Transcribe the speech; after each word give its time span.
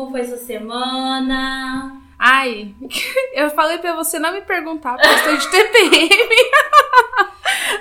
como 0.00 0.10
foi 0.10 0.24
sua 0.24 0.38
semana? 0.38 2.00
Ai, 2.18 2.74
eu 3.34 3.50
falei 3.50 3.78
pra 3.78 3.94
você 3.94 4.18
não 4.18 4.32
me 4.32 4.40
perguntar 4.40 4.96
por 4.96 5.08
questão 5.08 5.36
de 5.36 5.50
TPM. 5.50 6.10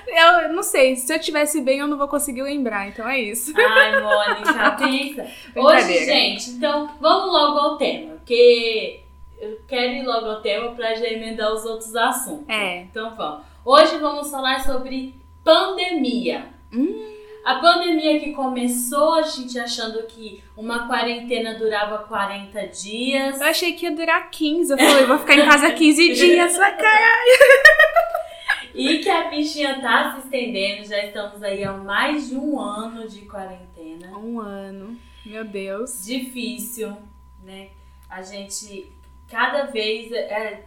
eu 0.43 0.53
não 0.53 0.63
sei, 0.63 0.95
se 0.95 1.13
eu 1.13 1.19
tivesse 1.19 1.61
bem 1.61 1.79
eu 1.79 1.87
não 1.87 1.97
vou 1.97 2.07
conseguir 2.07 2.41
lembrar, 2.41 2.87
então 2.87 3.07
é 3.07 3.19
isso. 3.19 3.53
Ai, 3.55 4.01
Mônica, 4.01 4.71
pensa. 4.79 5.27
Hoje, 5.55 6.05
gente, 6.05 6.51
então 6.51 6.89
vamos 6.99 7.31
logo 7.31 7.57
ao 7.57 7.77
tema, 7.77 8.15
porque 8.15 9.01
eu 9.39 9.59
quero 9.67 9.93
ir 9.93 10.05
logo 10.05 10.25
ao 10.25 10.41
tema 10.41 10.71
pra 10.71 10.95
já 10.95 11.07
emendar 11.07 11.53
os 11.53 11.63
outros 11.65 11.95
assuntos. 11.95 12.49
É. 12.49 12.81
Então 12.81 13.15
vamos. 13.15 13.43
Hoje 13.63 13.97
vamos 13.97 14.29
falar 14.29 14.63
sobre 14.63 15.15
pandemia. 15.43 16.47
Hum. 16.73 17.18
A 17.43 17.55
pandemia 17.55 18.19
que 18.19 18.33
começou, 18.33 19.15
a 19.15 19.21
gente 19.21 19.57
achando 19.57 20.03
que 20.03 20.43
uma 20.57 20.87
quarentena 20.87 21.55
durava 21.57 21.99
40 21.99 22.67
dias. 22.67 23.39
Eu 23.39 23.47
achei 23.47 23.73
que 23.73 23.85
ia 23.85 23.95
durar 23.95 24.29
15. 24.29 24.71
Eu 24.71 24.77
falei, 24.77 25.05
vou 25.05 25.17
ficar 25.19 25.35
em 25.35 25.45
casa 25.45 25.71
15 25.71 26.13
dias, 26.13 26.57
vai 26.57 26.75
caralho. 26.75 27.39
E 28.73 28.99
que 28.99 29.09
a 29.09 29.29
bichinha 29.29 29.81
tá 29.81 30.13
se 30.13 30.19
estendendo, 30.19 30.87
já 30.87 31.03
estamos 31.03 31.41
aí 31.41 31.63
há 31.63 31.73
mais 31.73 32.29
de 32.29 32.35
um 32.35 32.59
ano 32.59 33.07
de 33.07 33.21
quarentena. 33.21 34.15
Um 34.17 34.39
ano, 34.39 34.97
meu 35.25 35.43
Deus. 35.43 36.05
Difícil, 36.05 36.95
né? 37.43 37.69
A 38.09 38.21
gente, 38.21 38.91
cada 39.27 39.63
vez, 39.63 40.11
é, 40.11 40.65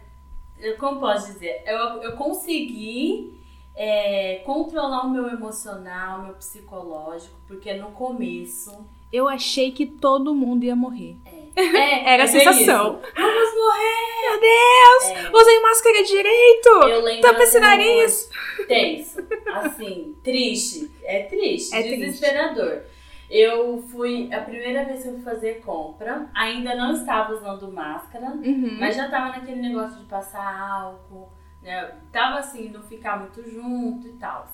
eu, 0.59 0.77
como 0.77 0.99
posso 0.99 1.33
dizer, 1.33 1.63
eu, 1.65 2.03
eu 2.03 2.11
consegui 2.13 3.33
é, 3.75 4.41
controlar 4.45 5.05
o 5.05 5.09
meu 5.09 5.27
emocional, 5.29 6.19
o 6.19 6.23
meu 6.25 6.33
psicológico, 6.35 7.35
porque 7.47 7.73
no 7.73 7.91
começo. 7.91 8.85
Eu 9.11 9.27
achei 9.27 9.71
que 9.71 9.85
todo 9.85 10.33
mundo 10.33 10.63
ia 10.63 10.75
morrer. 10.75 11.15
É, 11.55 12.13
Era 12.13 12.23
a 12.23 12.25
é 12.25 12.27
sensação. 12.27 12.99
isso. 12.99 13.13
Vamos 13.15 13.53
morrer! 13.55 14.29
Meu 14.29 14.39
Deus! 14.39 15.25
É. 15.27 15.37
Usem 15.37 15.61
máscara 15.61 16.03
direito! 16.03 16.69
Eu 16.89 17.01
lembro 17.01 17.21
Tampa 17.21 17.43
esse 17.43 17.59
nariz! 17.59 18.29
Tenso. 18.67 19.19
Assim, 19.53 20.15
triste. 20.23 20.89
É 21.03 21.23
triste, 21.23 21.75
É 21.75 21.81
triste. 21.83 21.99
desesperador. 21.99 22.81
Eu 23.29 23.83
fui, 23.91 24.31
a 24.33 24.41
primeira 24.41 24.83
vez 24.85 25.01
que 25.03 25.09
eu 25.09 25.13
fui 25.13 25.21
fazer 25.23 25.61
compra, 25.61 26.29
ainda 26.35 26.75
não 26.75 26.93
estava 26.93 27.33
usando 27.33 27.71
máscara, 27.71 28.27
Uhum. 28.27 28.77
mas 28.79 28.95
já 28.95 29.09
tava 29.09 29.37
naquele 29.37 29.61
negócio 29.61 29.97
de 29.99 30.05
passar 30.05 30.71
álcool, 30.71 31.29
né? 31.63 31.97
Tava 32.11 32.39
assim, 32.39 32.69
não 32.69 32.83
ficar 32.83 33.19
muito 33.19 33.41
junto 33.49 34.07
e 34.07 34.13
tal. 34.13 34.47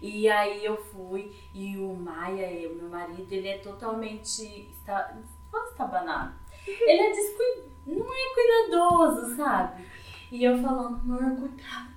E 0.00 0.28
aí 0.28 0.64
eu 0.64 0.76
fui, 0.76 1.32
e 1.52 1.76
o 1.78 1.94
Maia, 1.94 2.70
o 2.70 2.74
meu 2.74 2.88
marido, 2.88 3.30
ele 3.32 3.48
é 3.48 3.58
totalmente. 3.58 4.68
Está, 4.70 5.16
não 5.52 5.64
estabanado. 5.64 6.34
Ele 6.66 7.00
é 7.00 7.10
descuidado, 7.10 7.70
não 7.86 8.06
é 8.06 8.34
cuidadoso, 8.34 9.36
sabe? 9.36 9.84
E 10.30 10.44
eu 10.44 10.58
falando, 10.60 10.96
amor, 10.96 11.36
cuidado. 11.36 11.94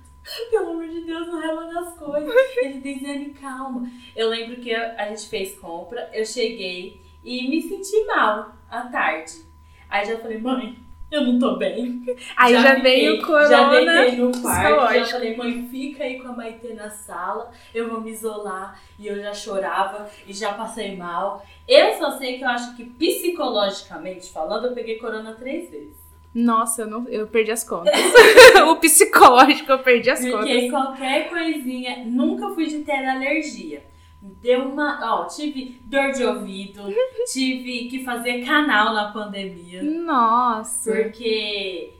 Pelo 0.50 0.70
amor 0.72 0.88
de 0.88 1.04
Deus, 1.04 1.26
não 1.26 1.40
rela 1.40 1.72
nas 1.72 1.98
coisas. 1.98 2.34
Ele 2.58 2.80
dizendo, 2.80 3.34
calma. 3.40 3.90
Eu 4.14 4.28
lembro 4.28 4.60
que 4.60 4.74
a 4.74 4.94
a 5.02 5.08
gente 5.08 5.28
fez 5.28 5.58
compra, 5.58 6.10
eu 6.12 6.24
cheguei 6.24 7.00
e 7.24 7.48
me 7.48 7.62
senti 7.62 8.04
mal 8.06 8.54
à 8.70 8.82
tarde. 8.82 9.44
Aí 9.88 10.06
já 10.06 10.18
falei, 10.18 10.38
mãe, 10.38 10.78
eu 11.10 11.22
não 11.22 11.38
tô 11.38 11.56
bem. 11.56 12.02
Aí 12.36 12.52
já, 12.52 12.74
fiquei- 12.76 12.82
veio 12.82 13.20
o 13.22 13.26
corona. 13.26 13.48
Já 13.48 13.70
deitei 13.70 14.16
no 14.16 14.32
quarto, 14.42 14.94
já 14.94 15.04
falei, 15.06 15.36
mãe, 15.36 15.68
fica 15.70 16.04
aí 16.04 16.20
com 16.20 16.28
a 16.28 16.32
Maitê 16.32 16.74
na 16.74 16.90
sala, 16.90 17.50
eu 17.74 17.88
vou 17.88 18.00
me 18.00 18.10
isolar. 18.10 18.78
E 18.98 19.06
eu 19.06 19.16
já 19.22 19.32
chorava 19.32 20.08
e 20.26 20.32
já 20.32 20.52
passei 20.52 20.96
mal. 20.96 21.44
Eu 21.66 21.94
só 21.94 22.12
sei 22.18 22.38
que 22.38 22.44
eu 22.44 22.48
acho 22.48 22.76
que 22.76 22.84
psicologicamente 22.84 24.30
falando, 24.32 24.66
eu 24.66 24.72
peguei 24.74 24.96
corona 24.98 25.32
três 25.34 25.70
vezes. 25.70 25.96
Nossa, 26.34 26.82
eu, 26.82 26.86
não, 26.86 27.08
eu 27.08 27.26
perdi 27.26 27.50
as 27.50 27.64
contas. 27.64 27.92
o 28.70 28.76
psicológico, 28.76 29.72
eu 29.72 29.78
perdi 29.78 30.10
as 30.10 30.20
Porque 30.20 30.68
contas. 30.68 30.70
qualquer 30.70 31.28
coisinha, 31.30 32.04
nunca 32.04 32.50
fui 32.50 32.66
de 32.66 32.80
ter 32.80 33.04
alergia. 33.06 33.82
Deu 34.20 34.62
uma. 34.62 34.98
Ó, 35.14 35.26
tive 35.26 35.80
dor 35.84 36.10
de 36.10 36.24
ouvido, 36.24 36.82
tive 37.32 37.88
que 37.88 38.04
fazer 38.04 38.44
canal 38.44 38.92
na 38.92 39.12
pandemia. 39.12 39.82
Nossa. 39.82 40.92
Porque 40.92 41.94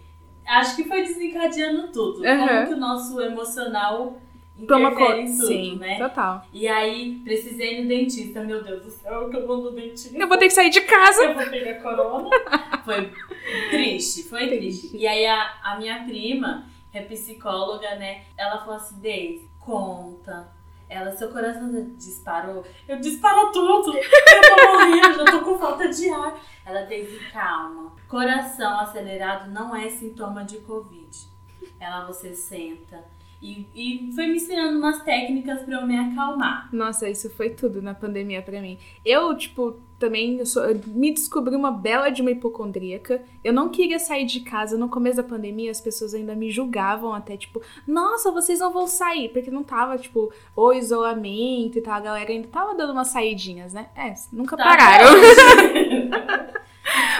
acho 0.46 0.76
que 0.76 0.84
foi 0.84 1.02
desencadeando 1.02 1.88
tudo. 1.92 2.22
Uhum. 2.22 2.38
Como 2.38 2.66
que 2.66 2.74
o 2.74 2.76
nosso 2.76 3.20
emocional 3.20 4.20
Toma 4.66 4.92
conta. 4.92 5.18
em 5.18 5.26
tudo, 5.26 5.46
Sim, 5.46 5.76
né? 5.76 5.98
total. 5.98 6.44
E 6.52 6.66
aí, 6.66 7.20
precisei 7.22 7.78
ir 7.78 7.82
no 7.82 7.88
dentista. 7.88 8.42
Meu 8.42 8.62
Deus 8.64 8.82
do 8.82 8.90
céu, 8.90 9.30
que 9.30 9.36
eu 9.36 9.46
vou 9.46 9.58
no 9.62 9.70
dentista. 9.70 10.16
Eu 10.18 10.26
vou 10.26 10.36
ter 10.36 10.46
que 10.46 10.54
sair 10.54 10.70
de 10.70 10.80
casa. 10.80 11.22
Eu 11.22 11.34
vou 11.34 11.46
pegar 11.46 11.74
corona. 11.80 12.28
Foi 12.84 13.12
triste, 13.70 14.24
foi 14.24 14.48
triste. 14.48 14.96
E 14.96 15.06
aí 15.06 15.24
a, 15.26 15.58
a 15.62 15.78
minha 15.78 16.04
prima, 16.04 16.66
que 16.90 16.98
é 16.98 17.02
psicóloga, 17.02 17.94
né? 17.96 18.22
Ela 18.36 18.58
falou 18.58 18.76
assim, 18.76 18.98
Deise, 18.98 19.48
conta. 19.60 20.48
Ela, 20.88 21.14
seu 21.16 21.30
coração 21.30 21.70
disparou. 21.96 22.64
Eu 22.86 22.98
disparo 22.98 23.52
tudo. 23.52 23.96
Eu 23.96 24.02
tô 24.56 24.72
morrendo, 24.72 25.14
já 25.18 25.24
tô 25.24 25.40
com 25.40 25.58
falta 25.58 25.88
de 25.88 26.08
ar. 26.10 26.38
Ela, 26.64 26.82
Deise, 26.82 27.18
calma. 27.30 27.92
Coração 28.08 28.80
acelerado 28.80 29.50
não 29.50 29.76
é 29.76 29.90
sintoma 29.90 30.44
de 30.44 30.58
Covid. 30.60 31.28
Ela, 31.78 32.06
você 32.06 32.34
senta. 32.34 33.04
E, 33.40 33.64
e 33.72 34.12
foi 34.14 34.26
me 34.26 34.34
ensinando 34.34 34.78
umas 34.78 35.00
técnicas 35.04 35.62
pra 35.62 35.80
eu 35.80 35.86
me 35.86 35.96
acalmar. 35.96 36.68
Nossa, 36.72 37.08
isso 37.08 37.30
foi 37.30 37.50
tudo 37.50 37.80
na 37.80 37.94
pandemia 37.94 38.42
pra 38.42 38.60
mim. 38.60 38.76
Eu, 39.04 39.32
tipo, 39.36 39.76
também 39.96 40.38
eu 40.40 40.46
sou- 40.46 40.64
eu 40.64 40.80
me 40.88 41.12
descobri 41.12 41.54
uma 41.54 41.70
bela 41.70 42.10
de 42.10 42.20
uma 42.20 42.32
hipocondríaca. 42.32 43.22
Eu 43.44 43.52
não 43.52 43.68
queria 43.68 44.00
sair 44.00 44.24
de 44.26 44.40
casa. 44.40 44.76
No 44.76 44.88
começo 44.88 45.18
da 45.18 45.22
pandemia, 45.22 45.70
as 45.70 45.80
pessoas 45.80 46.14
ainda 46.14 46.34
me 46.34 46.50
julgavam 46.50 47.12
até, 47.14 47.36
tipo, 47.36 47.62
nossa, 47.86 48.32
vocês 48.32 48.58
não 48.58 48.72
vão 48.72 48.88
sair. 48.88 49.28
Porque 49.28 49.52
não 49.52 49.62
tava, 49.62 49.96
tipo, 49.98 50.32
o 50.56 50.72
isolamento 50.72 51.78
e 51.78 51.80
tal. 51.80 51.94
A 51.94 52.00
galera 52.00 52.30
ainda 52.32 52.48
tava 52.48 52.74
dando 52.74 52.92
umas 52.92 53.08
saidinhas, 53.08 53.72
né? 53.72 53.88
É, 53.94 54.14
nunca 54.32 54.56
Tá 54.56 54.64
pararam. 54.64 55.06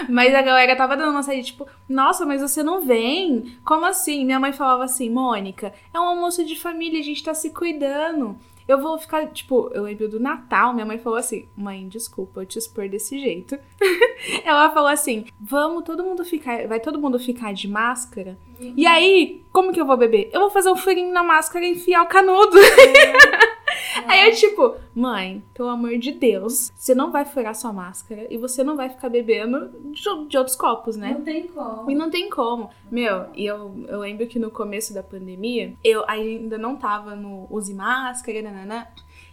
Mas 0.09 0.33
a 0.33 0.41
galera 0.41 0.75
tava 0.75 0.97
dando 0.97 1.11
uma 1.11 1.23
saída, 1.23 1.43
tipo, 1.43 1.67
nossa, 1.87 2.25
mas 2.25 2.41
você 2.41 2.63
não 2.63 2.81
vem? 2.81 3.57
Como 3.63 3.85
assim? 3.85 4.25
Minha 4.25 4.39
mãe 4.39 4.51
falava 4.51 4.83
assim, 4.83 5.09
Mônica, 5.09 5.73
é 5.93 5.99
um 5.99 6.03
almoço 6.03 6.43
de 6.43 6.55
família, 6.55 6.99
a 6.99 7.03
gente 7.03 7.23
tá 7.23 7.33
se 7.33 7.51
cuidando. 7.51 8.37
Eu 8.67 8.79
vou 8.79 8.99
ficar, 8.99 9.25
tipo, 9.27 9.71
eu 9.73 9.81
lembro 9.81 10.07
do 10.07 10.19
Natal, 10.19 10.73
minha 10.73 10.85
mãe 10.85 10.99
falou 10.99 11.17
assim, 11.17 11.47
mãe, 11.57 11.87
desculpa 11.87 12.41
eu 12.41 12.45
te 12.45 12.59
expor 12.59 12.87
desse 12.87 13.19
jeito. 13.19 13.57
Ela 14.45 14.69
falou 14.69 14.89
assim, 14.89 15.25
vamos 15.39 15.83
todo 15.83 16.03
mundo 16.03 16.23
ficar, 16.23 16.67
vai 16.67 16.79
todo 16.79 17.01
mundo 17.01 17.17
ficar 17.17 17.51
de 17.51 17.67
máscara? 17.67 18.37
E 18.59 18.85
aí, 18.85 19.43
como 19.51 19.73
que 19.73 19.81
eu 19.81 19.87
vou 19.87 19.97
beber? 19.97 20.29
Eu 20.31 20.41
vou 20.41 20.51
fazer 20.51 20.69
um 20.69 20.75
furinho 20.75 21.11
na 21.11 21.23
máscara 21.23 21.65
e 21.65 21.71
enfiar 21.71 22.03
o 22.03 22.07
canudo. 22.07 22.57
Aí 24.07 24.29
eu, 24.29 24.35
tipo, 24.35 24.75
mãe, 24.93 25.43
pelo 25.53 25.69
amor 25.69 25.97
de 25.97 26.11
Deus, 26.11 26.71
você 26.75 26.95
não 26.95 27.11
vai 27.11 27.25
furar 27.25 27.55
sua 27.55 27.71
máscara 27.71 28.27
e 28.29 28.37
você 28.37 28.63
não 28.63 28.75
vai 28.75 28.89
ficar 28.89 29.09
bebendo 29.09 29.69
de, 29.91 30.03
de 30.27 30.37
outros 30.37 30.55
copos, 30.55 30.95
né? 30.95 31.11
Não 31.13 31.21
tem 31.21 31.47
como. 31.47 31.91
E 31.91 31.95
não 31.95 32.09
tem 32.09 32.29
como. 32.29 32.69
Meu, 32.91 33.27
e 33.33 33.45
eu, 33.45 33.73
eu 33.87 33.99
lembro 33.99 34.27
que 34.27 34.39
no 34.39 34.51
começo 34.51 34.93
da 34.93 35.03
pandemia, 35.03 35.73
eu 35.83 36.03
ainda 36.07 36.57
não 36.57 36.75
tava 36.75 37.15
no 37.15 37.47
use 37.49 37.73
máscara, 37.73 38.41
nananã. 38.41 38.87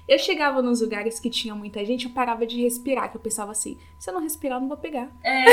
Eu 0.09 0.19
chegava 0.19 0.63
nos 0.63 0.81
lugares 0.81 1.19
que 1.19 1.29
tinha 1.29 1.55
muita 1.55 1.85
gente, 1.85 2.07
eu 2.07 2.13
parava 2.13 2.47
de 2.47 2.63
respirar, 2.63 3.11
que 3.11 3.17
eu 3.17 3.21
pensava 3.21 3.51
assim, 3.51 3.77
se 3.99 4.09
eu 4.09 4.15
não 4.15 4.21
respirar, 4.21 4.57
eu 4.57 4.61
não 4.61 4.69
vou 4.69 4.77
pegar. 4.77 5.11
É, 5.25 5.45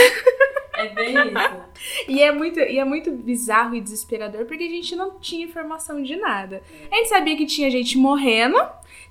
é 0.76 0.90
bem 0.94 1.10
isso. 1.10 1.64
E 2.08 2.22
é 2.22 2.32
muito, 2.32 2.60
e 2.60 2.78
é 2.78 2.86
muito 2.86 3.12
bizarro 3.12 3.76
e 3.76 3.82
desesperador, 3.82 4.46
porque 4.46 4.64
a 4.64 4.70
gente 4.70 4.96
não 4.96 5.20
tinha 5.20 5.46
informação 5.46 6.02
de 6.04 6.16
nada. 6.16 6.62
A 6.92 6.96
gente 6.96 7.10
sabia 7.10 7.36
que 7.36 7.46
tinha 7.46 7.70
gente 7.70 7.98
morrendo, 7.98 8.58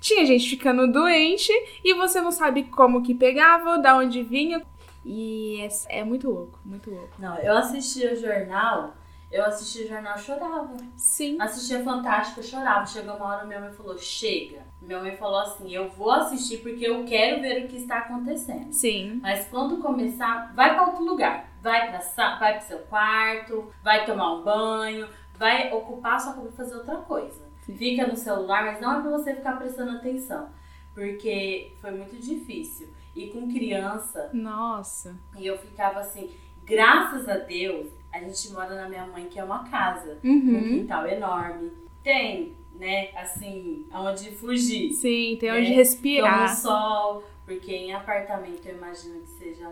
tinha 0.03 0.25
gente 0.25 0.49
ficando 0.49 0.91
doente, 0.91 1.49
e 1.81 1.93
você 1.93 2.19
não 2.19 2.31
sabe 2.31 2.65
como 2.65 3.01
que 3.01 3.15
pegava, 3.15 3.77
da 3.77 3.95
onde 3.95 4.21
vinha. 4.21 4.61
E 5.05 5.61
é, 5.61 5.99
é 5.99 6.03
muito 6.03 6.29
louco, 6.29 6.59
muito 6.65 6.91
louco. 6.91 7.09
Não, 7.17 7.37
eu 7.39 7.57
assistia 7.57 8.11
o 8.11 8.15
jornal, 8.15 8.93
eu 9.31 9.45
assistia 9.45 9.85
o 9.85 9.87
jornal 9.87 10.17
chorava. 10.17 10.75
Sim. 10.97 11.37
Assistia 11.39 11.81
Fantástico, 11.81 12.41
eu 12.41 12.43
chorava. 12.43 12.85
Chegou 12.85 13.15
uma 13.15 13.27
hora, 13.27 13.45
minha 13.45 13.61
mãe 13.61 13.71
falou, 13.71 13.97
chega. 13.97 14.61
Minha 14.81 14.99
mãe 14.99 15.15
falou 15.15 15.39
assim, 15.39 15.73
eu 15.73 15.89
vou 15.89 16.11
assistir 16.11 16.57
porque 16.57 16.85
eu 16.85 17.05
quero 17.05 17.41
ver 17.41 17.63
o 17.63 17.67
que 17.69 17.77
está 17.77 17.99
acontecendo. 17.99 18.73
Sim. 18.73 19.19
Mas 19.21 19.47
quando 19.47 19.81
começar, 19.81 20.53
vai 20.53 20.75
para 20.75 20.85
outro 20.85 21.05
lugar. 21.05 21.49
Vai 21.61 21.89
para 21.89 22.37
vai 22.37 22.57
pro 22.57 22.67
seu 22.67 22.79
quarto, 22.79 23.71
vai 23.81 24.05
tomar 24.05 24.33
um 24.33 24.43
banho, 24.43 25.07
vai 25.35 25.71
ocupar 25.71 26.19
sua 26.19 26.33
cabeça 26.33 26.57
fazer 26.57 26.75
outra 26.75 26.97
coisa. 26.97 27.42
Fica 27.71 28.05
no 28.07 28.15
celular, 28.15 28.65
mas 28.65 28.81
não 28.81 28.97
é 28.97 29.01
para 29.01 29.11
você 29.11 29.33
ficar 29.35 29.57
prestando 29.57 29.91
atenção. 29.91 30.49
Porque 30.93 31.71
foi 31.81 31.91
muito 31.91 32.15
difícil. 32.17 32.89
E 33.15 33.27
com 33.27 33.51
criança, 33.51 34.29
Nossa. 34.33 35.15
e 35.37 35.45
eu 35.45 35.57
ficava 35.57 35.99
assim, 35.99 36.31
graças 36.65 37.27
a 37.29 37.37
Deus, 37.37 37.87
a 38.11 38.19
gente 38.19 38.51
mora 38.51 38.75
na 38.75 38.89
minha 38.89 39.05
mãe, 39.05 39.27
que 39.27 39.37
é 39.39 39.43
uma 39.43 39.63
casa, 39.69 40.17
um 40.23 40.29
Uhum. 40.29 40.63
quintal 40.79 41.07
enorme. 41.07 41.71
Tem, 42.03 42.53
né, 42.75 43.09
assim, 43.15 43.85
aonde 43.91 44.31
fugir. 44.31 44.91
Sim, 44.93 45.37
tem 45.39 45.49
É, 45.49 45.53
onde 45.53 45.65
Toma 45.67 45.75
respirar. 45.75 46.55
sol, 46.57 47.23
porque 47.45 47.71
em 47.73 47.93
apartamento 47.93 48.65
eu 48.65 48.75
imagino 48.75 49.19
que 49.21 49.29
seja 49.29 49.69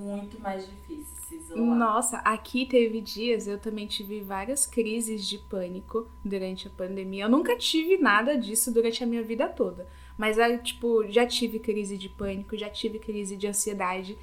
muito 0.00 0.40
mais 0.40 0.66
difícil 0.66 1.14
se 1.28 1.34
isolar. 1.36 1.76
Nossa, 1.78 2.16
aqui 2.18 2.66
teve 2.66 3.00
dias, 3.00 3.46
eu 3.46 3.58
também 3.58 3.86
tive 3.86 4.20
várias 4.20 4.66
crises 4.66 5.26
de 5.26 5.38
pânico 5.38 6.08
durante 6.24 6.66
a 6.66 6.70
pandemia. 6.70 7.24
Eu 7.24 7.28
nunca 7.30 7.56
tive 7.56 7.96
nada 7.98 8.36
disso 8.36 8.72
durante 8.72 9.02
a 9.04 9.06
minha 9.06 9.22
vida 9.22 9.48
toda. 9.48 9.86
Mas, 10.16 10.38
é, 10.38 10.56
tipo, 10.58 11.04
já 11.08 11.26
tive 11.26 11.58
crise 11.58 11.96
de 11.98 12.08
pânico, 12.08 12.56
já 12.56 12.68
tive 12.70 12.98
crise 12.98 13.36
de 13.36 13.46
ansiedade. 13.46 14.16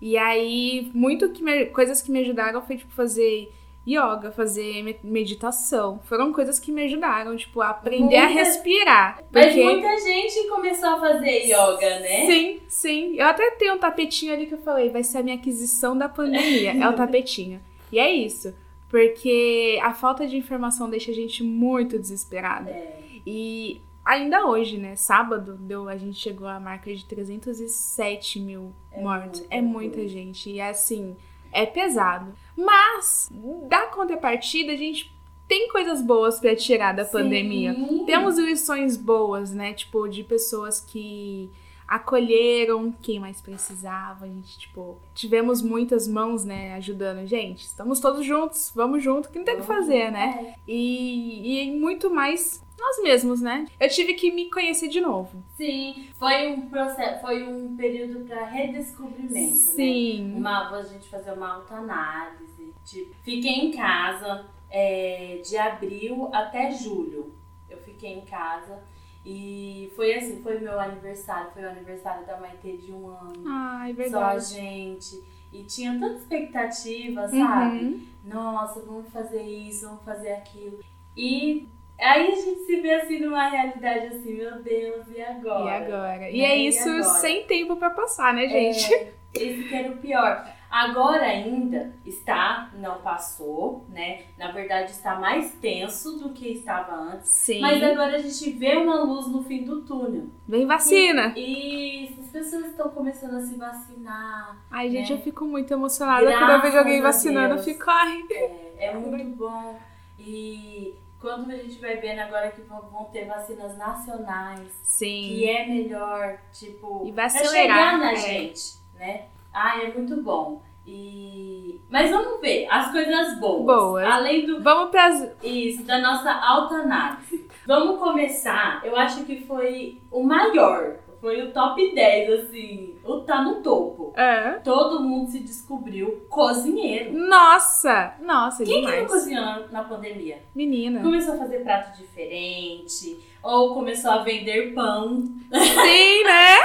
E 0.00 0.16
aí, 0.16 0.90
muito 0.94 1.30
que 1.30 1.42
me- 1.42 1.66
coisas 1.66 2.02
que 2.02 2.10
me 2.10 2.20
ajudaram 2.20 2.60
foi, 2.62 2.76
tipo, 2.76 2.92
fazer 2.92 3.52
yoga, 3.86 4.30
fazer 4.30 4.82
me- 4.82 4.96
meditação. 5.02 5.98
Foram 6.04 6.32
coisas 6.32 6.58
que 6.60 6.70
me 6.70 6.82
ajudaram, 6.84 7.36
tipo, 7.36 7.60
a 7.60 7.70
aprender 7.70 8.16
a 8.16 8.26
Muita- 8.26 8.38
respirar. 8.44 9.22
Mas 9.32 9.46
Porque- 9.46 9.64
muita 9.64 10.00
gente 10.00 10.48
começou 10.48 10.88
a 10.90 11.00
fazer 11.00 11.44
yoga, 11.46 11.98
né? 12.00 12.26
Sim, 12.26 12.60
sim. 12.68 13.14
Eu 13.16 13.26
até 13.26 13.50
tenho 13.52 13.74
um 13.74 13.78
tapetinho 13.78 14.32
ali 14.32 14.46
que 14.46 14.54
eu 14.54 14.58
falei, 14.62 14.88
vai 14.90 15.02
ser 15.02 15.18
a 15.18 15.22
minha 15.22 15.36
aquisição 15.36 15.96
da 15.98 16.08
pandemia. 16.08 16.72
é 16.72 16.88
o 16.88 16.92
tapetinho. 16.96 17.60
E 17.90 17.98
é 17.98 18.10
isso. 18.10 18.54
Porque 18.88 19.78
a 19.82 19.92
falta 19.94 20.26
de 20.26 20.36
informação 20.36 20.88
deixa 20.88 21.10
a 21.10 21.14
gente 21.14 21.42
muito 21.42 21.98
desesperada. 21.98 22.70
É. 22.70 22.98
E 23.26 23.80
ainda 24.04 24.46
hoje, 24.46 24.76
né? 24.78 24.94
Sábado, 24.96 25.54
deu, 25.58 25.88
a 25.88 25.96
gente 25.96 26.18
chegou 26.18 26.46
à 26.46 26.60
marca 26.60 26.94
de 26.94 27.04
307 27.06 28.38
mil 28.38 28.72
É 28.92 29.00
mortos. 29.00 29.40
muita 29.40 29.54
É 29.54 29.60
muita 29.62 30.06
gente. 30.08 30.50
E 30.50 30.60
assim, 30.60 31.16
é 31.52 31.66
pesado. 31.66 32.32
Mas, 32.56 33.30
da 33.68 33.86
contrapartida, 33.86 34.72
a 34.72 34.76
gente 34.76 35.12
tem 35.48 35.68
coisas 35.68 36.00
boas 36.00 36.40
pra 36.40 36.56
tirar 36.56 36.94
da 36.94 37.04
pandemia. 37.04 37.74
Sim. 37.74 38.04
Temos 38.06 38.38
lições 38.38 38.96
boas, 38.96 39.52
né? 39.52 39.72
Tipo, 39.74 40.08
de 40.08 40.24
pessoas 40.24 40.80
que 40.80 41.50
acolheram 41.86 42.90
quem 43.02 43.20
mais 43.20 43.42
precisava. 43.42 44.24
A 44.24 44.28
gente, 44.28 44.58
tipo, 44.60 44.98
tivemos 45.14 45.60
muitas 45.60 46.08
mãos, 46.08 46.42
né, 46.42 46.74
ajudando. 46.76 47.26
Gente, 47.26 47.64
estamos 47.66 48.00
todos 48.00 48.24
juntos, 48.24 48.72
vamos 48.74 49.02
junto, 49.04 49.28
que 49.28 49.38
não 49.38 49.44
tem 49.44 49.56
o 49.56 49.60
que 49.60 49.66
fazer, 49.66 50.10
né? 50.10 50.54
É. 50.54 50.54
E, 50.66 51.66
e 51.68 51.70
muito 51.78 52.08
mais 52.08 52.62
nós 52.82 53.02
mesmos, 53.02 53.40
né? 53.40 53.66
Eu 53.78 53.88
tive 53.88 54.14
que 54.14 54.32
me 54.32 54.50
conhecer 54.50 54.88
de 54.88 55.00
novo. 55.00 55.42
Sim, 55.56 56.08
foi 56.18 56.52
um 56.52 56.68
processo, 56.68 57.20
foi 57.20 57.42
um 57.44 57.76
período 57.76 58.26
para 58.26 58.44
redescobrimento, 58.44 59.32
né? 59.32 59.46
Sim. 59.46 60.34
Uma, 60.36 60.68
a 60.76 60.82
gente 60.82 61.08
fazer 61.08 61.32
uma 61.32 61.54
autoanálise. 61.54 62.74
Tipo, 62.84 63.14
fiquei 63.22 63.52
em 63.52 63.70
casa 63.70 64.46
é, 64.68 65.40
de 65.44 65.56
abril 65.56 66.28
até 66.32 66.72
julho. 66.72 67.32
Eu 67.70 67.78
fiquei 67.78 68.14
em 68.14 68.22
casa 68.22 68.82
e 69.24 69.92
foi 69.94 70.14
assim, 70.14 70.42
foi 70.42 70.58
meu 70.58 70.78
aniversário, 70.80 71.52
foi 71.52 71.62
o 71.62 71.70
aniversário 71.70 72.26
da 72.26 72.40
Maitê 72.40 72.76
de 72.76 72.92
um 72.92 73.06
ano. 73.08 73.44
Ai, 73.46 73.94
Só 73.94 74.00
a 74.18 74.32
verdade. 74.34 74.44
gente. 74.46 75.22
E 75.52 75.62
tinha 75.64 75.92
tanta 75.92 76.16
expectativa, 76.16 77.28
sabe? 77.28 77.78
Uhum. 77.78 78.06
Nossa, 78.24 78.80
vamos 78.80 79.08
fazer 79.10 79.42
isso, 79.42 79.86
vamos 79.86 80.02
fazer 80.02 80.32
aquilo. 80.32 80.80
E 81.16 81.68
aí 82.02 82.32
a 82.32 82.36
gente 82.36 82.60
se 82.64 82.80
vê 82.80 82.94
assim 82.94 83.20
numa 83.20 83.48
realidade 83.48 84.06
assim, 84.06 84.34
meu 84.34 84.62
Deus, 84.62 85.06
e 85.14 85.20
agora? 85.20 85.64
E 85.64 85.70
agora? 85.70 86.30
E 86.30 86.40
é 86.42 86.58
E 86.58 86.68
isso 86.68 86.88
agora? 86.88 87.04
sem 87.04 87.44
tempo 87.44 87.76
pra 87.76 87.90
passar, 87.90 88.34
né, 88.34 88.48
gente? 88.48 88.92
É, 88.92 89.12
esse 89.34 89.68
que 89.68 89.74
era 89.74 89.90
o 89.90 89.96
pior. 89.96 90.46
Agora 90.72 91.22
ainda 91.22 91.94
está, 92.04 92.70
não 92.78 93.02
passou, 93.02 93.84
né? 93.90 94.22
Na 94.38 94.52
verdade 94.52 94.90
está 94.90 95.16
mais 95.16 95.52
tenso 95.56 96.18
do 96.18 96.30
que 96.30 96.48
estava 96.48 96.94
antes. 96.94 97.28
Sim. 97.28 97.60
Mas 97.60 97.82
agora 97.82 98.16
a 98.16 98.18
gente 98.18 98.50
vê 98.52 98.76
uma 98.76 99.02
luz 99.02 99.26
no 99.26 99.44
fim 99.44 99.64
do 99.64 99.82
túnel. 99.82 100.28
Vem 100.48 100.66
vacina. 100.66 101.34
E 101.36 102.16
as 102.18 102.26
pessoas 102.30 102.66
estão 102.68 102.88
começando 102.88 103.34
a 103.34 103.40
se 103.42 103.54
vacinar. 103.54 104.56
Ai, 104.70 104.88
gente, 104.90 105.12
né? 105.12 105.18
eu 105.18 105.22
fico 105.22 105.44
muito 105.44 105.70
emocionada 105.74 106.24
quando 106.32 106.50
eu 106.50 106.62
vejo 106.62 106.78
alguém 106.78 107.00
Graças 107.02 107.24
vacinando. 107.24 107.54
Eu 107.56 107.62
fico, 107.62 107.84
ai. 107.90 108.24
É, 108.30 108.86
é 108.86 108.94
muito 108.94 109.36
bom. 109.36 109.78
E 110.18 110.94
quando 111.22 111.50
a 111.50 111.56
gente 111.56 111.78
vai 111.78 111.96
vendo 111.96 112.18
agora 112.18 112.50
que 112.50 112.60
vão 112.62 113.08
ter 113.12 113.26
vacinas 113.26 113.78
nacionais, 113.78 114.68
Sim. 114.82 115.28
que 115.28 115.48
é 115.48 115.66
melhor, 115.66 116.38
tipo, 116.52 117.04
E 117.06 117.12
vai 117.12 117.26
acelerar, 117.26 117.52
chegar 117.52 117.98
na 117.98 118.12
é. 118.12 118.16
gente, 118.16 118.74
né? 118.96 119.26
Ah, 119.54 119.80
é 119.80 119.92
muito 119.94 120.20
bom. 120.20 120.60
E 120.84 121.80
mas 121.88 122.10
vamos 122.10 122.40
ver 122.40 122.66
as 122.68 122.90
coisas 122.90 123.38
boas. 123.38 123.64
Boas. 123.64 124.04
Além 124.04 124.46
do 124.46 124.60
Vamos 124.60 124.90
pras. 124.90 125.30
isso 125.42 125.84
da 125.84 126.00
nossa 126.00 126.32
autoanálise. 126.32 127.48
vamos 127.64 128.00
começar. 128.00 128.84
Eu 128.84 128.96
acho 128.96 129.24
que 129.24 129.46
foi 129.46 130.00
o 130.10 130.24
maior, 130.24 130.96
foi 131.22 131.40
o 131.40 131.52
top 131.52 131.94
10 131.94 132.30
assim, 132.32 132.96
o 133.04 133.20
tá 133.20 133.42
no 133.42 133.62
topo. 133.62 134.12
É. 134.16 134.54
Todo 134.64 135.00
mundo 135.04 135.30
se 135.30 135.38
descobriu 135.38 136.26
cozinheiro. 136.28 137.12
Nossa! 137.12 138.16
Nossa, 138.20 138.64
Quem 138.64 138.80
que 138.80 138.82
não 138.82 138.90
demais. 138.90 139.08
cozinhou 139.08 139.44
na, 139.44 139.58
na 139.68 139.84
pandemia? 139.84 140.42
Menina. 140.52 141.00
Começou 141.00 141.34
a 141.34 141.38
fazer 141.38 141.60
prato 141.60 141.96
diferente, 141.96 143.20
ou 143.40 143.72
começou 143.72 144.10
a 144.10 144.24
vender 144.24 144.74
pão 144.74 145.22
Sim, 145.22 146.24
né? 146.24 146.58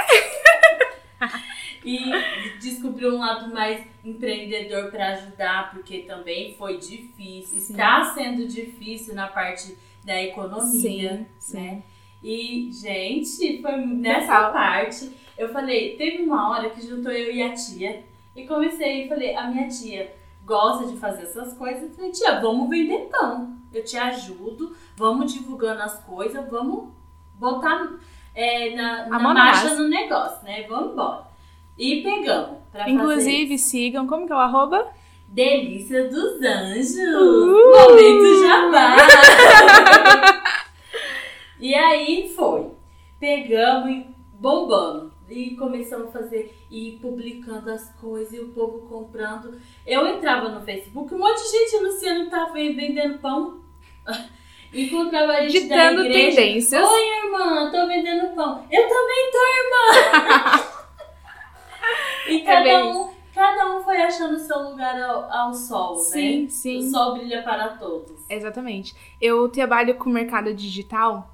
e 1.84 2.58
descobriu 2.60 3.14
um 3.14 3.18
lado 3.18 3.54
mais 3.54 3.86
empreendedor 4.04 4.90
para 4.90 5.10
ajudar, 5.10 5.70
porque 5.70 5.98
também 6.00 6.56
foi 6.56 6.78
difícil, 6.78 7.58
está 7.58 8.12
sendo 8.12 8.48
difícil 8.48 9.14
na 9.14 9.28
parte 9.28 9.78
da 10.04 10.20
economia, 10.20 11.28
Sim, 11.38 11.56
né? 11.60 11.82
E, 12.22 12.70
gente, 12.72 13.62
foi 13.62 13.76
nessa 13.76 14.34
Total. 14.34 14.52
parte, 14.52 15.10
eu 15.36 15.48
falei, 15.50 15.96
teve 15.96 16.22
uma 16.22 16.50
hora 16.50 16.70
que 16.70 16.86
juntou 16.86 17.12
eu 17.12 17.32
e 17.32 17.42
a 17.42 17.52
tia, 17.52 18.04
e 18.34 18.46
comecei 18.46 19.04
e 19.04 19.08
falei, 19.08 19.36
a 19.36 19.46
minha 19.46 19.68
tia 19.68 20.12
gosta 20.44 20.86
de 20.86 20.96
fazer 20.98 21.24
essas 21.24 21.52
coisas, 21.54 21.82
eu 21.82 21.90
falei, 21.90 22.10
tia, 22.10 22.40
vamos 22.40 22.68
vender 22.68 23.08
pão, 23.10 23.56
eu 23.72 23.84
te 23.84 23.96
ajudo, 23.96 24.74
vamos 24.96 25.32
divulgando 25.32 25.82
as 25.82 26.02
coisas, 26.04 26.48
vamos 26.50 26.88
botar 27.34 27.88
é, 28.34 28.74
na, 28.74 29.04
A 29.04 29.08
na 29.08 29.18
marcha 29.34 29.74
no 29.74 29.88
negócio, 29.88 30.44
né? 30.44 30.64
Vamos 30.68 30.92
embora. 30.92 31.24
E 31.76 32.02
pegamos 32.02 32.58
pra 32.70 32.84
fazer 32.84 32.90
Inclusive, 32.92 33.58
sigam. 33.58 34.06
Como 34.06 34.26
que 34.26 34.32
é 34.32 34.36
o 34.36 34.38
arroba? 34.38 34.86
Delícia 35.28 36.08
dos 36.08 36.40
Anjos! 36.40 36.98
Uh! 36.98 37.70
Momento 37.72 38.40
jabá! 38.42 38.96
e 41.60 41.74
aí 41.74 42.32
foi. 42.34 42.70
Pegamos 43.18 43.90
e 43.90 44.06
bombando. 44.34 45.12
E 45.28 45.54
começamos 45.56 46.08
a 46.08 46.20
fazer 46.20 46.56
e 46.70 46.98
publicando 47.02 47.70
as 47.70 47.92
coisas 47.96 48.32
e 48.32 48.40
o 48.40 48.48
povo 48.48 48.86
comprando. 48.88 49.60
Eu 49.86 50.06
entrava 50.06 50.48
no 50.48 50.62
Facebook, 50.64 51.14
um 51.14 51.18
monte 51.18 51.42
de 51.42 51.50
gente 51.50 51.76
anunciando 51.76 52.24
que 52.24 52.30
tava 52.30 52.52
vendendo 52.54 53.18
pão. 53.18 53.60
Encontrava 54.72 55.32
a 55.32 55.48
gente 55.48 55.66
da 55.68 55.76
Ditando 55.90 56.04
igreja. 56.06 56.36
tendências. 56.36 56.88
Oi, 56.88 57.08
irmã, 57.24 57.70
tô 57.70 57.86
vendendo 57.86 58.34
pão. 58.34 58.64
Eu 58.70 58.82
também 58.88 59.30
tô, 59.32 59.38
irmã! 59.58 60.64
e 62.28 62.40
cada, 62.40 62.62
bem 62.62 62.82
um, 62.84 63.10
cada 63.34 63.76
um 63.76 63.82
foi 63.82 63.96
achando 64.02 64.34
o 64.34 64.38
seu 64.38 64.58
lugar 64.70 65.00
ao, 65.00 65.30
ao 65.32 65.54
sol, 65.54 65.96
Sim, 65.96 66.42
né? 66.42 66.48
sim. 66.48 66.78
O 66.78 66.90
sol 66.90 67.14
brilha 67.14 67.42
para 67.42 67.68
todos. 67.70 68.24
Exatamente. 68.30 68.94
Eu 69.20 69.48
trabalho 69.48 69.94
com 69.94 70.10
mercado 70.10 70.52
digital 70.54 71.30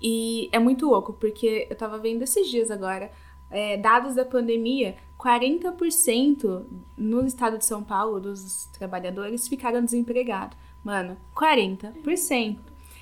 e 0.00 0.48
é 0.52 0.58
muito 0.58 0.88
louco, 0.88 1.12
porque 1.14 1.66
eu 1.70 1.76
tava 1.76 1.98
vendo 1.98 2.22
esses 2.22 2.48
dias 2.48 2.70
agora, 2.70 3.10
é, 3.50 3.76
dados 3.76 4.14
da 4.14 4.24
pandemia, 4.24 4.96
40% 5.18 6.64
no 6.96 7.26
estado 7.26 7.58
de 7.58 7.64
São 7.64 7.82
Paulo 7.82 8.20
dos 8.20 8.66
trabalhadores 8.66 9.48
ficaram 9.48 9.84
desempregados. 9.84 10.56
Mano, 10.84 11.16
40%. 11.34 12.58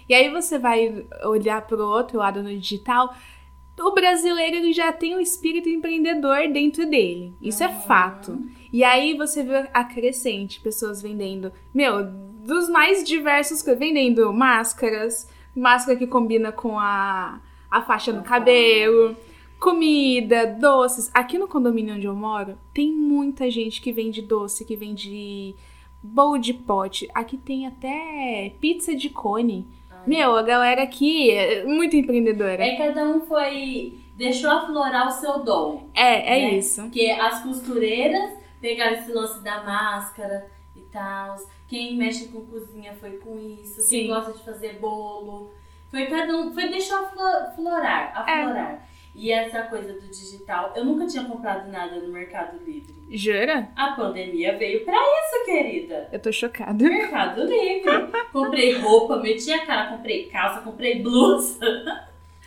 E 0.08 0.14
aí 0.14 0.30
você 0.30 0.58
vai 0.58 1.06
olhar 1.24 1.66
pro 1.66 1.82
outro 1.86 2.18
lado 2.18 2.42
no 2.42 2.48
digital, 2.50 3.14
o 3.78 3.92
brasileiro 3.92 4.56
ele 4.56 4.72
já 4.72 4.92
tem 4.92 5.14
o 5.16 5.20
espírito 5.20 5.68
empreendedor 5.68 6.48
dentro 6.52 6.88
dele. 6.88 7.34
Isso 7.42 7.64
é 7.64 7.68
Uhum. 7.68 7.80
fato. 7.80 8.38
E 8.72 8.84
aí 8.84 9.16
você 9.16 9.42
vê 9.42 9.68
a 9.72 9.84
crescente, 9.84 10.60
pessoas 10.60 11.02
vendendo, 11.02 11.52
meu, 11.72 12.04
dos 12.04 12.68
mais 12.68 13.02
diversos, 13.02 13.62
vendendo 13.62 14.32
máscaras, 14.32 15.28
máscara 15.54 15.98
que 15.98 16.06
combina 16.06 16.52
com 16.52 16.78
a, 16.78 17.40
a 17.70 17.82
faixa 17.82 18.12
do 18.12 18.22
cabelo, 18.22 19.16
comida, 19.58 20.46
doces. 20.46 21.10
Aqui 21.14 21.38
no 21.38 21.48
condomínio 21.48 21.94
onde 21.94 22.06
eu 22.06 22.14
moro, 22.14 22.58
tem 22.72 22.92
muita 22.92 23.50
gente 23.50 23.80
que 23.80 23.92
vende 23.92 24.20
doce, 24.20 24.64
que 24.64 24.76
vende 24.76 25.54
bowl 26.02 26.36
de 26.38 26.52
pote. 26.52 27.08
Aqui 27.14 27.36
tem 27.38 27.66
até 27.66 28.52
pizza 28.60 28.94
de 28.94 29.08
cone. 29.08 29.66
Meu, 30.06 30.36
a 30.36 30.42
galera 30.42 30.82
aqui 30.82 31.30
é 31.30 31.64
muito 31.64 31.96
empreendedora. 31.96 32.62
É 32.62 32.76
cada 32.76 33.06
um 33.06 33.22
foi. 33.22 33.98
Deixou 34.16 34.50
aflorar 34.50 35.08
o 35.08 35.10
seu 35.10 35.42
dom. 35.42 35.88
É, 35.94 36.38
é 36.38 36.42
né? 36.42 36.54
isso. 36.58 36.82
Porque 36.82 37.06
as 37.06 37.42
costureiras 37.42 38.32
pegaram 38.60 38.96
esse 38.96 39.10
lance 39.12 39.42
da 39.42 39.62
máscara 39.64 40.46
e 40.76 40.80
tal. 40.82 41.36
Quem 41.74 41.96
mexe 41.96 42.28
com 42.28 42.40
cozinha 42.46 42.92
foi 43.00 43.16
com 43.18 43.36
isso. 43.36 43.80
Sim. 43.82 43.98
Quem 44.02 44.06
gosta 44.08 44.32
de 44.32 44.44
fazer 44.44 44.78
bolo. 44.78 45.50
Foi 45.90 46.06
cada 46.06 46.36
um. 46.36 46.52
Foi 46.54 46.68
deixou 46.68 46.98
aflo- 46.98 47.54
florar, 47.56 48.12
aflorar. 48.14 48.86
E 49.12 49.32
essa 49.32 49.62
coisa 49.62 49.92
do 49.92 50.06
digital, 50.08 50.72
eu 50.76 50.84
nunca 50.84 51.04
tinha 51.06 51.24
comprado 51.24 51.68
nada 51.72 51.96
no 51.96 52.12
Mercado 52.12 52.58
Livre. 52.64 52.94
Jura? 53.10 53.68
A 53.76 53.88
pandemia 53.92 54.56
veio 54.56 54.84
pra 54.84 54.94
isso, 54.96 55.44
querida. 55.46 56.08
Eu 56.12 56.20
tô 56.20 56.30
chocada. 56.30 56.84
Mercado 56.84 57.42
Livre. 57.44 57.90
Comprei 58.32 58.78
roupa, 58.78 59.16
meti 59.16 59.52
a 59.52 59.66
cara, 59.66 59.90
comprei 59.96 60.26
calça, 60.26 60.60
comprei 60.60 61.00
blusa. 61.02 61.58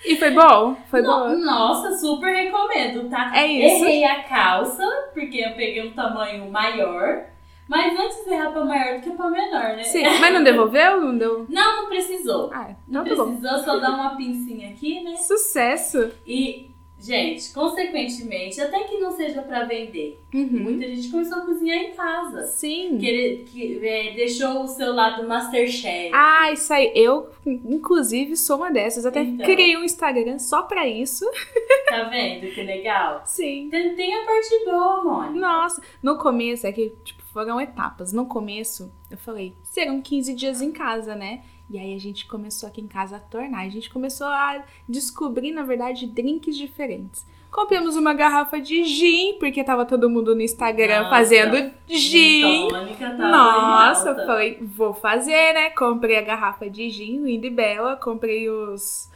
E 0.06 0.16
foi 0.16 0.32
bom? 0.32 0.76
Foi 0.90 1.02
No- 1.02 1.08
bom? 1.08 1.38
Nossa, 1.38 1.98
super 1.98 2.34
recomendo, 2.34 3.10
tá? 3.10 3.32
É 3.36 3.46
isso. 3.48 3.84
Errei 3.86 4.04
a 4.06 4.24
calça, 4.24 4.84
porque 5.14 5.38
eu 5.38 5.52
peguei 5.56 5.86
um 5.86 5.94
tamanho 5.94 6.50
maior. 6.50 7.26
Mas 7.68 8.00
antes 8.00 8.26
errar 8.28 8.52
pra 8.52 8.64
maior 8.66 8.96
do 9.00 9.02
que 9.04 9.12
pra 9.12 9.30
menor, 9.30 9.76
né? 9.76 9.84
Sim, 9.84 10.04
mas 10.22 10.34
não 10.34 10.44
devolveu? 10.44 11.02
Não 11.02 11.18
deu? 11.18 11.46
Não, 11.50 11.82
não 11.84 11.90
precisou. 11.90 12.50
Ah, 12.54 12.76
Não 12.88 13.04
então 13.06 13.18
tá 13.18 13.24
precisou, 13.26 13.60
só 13.64 13.80
dar 13.80 13.92
uma 13.96 14.16
pincinha 14.16 14.70
aqui, 14.70 15.02
né? 15.04 15.16
Sucesso! 15.18 16.12
E, 16.26 16.70
gente, 17.00 17.52
consequentemente, 17.54 18.60
até 18.62 18.84
que 18.86 18.98
não 18.98 19.12
seja 19.12 19.42
pra 19.42 19.64
vender, 19.66 20.20
Uhum. 20.34 20.48
muita 20.52 20.88
gente 20.88 21.10
começou 21.10 21.40
a 21.40 21.46
cozinhar 21.46 21.78
em 21.78 21.92
casa. 21.92 22.44
Sim. 22.48 22.98
Que, 22.98 23.46
que, 23.52 23.80
é, 23.86 24.14
deixou 24.14 24.64
o 24.64 24.68
seu 24.68 24.94
lado 24.94 25.28
Masterchef. 25.28 26.12
Ah, 26.14 26.52
isso 26.52 26.72
aí. 26.74 26.92
Eu, 26.96 27.30
inclusive, 27.46 28.36
sou 28.36 28.58
uma 28.58 28.72
dessas. 28.72 29.06
Até 29.06 29.22
Então. 29.22 29.46
criei 29.46 29.76
um 29.78 29.84
Instagram 29.84 30.38
só 30.40 30.64
pra 30.64 30.88
isso. 30.88 31.26
Tá 31.88 32.04
vendo 32.04 32.54
que 32.54 32.62
legal? 32.64 33.22
Sim. 33.26 33.70
Tem, 33.72 33.96
tem 33.96 34.14
a 34.14 34.26
parte 34.26 34.66
boa, 34.66 35.04
Mônica. 35.06 35.40
Nossa, 35.40 35.82
no 36.04 36.18
começo, 36.18 36.68
é 36.68 36.72
que, 36.74 36.90
tipo, 37.06 37.17
foram 37.38 37.62
etapas. 37.62 38.12
No 38.12 38.26
começo, 38.26 38.92
eu 39.12 39.18
falei, 39.18 39.54
serão 39.62 40.02
15 40.02 40.34
dias 40.34 40.60
em 40.60 40.72
casa, 40.72 41.14
né? 41.14 41.44
E 41.70 41.78
aí 41.78 41.94
a 41.94 42.00
gente 42.00 42.26
começou 42.26 42.68
aqui 42.68 42.82
em 42.82 42.88
casa 42.88 43.18
a 43.18 43.20
tornar. 43.20 43.60
A 43.60 43.70
gente 43.70 43.92
começou 43.92 44.26
a 44.26 44.64
descobrir, 44.90 45.52
na 45.52 45.62
verdade, 45.62 46.08
drinks 46.08 46.58
diferentes. 46.58 47.28
Compramos 47.52 47.96
uma 47.96 48.12
garrafa 48.12 48.60
de 48.60 48.84
gin, 48.84 49.38
porque 49.38 49.64
tava 49.64 49.86
todo 49.86 50.10
mundo 50.10 50.34
no 50.34 50.42
Instagram 50.42 51.04
Nossa, 51.04 51.10
fazendo 51.12 51.72
gin. 51.88 52.68
Tônica 52.70 53.14
Nossa, 53.14 54.10
alta. 54.10 54.26
falei, 54.26 54.58
vou 54.60 54.96
fazer, 54.96 55.54
né? 55.54 55.70
Comprei 55.70 56.18
a 56.18 56.22
garrafa 56.22 56.68
de 56.68 56.90
gin, 56.90 57.24
linda 57.24 57.46
e 57.46 57.52
bela. 57.52 57.96
Comprei 57.98 58.50
os. 58.50 59.12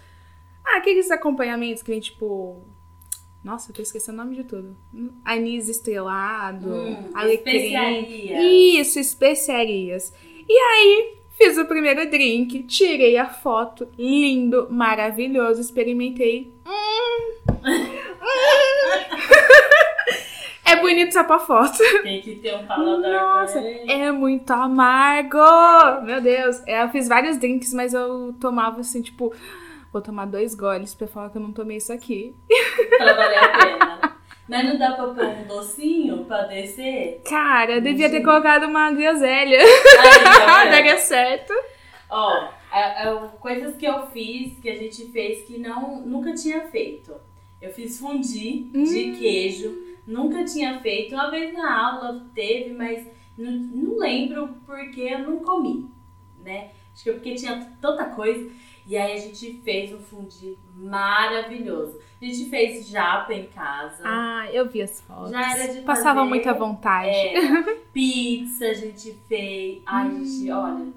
Ah, 0.63 0.77
aqueles 0.77 1.09
acompanhamentos 1.09 1.81
que 1.81 1.89
vem 1.89 1.99
tipo. 1.99 2.61
Nossa, 3.43 3.71
eu 3.71 3.75
tô 3.75 3.81
esquecendo 3.81 4.21
o 4.21 4.24
nome 4.24 4.36
de 4.36 4.43
tudo. 4.43 4.77
Anis 5.25 5.67
estrelado, 5.67 6.69
Hum, 6.69 7.10
alecrim. 7.13 7.55
especiaria. 7.55 8.41
Isso, 8.79 9.00
especiarias. 9.00 10.13
E 10.48 10.53
aí, 10.53 11.15
fiz 11.38 11.57
o 11.57 11.65
primeiro 11.65 12.07
drink, 12.10 12.63
tirei 12.63 13.17
a 13.17 13.27
foto, 13.27 13.88
lindo, 13.98 14.67
maravilhoso, 14.69 15.60
experimentei. 15.60 16.53
Hum. 16.67 17.31
é 20.65 20.75
bonito 20.75 21.13
só 21.13 21.24
pra 21.24 21.39
foto. 21.39 21.77
Tem 22.03 22.21
que 22.21 22.36
ter 22.36 22.55
um 22.55 22.65
paladar 22.65 23.12
Nossa, 23.12 23.60
é 23.60 24.12
muito 24.12 24.51
amargo! 24.51 25.38
Meu 26.05 26.21
Deus, 26.21 26.62
É, 26.67 26.83
eu 26.83 26.89
fiz 26.89 27.07
vários 27.07 27.38
drinks, 27.38 27.74
mas 27.74 27.93
eu 27.93 28.33
tomava 28.39 28.81
assim, 28.81 29.01
tipo, 29.01 29.33
vou 29.91 30.01
tomar 30.01 30.25
dois 30.25 30.55
goles 30.55 30.93
pra 30.95 31.07
falar 31.07 31.29
que 31.29 31.38
eu 31.38 31.41
não 31.41 31.51
tomei 31.51 31.77
isso 31.77 31.91
aqui. 31.93 32.36
pra 32.98 33.13
valer 33.13 33.38
a 33.38 33.50
pena. 33.50 34.17
Mas 34.50 34.65
não 34.65 34.77
dá 34.77 34.91
pra 34.93 35.07
pôr 35.07 35.24
um 35.25 35.43
docinho 35.48 36.25
pra 36.25 36.43
descer? 36.43 37.21
Cara, 37.29 37.74
eu 37.75 37.81
devia 37.81 38.10
ter 38.10 38.21
colocado 38.21 38.63
uma 38.65 38.91
groselha. 38.91 39.60
Aí? 39.60 40.69
Daria 40.71 40.98
certo. 40.98 41.53
Ó, 42.10 42.50
é- 42.74 43.07
é 43.07 43.27
coisas 43.39 43.75
que 43.77 43.86
eu 43.86 44.07
fiz, 44.07 44.57
que 44.60 44.69
a 44.69 44.75
gente 44.75 45.05
fez 45.12 45.43
que 45.45 45.57
não, 45.57 46.01
nunca 46.01 46.33
tinha 46.33 46.62
feito. 46.67 47.13
Eu 47.62 47.71
fiz 47.71 48.00
fundi 48.00 48.69
Hum. 48.74 48.83
de 48.83 49.12
queijo, 49.17 49.74
nunca 50.05 50.43
tinha 50.43 50.79
feito. 50.81 51.13
Uma 51.15 51.29
vez 51.31 51.53
na 51.53 51.88
aula 51.88 52.25
teve, 52.36 52.74
mas 52.74 53.07
não, 53.38 53.51
não 53.51 53.98
lembro 54.00 54.50
porque 54.65 55.01
eu 55.01 55.19
não 55.19 55.38
comi, 55.39 55.89
né? 56.43 56.71
Acho 56.93 57.03
que 57.03 57.10
é 57.10 57.13
porque 57.13 57.36
tinha 57.36 57.71
tanta 57.79 58.03
coisa. 58.05 58.50
E 58.88 58.97
aí 58.97 59.13
a 59.13 59.17
gente 59.17 59.61
fez 59.63 59.93
um 59.93 60.00
fundi 60.00 60.57
maravilhoso. 60.75 62.00
A 62.21 62.25
gente 62.25 62.50
fez 62.50 62.88
japa 62.88 63.33
em 63.33 63.45
casa. 63.47 64.01
Ah, 64.03 64.47
eu 64.51 64.67
vi 64.67 64.81
as 64.81 65.00
fotos. 65.01 65.31
Já 65.31 65.57
era 65.57 65.73
de 65.73 65.81
Passava 65.81 66.19
fazer. 66.19 66.29
muita 66.29 66.53
vontade. 66.53 67.09
É, 67.09 67.75
pizza 67.93 68.65
a 68.65 68.73
gente 68.73 69.15
fez. 69.27 69.81
Ai, 69.85 70.07
Hum. 70.07 70.25
gente, 70.25 70.51
olha. 70.51 70.88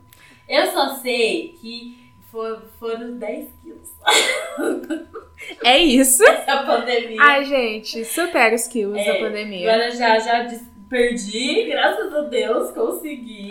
Eu 0.48 0.66
só 0.72 0.94
sei 0.96 1.56
que 1.60 2.10
for- 2.30 2.62
foram 2.78 3.16
10 3.18 3.48
quilos 3.62 3.90
É 5.62 5.78
isso. 5.78 6.22
essa 6.24 6.62
pandemia. 6.64 7.20
Ai, 7.20 7.44
gente, 7.44 8.04
supera 8.04 8.54
os 8.54 8.66
quilos 8.66 8.96
É, 8.98 9.12
da 9.12 9.18
pandemia. 9.26 9.70
Agora 9.72 9.90
já, 9.90 10.18
já 10.18 10.48
perdi, 10.88 11.64
graças 11.66 12.12
a 12.14 12.20
Deus, 12.22 12.70
consegui. 12.72 13.48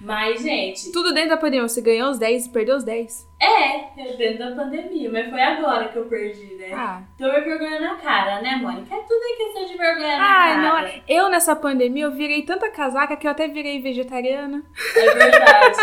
Mas, 0.00 0.40
gente, 0.42 0.90
Tudo 0.92 1.12
dentro 1.12 1.30
da 1.30 1.36
pandemia. 1.36 1.68
Você 1.68 1.82
ganhou 1.82 2.10
os 2.10 2.18
10 2.18 2.46
e 2.46 2.50
perdeu 2.50 2.76
os 2.76 2.84
10. 2.84 3.28
é, 3.38 4.00
é 4.00 4.16
dentro 4.16 4.38
da 4.38 4.54
pandemia, 4.62 5.10
mas 5.12 5.28
foi 5.28 5.40
agora 5.42 5.88
que 5.88 5.96
eu 5.98 6.06
perdi, 6.06 6.54
né? 6.54 6.72
Ah, 6.72 7.02
me 7.18 7.40
vergonha 7.40 7.80
na 7.80 7.96
cara, 7.96 8.40
né, 8.40 8.56
Mônica? 8.56 8.94
É 8.94 8.98
tudo 9.00 9.20
é 9.22 9.36
questão 9.44 9.66
de 9.66 9.76
vergonha 9.76 10.16
na 10.18 10.24
Ai, 10.24 10.54
cara. 10.54 10.62
não 10.62 11.02
eu 11.06 11.28
nessa 11.28 11.54
pandemia 11.54 12.04
eu 12.04 12.12
virei 12.12 12.42
tanta 12.42 12.70
casaca 12.70 13.14
que 13.16 13.26
eu 13.26 13.30
até 13.30 13.46
virei 13.48 13.80
vegetariana. 13.82 14.62
É 14.96 15.14
verdade. 15.14 15.76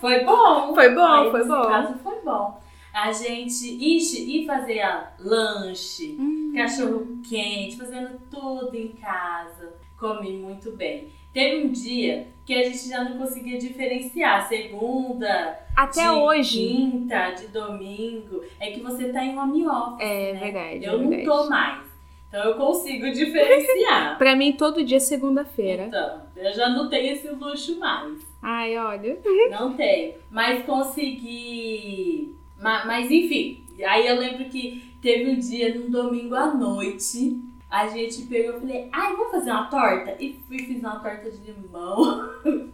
foi 0.00 0.24
bom. 0.24 0.72
Foi 0.74 0.94
bom, 0.94 1.02
Aí, 1.24 1.30
foi 1.30 1.44
bom. 1.46 1.62
caso 1.68 1.98
foi 2.02 2.20
bom. 2.24 2.60
A 2.94 3.12
gente 3.12 3.66
ixi, 3.96 4.42
ir 4.42 4.46
fazer 4.46 4.80
a 4.80 5.12
lanche, 5.18 6.16
Hum. 6.18 6.52
cachorro 6.56 7.06
quente, 7.28 7.76
fazendo 7.76 8.18
tudo 8.30 8.74
em 8.74 8.88
casa. 8.88 9.74
Comi 9.98 10.38
muito 10.38 10.72
bem. 10.72 11.08
Teve 11.32 11.64
um 11.64 11.68
dia 11.70 12.26
que 12.44 12.54
a 12.54 12.64
gente 12.64 12.88
já 12.88 13.04
não 13.04 13.16
conseguia 13.18 13.58
diferenciar 13.58 14.48
segunda, 14.48 15.58
Até 15.76 16.02
de 16.02 16.08
hoje. 16.08 16.58
quinta, 16.68 17.30
de 17.30 17.46
domingo. 17.48 18.42
É 18.58 18.70
que 18.72 18.80
você 18.80 19.12
tá 19.12 19.24
em 19.24 19.38
home 19.38 19.66
office, 19.68 20.00
É 20.00 20.32
né? 20.32 20.40
verdade. 20.40 20.84
Eu 20.84 20.94
é 20.94 20.96
não 20.98 21.08
verdade. 21.08 21.24
tô 21.24 21.48
mais. 21.48 21.90
Então 22.28 22.44
eu 22.44 22.54
consigo 22.54 23.10
diferenciar. 23.12 24.16
Pra 24.18 24.34
mim, 24.36 24.52
todo 24.52 24.82
dia 24.84 24.96
é 24.96 25.00
segunda-feira. 25.00 25.84
então, 25.86 26.22
eu 26.36 26.52
já 26.52 26.68
não 26.68 26.88
tenho 26.88 27.12
esse 27.12 27.28
luxo 27.28 27.78
mais. 27.78 28.18
Ai, 28.42 28.76
olha. 28.76 29.18
Não 29.50 29.74
tem. 29.74 30.14
Mas 30.30 30.64
consegui. 30.64 32.34
Ma- 32.58 32.84
Mas, 32.84 33.10
enfim. 33.10 33.62
Aí 33.86 34.06
eu 34.06 34.18
lembro 34.18 34.44
que 34.46 34.82
teve 35.00 35.30
um 35.30 35.38
dia, 35.38 35.74
num 35.74 35.90
domingo 35.90 36.34
à 36.34 36.52
noite, 36.54 37.38
a 37.70 37.86
gente 37.88 38.22
pegou 38.22 38.56
e 38.56 38.60
falei, 38.60 38.88
ai, 38.92 39.12
vamos 39.16 39.30
fazer 39.30 39.50
uma 39.50 39.66
torta? 39.66 40.16
E 40.18 40.40
fui 40.48 40.58
fiz 40.58 40.80
uma 40.80 40.98
torta 40.98 41.30
de 41.30 41.52
limão. 41.52 42.28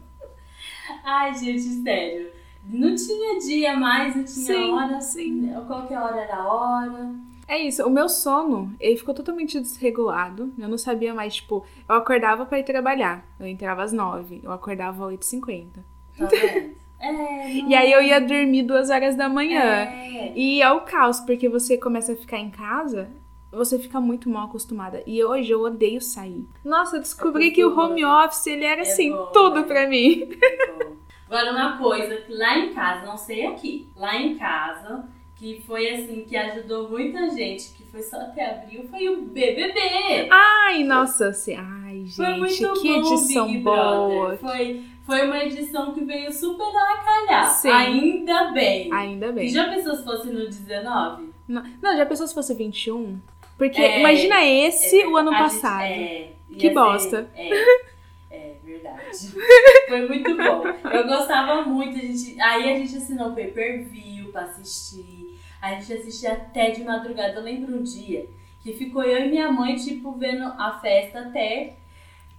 ai, 1.05 1.35
gente, 1.35 1.61
sério. 1.63 2.31
Não 2.65 2.95
tinha 2.97 3.39
dia 3.39 3.77
mais, 3.77 4.17
não 4.17 4.25
tinha 4.25 4.47
Sim, 4.47 4.73
hora. 4.73 5.01
sim. 5.01 5.53
Qualquer 5.67 5.99
hora 5.99 6.21
era 6.21 6.45
hora. 6.49 7.15
É 7.49 7.59
isso, 7.59 7.87
o 7.87 7.91
meu 7.91 8.09
sono, 8.09 8.75
ele 8.81 8.97
ficou 8.97 9.15
totalmente 9.15 9.61
desregulado. 9.61 10.53
Eu 10.59 10.69
não 10.69 10.77
sabia 10.77 11.15
mais, 11.15 11.37
tipo, 11.37 11.65
eu 11.89 11.95
acordava 11.95 12.45
pra 12.45 12.59
ir 12.59 12.65
trabalhar. 12.65 13.25
Eu 13.39 13.47
entrava 13.47 13.85
às 13.85 13.93
9, 13.93 14.41
eu 14.43 14.51
acordava 14.51 15.07
às 15.07 15.13
8h50. 15.13 15.67
Tá 16.19 16.27
vendo? 16.27 16.75
É, 16.99 17.51
E 17.51 17.75
aí 17.75 17.93
eu 17.93 18.03
ia 18.03 18.19
dormir 18.19 18.63
duas 18.63 18.89
horas 18.89 19.15
da 19.15 19.29
manhã. 19.29 19.61
É. 19.61 20.33
E 20.35 20.63
é 20.63 20.71
o 20.73 20.81
caos, 20.81 21.21
porque 21.21 21.47
você 21.47 21.77
começa 21.77 22.15
a 22.15 22.17
ficar 22.17 22.39
em 22.39 22.51
casa, 22.51 23.11
você 23.57 23.79
fica 23.79 24.01
muito 24.01 24.29
mal 24.29 24.47
acostumada. 24.47 25.03
E 25.07 25.23
hoje 25.25 25.51
eu 25.51 25.63
odeio 25.63 26.01
sair. 26.01 26.45
Nossa, 26.65 26.97
eu 26.97 27.01
descobri 27.01 27.49
É 27.49 27.51
que 27.51 27.65
o 27.65 27.77
home 27.79 28.05
office, 28.05 28.47
ele 28.47 28.65
era 28.65 28.81
É 28.81 28.83
assim, 28.83 29.11
bom, 29.11 29.27
tudo 29.33 29.57
né? 29.61 29.63
pra 29.63 29.89
mim. 29.89 30.29
Bom, 30.79 30.97
Agora, 31.29 31.51
uma 31.51 31.77
coisa 31.79 32.17
que 32.19 32.33
lá 32.33 32.57
em 32.59 32.73
casa, 32.73 33.05
não 33.05 33.17
sei 33.17 33.47
aqui, 33.47 33.89
lá 33.97 34.15
em 34.17 34.37
casa, 34.39 35.09
que 35.35 35.61
foi 35.67 35.89
assim, 35.91 36.25
que 36.25 36.37
ajudou 36.37 36.89
muita 36.89 37.29
gente, 37.31 37.71
que 37.75 37.83
foi 37.85 38.01
só 38.01 38.17
até 38.17 38.49
abril, 38.63 38.87
foi 38.89 39.09
o 39.09 39.23
BBB. 39.23 40.29
Ai, 40.31 40.85
nossa, 40.85 41.29
assim, 41.31 41.57
ai, 41.57 42.05
foi 42.15 42.27
gente, 42.27 42.39
muito 42.39 42.81
que 42.81 42.89
bom, 42.89 42.99
edição 43.13 43.47
Big 43.49 43.59
boa. 43.59 44.07
Brother. 44.07 44.39
Foi, 44.39 44.85
foi 45.05 45.27
uma 45.27 45.43
edição 45.45 45.93
que 45.93 46.05
veio 46.05 46.33
super 46.33 46.65
avacalhar. 46.65 47.49
Sim. 47.51 47.71
Ainda 47.71 48.53
bem. 48.53 48.93
Ainda 48.93 49.27
E 49.27 49.33
bem. 49.33 49.49
já 49.49 49.69
pensou 49.69 49.97
se 49.97 50.05
fosse 50.05 50.29
no 50.29 50.47
19? 50.49 51.33
Não, 51.49 51.63
não, 51.83 51.97
já 51.97 52.07
pensou 52.07 52.27
se 52.29 52.35
fosse 52.35 52.55
21? 52.55 53.19
Porque 53.59 53.81
É, 53.81 54.01
imagina 54.01 54.45
esse 54.45 55.01
É, 55.01 55.07
o 55.09 55.17
ano 55.17 55.31
a 55.31 55.33
gente- 55.35 55.43
passado. 55.43 55.83
é, 55.83 56.29
Que 56.59 56.71
bosta. 56.71 57.31
É, 57.35 57.51
é 58.31 58.55
verdade. 58.65 59.33
Foi 59.89 60.09
muito 60.09 60.37
bom. 60.37 60.63
Eu 60.93 61.07
gostava 61.07 61.63
muito. 61.63 61.97
A 61.97 62.01
gente, 62.01 62.41
aí 62.41 62.73
a 62.73 62.77
gente 62.77 62.97
assinou 62.97 63.29
o 63.31 63.35
pay 63.35 63.49
per 63.49 63.85
view 63.85 64.31
pra 64.31 64.43
assistir. 64.43 65.39
A 65.63 65.75
gente 65.75 65.93
assistia 65.93 66.33
até 66.33 66.71
de 66.71 66.85
madrugada. 66.85 67.35
Eu 67.35 67.43
lembro 67.43 67.77
um 67.77 67.83
dia 67.83 68.27
que 68.63 68.73
ficou 68.75 69.03
eu 69.03 69.27
e 69.27 69.29
minha 69.31 69.51
mãe, 69.51 69.77
tipo, 69.77 70.13
vendo 70.13 70.45
a 70.45 70.79
festa 70.81 71.21
até 71.21 71.75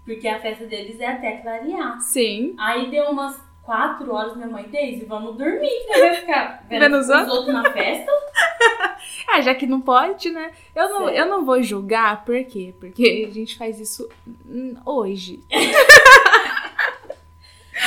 Porque 0.05 0.25
a 0.27 0.39
festa 0.39 0.65
deles 0.65 0.99
é 1.01 1.07
até 1.07 1.37
clarear. 1.37 1.99
Sim. 1.99 2.53
Aí 2.57 2.89
deu 2.89 3.09
umas 3.09 3.37
quatro 3.67 4.13
horas, 4.15 4.33
minha 4.37 4.47
mãe, 4.47 4.63
Deise, 4.63 5.03
vamos 5.03 5.35
dormir, 5.37 5.67
que 5.67 5.93
você 5.93 5.99
vai 5.99 6.13
ficar 6.15 6.63
vendo, 6.69 6.97
os 6.97 7.09
os 7.09 7.27
outros? 7.27 7.53
na 7.53 7.69
festa. 7.73 8.09
Ah, 9.29 9.41
já 9.43 9.53
que 9.53 9.67
não 9.67 9.81
pode, 9.81 10.31
né? 10.31 10.51
Eu 10.73 10.87
não, 10.89 11.03
Certo. 11.05 11.17
eu 11.17 11.25
não 11.25 11.43
vou 11.45 11.61
julgar, 11.61 12.23
por 12.23 12.41
quê? 12.45 12.73
Porque 12.79 13.27
a 13.29 13.33
gente 13.33 13.57
faz 13.57 13.77
isso 13.77 14.07
hoje. 14.85 15.43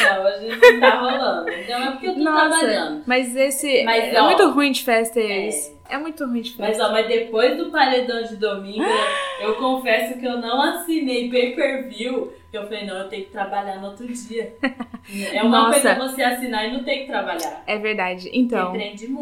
Não, 0.03 0.25
hoje 0.25 0.49
não 0.73 0.81
tá 0.81 1.01
rolando. 1.01 1.51
Então 1.51 1.83
é 1.83 1.91
porque 1.93 2.09
eu 2.09 2.15
tô 2.15 2.23
trabalhando. 2.23 3.03
mas 3.07 3.37
esse. 3.37 3.85
Mas, 3.85 4.15
é 4.15 4.21
ó, 4.21 4.25
muito 4.25 4.51
ruim 4.51 4.73
de 4.73 4.83
festa 4.83 5.21
eles. 5.21 5.79
É, 5.89 5.99
muito 5.99 6.25
ruim 6.25 6.41
de 6.41 6.55
Mas 6.57 6.69
festa. 6.69 6.87
ó, 6.87 6.93
mas 6.93 7.09
depois 7.09 7.57
do 7.57 7.71
paredão 7.71 8.23
de 8.23 8.37
domingo, 8.37 8.85
eu 9.43 9.57
confesso 9.57 10.19
que 10.21 10.25
eu 10.25 10.39
não 10.39 10.63
assinei 10.63 11.29
pay 11.29 11.55
per 11.55 11.89
view. 11.89 12.33
Que 12.51 12.59
eu 12.59 12.65
falei, 12.65 12.85
não, 12.85 12.97
eu 12.97 13.09
tenho 13.09 13.25
que 13.25 13.31
trabalhar 13.31 13.77
no 13.81 13.89
outro 13.89 14.07
dia. 14.07 14.55
É 15.33 15.43
uma 15.43 15.63
Nossa. 15.63 15.81
coisa 15.81 15.95
você 15.95 16.23
assinar 16.23 16.69
e 16.69 16.73
não 16.75 16.85
ter 16.85 16.99
que 16.99 17.07
trabalhar. 17.07 17.65
É 17.67 17.79
verdade. 17.79 18.31
Então, 18.35 18.75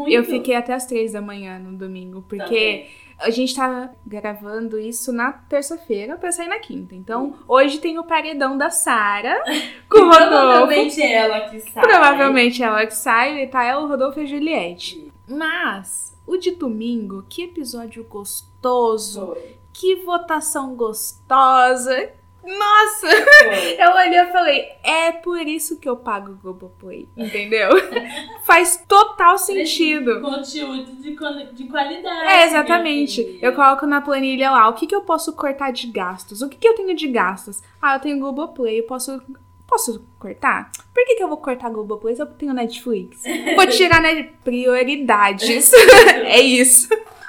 eu 0.09 0.25
fiquei 0.25 0.55
até 0.57 0.75
as 0.75 0.85
três 0.85 1.13
da 1.13 1.21
manhã 1.23 1.59
no 1.59 1.79
domingo, 1.79 2.23
porque 2.29 2.45
Também. 2.45 2.87
A 3.19 3.31
gente 3.31 3.55
tá 3.55 3.91
gravando 4.07 4.79
isso 4.79 5.13
na 5.13 5.33
terça-feira 5.33 6.17
pra 6.17 6.31
sair 6.31 6.49
na 6.49 6.59
quinta. 6.59 6.95
Então, 6.95 7.35
hoje 7.49 7.79
tem 7.79 7.99
o 7.99 8.05
paredão 8.05 8.57
da 8.57 8.71
Sara 8.71 9.43
com 9.91 9.99
o 9.99 10.05
Rodolfo. 10.05 10.29
Provavelmente 10.29 11.03
é 11.03 11.13
ela 11.13 11.41
que 11.49 11.61
sabe. 11.61 11.87
Provavelmente 11.87 12.63
ela 12.63 12.87
que 12.87 12.95
sai, 12.95 13.47
tá 13.49 13.65
ela, 13.65 13.83
o 13.83 13.89
Rodolfo 13.89 14.21
e 14.21 14.23
a 14.23 14.27
Juliette. 14.27 15.13
Mas, 15.29 16.17
o 16.27 16.37
de 16.37 16.53
domingo, 16.53 17.25
que 17.29 17.43
episódio 17.43 18.05
gostoso, 18.05 19.27
Foi, 19.27 19.57
que 19.73 19.97
votação 19.97 20.75
gostosa. 20.75 22.11
Nossa! 22.49 23.07
foi. 23.45 23.77
Eu 23.79 23.91
olhei 23.93 24.19
e 24.19 24.33
falei, 24.33 24.69
é 24.83 25.13
por 25.13 25.41
isso 25.47 25.79
que 25.79 25.89
eu 25.89 25.97
pago 25.97 26.33
o 26.33 26.37
Globoplay, 26.37 27.09
entendeu? 27.17 27.69
Faz 28.45 28.83
total 28.89 29.37
sentido. 29.39 30.21
Conteúdo 30.21 30.93
de, 30.93 31.15
de 31.53 31.65
qualidade. 31.65 32.27
É, 32.27 32.47
exatamente. 32.47 33.39
Eu 33.43 33.53
coloco 33.53 33.87
na 33.87 34.01
planilha 34.01 34.51
lá, 34.51 34.69
o 34.69 34.75
que, 34.75 34.87
que 34.87 34.95
eu 34.95 35.03
posso 35.03 35.33
cortar 35.35 35.73
de 35.73 35.87
gastos? 35.89 36.43
O 36.43 36.49
que, 36.49 36.57
que 36.57 36.69
eu 36.69 36.75
tenho 36.75 36.95
de 36.95 37.09
gastos? 37.09 37.63
Ah, 37.81 37.97
eu 37.97 38.01
tenho 38.01 38.19
Globoplay, 38.19 38.81
eu 38.81 38.85
posso... 38.85 39.21
Posso 39.67 40.03
cortar? 40.19 40.71
Por 40.95 41.05
que, 41.05 41.17
que 41.17 41.23
eu 41.23 41.29
vou 41.29 41.37
cortar 41.37 41.69
Globoplay 41.69 42.17
se 42.17 42.23
eu 42.23 42.27
tenho 42.27 42.55
Netflix? 42.55 43.23
Vou 43.55 43.67
tirar 43.69 44.01
né, 44.01 44.31
prioridades. 44.43 45.71
é 46.25 46.41
isso. 46.41 46.89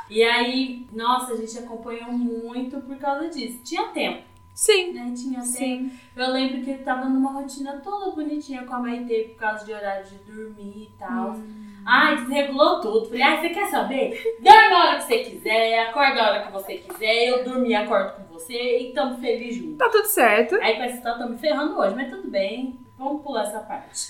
E 0.10 0.24
aí, 0.24 0.88
nossa, 0.92 1.34
a 1.34 1.36
gente 1.38 1.60
acompanhou 1.60 2.12
muito 2.12 2.80
por 2.82 2.98
causa 2.98 3.30
disso. 3.30 3.60
Tinha 3.64 3.90
tempo, 3.90 4.24
Sim. 4.60 4.92
né? 4.92 5.14
Tinha. 5.16 5.42
Sim. 5.42 5.90
Eu 6.18 6.32
lembro 6.32 6.62
que 6.62 6.72
ele 6.72 6.84
tava 6.84 7.08
numa 7.08 7.32
rotina 7.32 7.80
toda 7.82 8.12
bonitinha 8.12 8.66
com 8.66 8.76
a 8.76 8.80
Maitê 8.80 9.30
por 9.30 9.38
causa 9.38 9.66
de 9.66 9.72
horário 9.72 10.06
de 10.06 10.16
dormir 10.30 10.84
e 10.84 10.92
tal. 11.00 11.32
Hum. 11.32 11.70
Ai, 11.86 12.18
desregulou 12.18 12.82
tudo. 12.82 13.06
Falei, 13.06 13.22
ai, 13.22 13.40
você 13.40 13.50
quer 13.52 13.70
saber? 13.70 14.22
Dorme 14.42 14.74
a 14.74 14.80
hora 14.80 14.98
que 14.98 15.04
você 15.04 15.20
quiser, 15.20 15.88
acorda 15.88 16.22
a 16.22 16.30
hora 16.30 16.46
que 16.46 16.52
você 16.52 16.76
quiser, 16.76 17.30
eu 17.30 17.44
durmo 17.46 17.66
e 17.66 17.74
acordo 17.74 18.18
com 18.18 18.34
você 18.34 18.80
e 18.80 18.92
tamo 18.92 19.18
feliz 19.20 19.56
juntos. 19.56 19.78
Tá 19.78 19.88
tudo 19.88 20.06
certo. 20.08 20.56
Aí 20.56 20.76
com 20.76 20.84
essa 20.84 20.96
história, 20.98 21.24
tô 21.24 21.30
me 21.30 21.38
ferrando 21.38 21.80
hoje, 21.80 21.96
mas 21.96 22.10
tudo 22.10 22.30
bem. 22.30 22.78
Vamos 22.98 23.24
pular 23.24 23.44
essa 23.44 23.62
parte. 23.62 24.10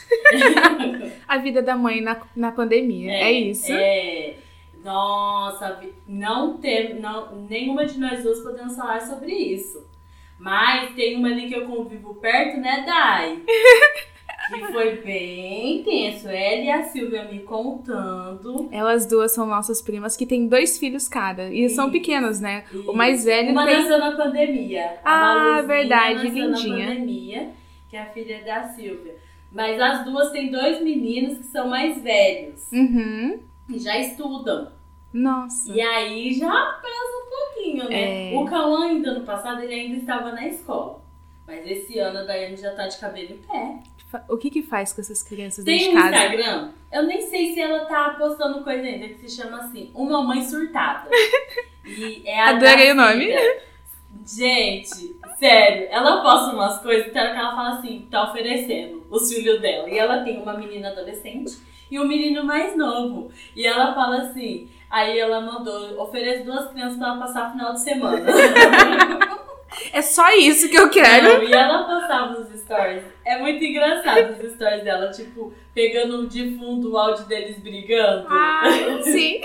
A 1.30 1.38
vida 1.38 1.62
da 1.62 1.76
mãe 1.76 2.02
na, 2.02 2.20
na 2.36 2.52
pandemia. 2.52 3.12
É, 3.12 3.32
isso. 3.32 3.72
É. 3.72 4.34
Nossa, 4.84 5.80
não 6.08 6.58
tem, 6.58 7.00
não, 7.00 7.36
nenhuma 7.48 7.86
de 7.86 8.00
nós 8.00 8.24
duas 8.24 8.40
podemos 8.40 8.76
falar 8.76 9.00
sobre 9.02 9.32
isso. 9.32 9.88
Mas 10.40 10.94
tem 10.96 11.18
uma 11.18 11.28
ali 11.28 11.48
que 11.48 11.56
eu 11.56 11.66
convivo 11.66 12.16
perto, 12.16 12.60
né, 12.60 12.84
Dai? 12.86 13.40
que 14.50 14.72
foi 14.72 14.96
bem 14.98 15.84
tenso. 15.84 16.28
Ela 16.28 16.62
e 16.62 16.70
a 16.70 16.84
Silvia 16.84 17.26
me 17.26 17.40
contando. 17.40 18.68
Elas 18.72 19.06
duas 19.06 19.32
são 19.34 19.46
nossas 19.46 19.82
primas 19.82 20.18
que 20.18 20.26
têm 20.26 20.48
dois 20.48 20.80
filhos 20.80 21.08
cada. 21.08 21.50
E 21.54 21.70
são 21.70 21.86
Isso. 21.86 21.92
pequenos, 21.92 22.40
né? 22.40 22.64
E 22.72 22.78
O 22.78 22.94
mais 22.94 23.26
velho 23.26 23.52
Uma 23.52 23.66
tem. 23.66 23.78
nasceu 23.78 24.00
na 24.00 24.12
pandemia. 24.16 24.98
Ah, 25.04 25.62
verdade, 25.66 26.28
lindinha. 26.30 26.48
na 26.48 26.94
pandemia, 26.94 27.50
que 27.90 27.96
é 27.96 28.02
a 28.02 28.06
filha 28.08 28.44
da 28.44 28.64
Silvia. 28.70 29.16
Mas 29.52 29.80
as 29.80 30.06
duas 30.06 30.32
têm 30.32 30.50
dois 30.50 30.82
meninos 30.82 31.38
que 31.40 31.46
são 31.46 31.68
mais 31.68 32.02
velhos. 32.02 32.72
Uhum. 32.72 33.40
E 33.70 33.80
já 33.80 33.98
estudam. 34.00 34.72
Nossa. 35.14 35.72
E 35.72 35.82
aí 35.82 36.34
já 36.34 36.80
pesa 36.82 37.18
um 37.18 37.30
pouquinho, 37.30 37.90
né? 37.90 38.34
É. 38.34 38.38
O 38.38 38.46
Cauã 38.46 38.88
ainda 38.88 39.12
ano 39.12 39.26
passado 39.26 39.62
ele 39.62 39.74
ainda 39.74 39.98
estava 39.98 40.32
na 40.32 40.48
escola. 40.48 41.02
Mas 41.48 41.66
esse 41.66 41.98
ano 41.98 42.20
a 42.20 42.24
Daiane 42.24 42.58
já 42.58 42.76
tá 42.76 42.88
de 42.88 42.98
cabelo 43.00 43.32
em 43.34 43.38
pé. 43.38 43.80
O 44.28 44.38
que 44.38 44.50
que 44.50 44.62
faz 44.62 44.94
com 44.94 45.02
essas 45.02 45.22
crianças 45.24 45.66
Tem 45.66 45.78
dentro 45.78 45.92
um 45.92 45.96
de 45.96 46.02
casa? 46.02 46.16
Instagram, 46.16 46.72
eu 46.92 47.04
nem 47.04 47.22
sei 47.22 47.54
se 47.54 47.60
ela 47.60 47.86
tá 47.86 48.16
postando 48.18 48.64
coisa 48.64 48.84
ainda, 48.84 49.08
que 49.08 49.28
se 49.28 49.36
chama 49.36 49.58
assim, 49.58 49.92
Uma 49.94 50.24
Mãe 50.24 50.44
Surtada. 50.44 51.10
E 51.86 52.22
é 52.24 52.40
a 52.40 52.50
Adorei 52.50 52.92
o 52.92 52.96
nome. 52.96 53.34
Gente, 54.26 55.16
sério, 55.40 55.88
ela 55.90 56.22
posta 56.22 56.54
umas 56.54 56.80
coisas 56.82 57.12
que 57.12 57.18
ela 57.18 57.56
fala 57.56 57.80
assim, 57.80 58.08
tá 58.12 58.30
oferecendo 58.30 59.08
os 59.10 59.32
filhos 59.34 59.60
dela. 59.60 59.90
E 59.90 59.98
ela 59.98 60.24
tem 60.24 60.40
uma 60.40 60.54
menina 60.54 60.90
adolescente 60.90 61.58
e 61.90 62.00
um 62.00 62.08
menino 62.08 62.44
mais 62.44 62.78
novo. 62.78 63.32
E 63.56 63.66
ela 63.66 63.96
fala 63.96 64.24
assim, 64.24 64.70
aí 64.90 65.20
ela 65.20 65.42
mandou, 65.42 66.02
oferece 66.02 66.44
duas 66.44 66.70
crianças 66.72 66.98
pra 66.98 67.10
ela 67.10 67.20
passar 67.20 67.52
final 67.52 67.74
de 67.74 67.82
semana. 67.82 68.26
É 69.94 70.02
só 70.02 70.30
isso 70.36 70.70
que 70.70 70.78
eu 70.78 70.90
quero. 70.90 71.26
Não, 71.26 71.44
e 71.44 71.54
ela 71.54 71.84
postava 71.84 72.40
nos 72.40 72.60
stories. 72.60 73.04
É 73.26 73.38
muito 73.38 73.64
engraçado 73.64 74.32
os 74.32 74.54
stories 74.54 74.84
dela, 74.84 75.12
tipo, 75.12 75.54
pegando 75.74 76.28
de 76.28 76.58
fundo 76.58 76.92
o 76.92 76.98
áudio 76.98 77.26
deles 77.26 77.60
brigando. 77.60 78.28
Ah, 78.30 78.64
sim. 79.04 79.42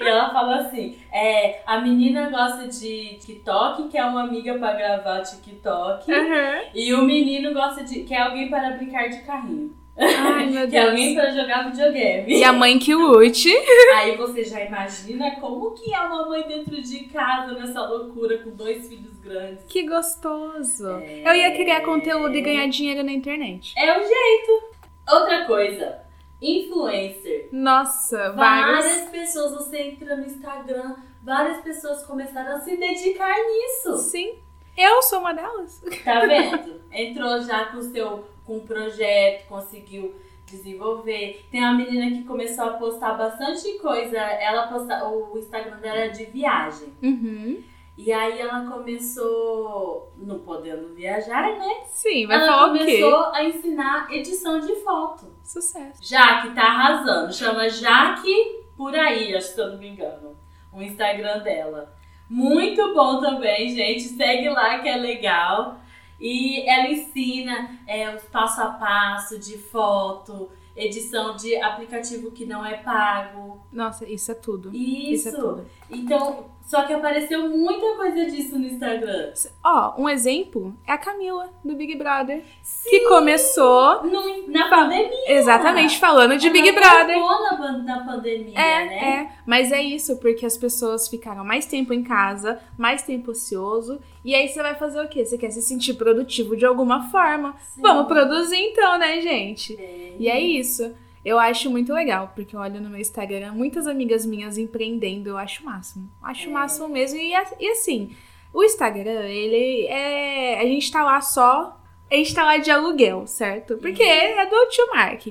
E 0.00 0.04
ela 0.04 0.30
fala 0.30 0.56
assim: 0.56 0.98
é, 1.12 1.60
a 1.66 1.80
menina 1.80 2.30
gosta 2.30 2.66
de 2.66 3.18
TikTok, 3.18 3.88
quer 3.88 4.04
uma 4.04 4.22
amiga 4.24 4.58
pra 4.58 4.72
gravar 4.72 5.20
TikTok. 5.20 6.10
Uhum. 6.10 6.60
E 6.74 6.94
o 6.94 7.02
menino 7.02 7.52
gosta 7.52 7.84
de. 7.84 8.00
quer 8.04 8.22
alguém 8.22 8.48
para 8.48 8.70
brincar 8.70 9.08
de 9.08 9.22
carrinho. 9.22 9.81
Ai, 9.96 10.46
meu 10.46 10.68
Quer 10.70 10.88
alguém 10.88 11.14
Deus. 11.14 11.26
para 11.26 11.34
jogar 11.42 11.70
videogame. 11.70 12.32
E 12.38 12.44
a 12.44 12.52
mãe 12.52 12.78
que 12.78 12.94
lute. 12.94 13.52
Aí 13.96 14.16
você 14.16 14.44
já 14.44 14.64
imagina 14.64 15.32
como 15.40 15.72
que 15.72 15.94
é 15.94 16.00
uma 16.00 16.26
mãe 16.28 16.42
dentro 16.46 16.80
de 16.80 17.00
casa 17.04 17.52
nessa 17.52 17.86
loucura 17.86 18.38
com 18.38 18.50
dois 18.50 18.88
filhos 18.88 19.18
grandes. 19.18 19.64
Que 19.68 19.86
gostoso. 19.86 20.88
É. 20.98 21.22
Eu 21.28 21.34
ia 21.34 21.52
criar 21.52 21.82
conteúdo 21.82 22.34
e 22.34 22.40
ganhar 22.40 22.66
dinheiro 22.68 23.02
na 23.02 23.12
internet. 23.12 23.74
É 23.76 23.98
o 23.98 24.02
jeito. 24.02 24.72
Outra 25.10 25.44
coisa, 25.46 25.98
influencer. 26.40 27.48
Nossa, 27.52 28.32
vários. 28.32 28.84
Várias 28.84 29.10
pessoas, 29.10 29.52
você 29.52 29.78
entra 29.82 30.16
no 30.16 30.24
Instagram, 30.24 30.94
várias 31.22 31.60
pessoas 31.60 32.04
começaram 32.06 32.56
a 32.56 32.60
se 32.60 32.76
dedicar 32.76 33.34
nisso. 33.36 33.98
Sim. 33.98 34.34
Eu 34.76 35.02
sou 35.02 35.20
uma 35.20 35.34
delas. 35.34 35.82
Tá 36.04 36.20
vendo? 36.20 36.80
Entrou 36.90 37.40
já 37.42 37.66
com 37.66 37.78
o 37.78 37.82
seu 37.82 38.24
com 38.44 38.56
um 38.56 38.66
projeto, 38.66 39.46
conseguiu 39.48 40.14
desenvolver. 40.46 41.44
Tem 41.50 41.60
uma 41.60 41.74
menina 41.74 42.10
que 42.10 42.24
começou 42.24 42.64
a 42.64 42.72
postar 42.74 43.14
bastante 43.14 43.78
coisa. 43.78 44.18
Ela 44.18 44.66
posta, 44.68 45.08
o 45.08 45.38
Instagram 45.38 45.78
dela 45.78 45.98
é 45.98 46.08
de 46.08 46.24
viagem. 46.26 46.92
Uhum. 47.02 47.62
E 47.96 48.10
aí 48.10 48.40
ela 48.40 48.64
começou, 48.70 50.12
não 50.16 50.38
podendo 50.38 50.94
viajar, 50.94 51.58
né? 51.58 51.84
Sim, 51.92 52.26
vai 52.26 52.38
ela 52.38 52.46
falar 52.46 52.70
o 52.70 52.72
quê? 52.72 52.78
começou 52.78 53.26
a 53.32 53.44
ensinar 53.44 54.08
edição 54.10 54.60
de 54.60 54.74
foto. 54.76 55.26
Sucesso. 55.44 56.02
Jaque 56.02 56.54
tá 56.54 56.62
arrasando. 56.62 57.32
Chama 57.32 57.68
Jaque 57.68 58.62
por 58.76 58.94
aí, 58.94 59.34
acho 59.36 59.54
que 59.54 59.60
eu 59.60 59.72
não 59.72 59.78
me 59.78 59.88
engano. 59.88 60.36
O 60.72 60.82
Instagram 60.82 61.40
dela. 61.40 61.94
Muito 62.30 62.94
bom 62.94 63.20
também, 63.20 63.68
gente. 63.68 64.04
Segue 64.04 64.48
lá 64.48 64.78
que 64.78 64.88
é 64.88 64.96
legal. 64.96 65.76
E 66.22 66.68
ela 66.70 66.88
ensina 66.88 67.78
é, 67.86 68.14
os 68.14 68.22
passo 68.22 68.62
a 68.62 68.66
passo 68.68 69.38
de 69.40 69.58
foto, 69.58 70.48
edição 70.76 71.34
de 71.36 71.56
aplicativo 71.56 72.30
que 72.30 72.46
não 72.46 72.64
é 72.64 72.74
pago. 72.78 73.60
Nossa, 73.72 74.08
isso 74.08 74.30
é 74.30 74.34
tudo. 74.34 74.70
Isso. 74.74 75.28
Isso 75.28 75.28
é 75.28 75.32
tudo. 75.32 75.66
Então, 75.90 76.46
só 76.64 76.84
que 76.84 76.92
apareceu 76.92 77.50
muita 77.50 77.96
coisa 77.96 78.24
disso 78.26 78.56
no 78.58 78.64
Instagram. 78.66 79.32
Ó, 79.64 80.00
um 80.00 80.08
exemplo 80.08 80.72
é 80.86 80.92
a 80.92 80.96
Camila, 80.98 81.50
do 81.64 81.74
Big 81.74 81.96
Brother. 81.96 82.42
Sim, 82.62 82.88
Que 82.88 83.00
começou 83.08 84.04
no- 84.04 84.46
na 84.48 84.68
pandemia. 84.70 85.32
exatamente 85.32 85.98
falando 85.98 86.38
de 86.38 86.46
Ela 86.46 86.52
Big 86.52 86.72
Brother. 86.72 87.18
Na, 87.18 87.72
na 87.78 88.04
pandemia, 88.04 88.58
É, 88.58 88.84
né? 88.86 89.04
é. 89.04 89.32
Mas 89.44 89.72
é 89.72 89.82
isso, 89.82 90.16
porque 90.20 90.46
as 90.46 90.56
pessoas 90.56 91.08
ficaram 91.08 91.44
mais 91.44 91.66
tempo 91.66 91.92
em 91.92 92.02
casa, 92.04 92.60
mais 92.78 93.02
tempo 93.02 93.32
ocioso. 93.32 94.00
E 94.24 94.34
aí 94.34 94.48
você 94.48 94.62
vai 94.62 94.74
fazer 94.76 95.00
o 95.04 95.08
quê? 95.08 95.24
Você 95.24 95.36
quer 95.36 95.50
se 95.50 95.60
sentir 95.62 95.94
produtivo 95.94 96.56
de 96.56 96.64
alguma 96.64 97.10
forma. 97.10 97.56
Sim. 97.74 97.80
Vamos 97.82 98.06
produzir 98.06 98.56
então, 98.56 98.98
né, 98.98 99.20
gente? 99.20 99.74
É. 99.80 100.14
E 100.18 100.28
é 100.28 100.40
isso. 100.40 100.94
Eu 101.24 101.38
acho 101.38 101.70
muito 101.70 101.92
legal, 101.92 102.32
porque 102.34 102.54
eu 102.56 102.60
olho 102.60 102.80
no 102.80 102.90
meu 102.90 103.00
Instagram 103.00 103.52
muitas 103.52 103.86
amigas 103.86 104.26
minhas 104.26 104.58
empreendendo, 104.58 105.28
eu 105.30 105.38
acho 105.38 105.62
o 105.62 105.66
máximo. 105.66 106.08
Acho 106.22 106.48
o 106.48 106.50
É. 106.50 106.52
máximo 106.54 106.88
mesmo. 106.88 107.18
E, 107.18 107.32
e 107.60 107.68
assim, 107.70 108.10
O 108.54 108.62
Instagram, 108.62 109.22
ele 109.28 109.86
é. 109.86 110.60
A 110.60 110.64
gente 110.66 110.90
tá 110.92 111.02
lá 111.02 111.20
só. 111.22 111.80
A 112.10 112.14
gente 112.14 112.34
tá 112.34 112.44
lá 112.44 112.58
de 112.58 112.70
aluguel, 112.70 113.26
certo? 113.26 113.78
Porque 113.78 114.02
é 114.02 114.44
do 114.44 114.66
tio 114.68 114.86
Mark. 114.92 115.26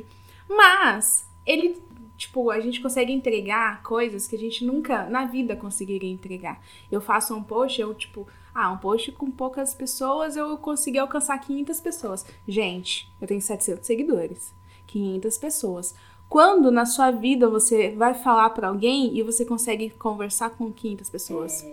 Mas, 0.50 1.28
ele. 1.46 1.82
Tipo, 2.18 2.52
a 2.52 2.60
gente 2.60 2.80
consegue 2.82 3.12
entregar 3.12 3.82
coisas 3.84 4.28
que 4.28 4.36
a 4.36 4.40
gente 4.40 4.64
nunca 4.66 5.06
na 5.06 5.26
vida 5.26 5.56
conseguiria 5.56 6.10
entregar. 6.12 6.62
Eu 6.92 7.02
faço 7.02 7.36
um 7.36 7.42
post, 7.44 7.80
eu, 7.82 7.94
tipo, 7.96 8.28
ah, 8.54 8.72
um 8.72 8.78
post 8.78 9.12
com 9.14 9.32
poucas 9.32 9.74
pessoas, 9.74 10.36
eu 10.36 10.58
consegui 10.58 11.00
alcançar 11.00 11.38
500 11.38 11.80
pessoas. 11.80 12.26
Gente, 12.48 13.12
eu 13.22 13.28
tenho 13.28 13.42
700 13.42 13.86
seguidores. 13.86 14.54
500 14.88 15.38
pessoas. 15.38 15.96
Quando 16.28 16.72
na 16.72 16.86
sua 16.86 17.12
vida 17.12 17.50
você 17.50 17.92
vai 17.92 18.14
falar 18.14 18.50
para 18.52 18.70
alguém 18.70 19.18
e 19.18 19.24
você 19.24 19.44
consegue 19.44 19.90
conversar 19.90 20.52
com 20.52 20.72
500 20.72 21.10
pessoas? 21.10 21.64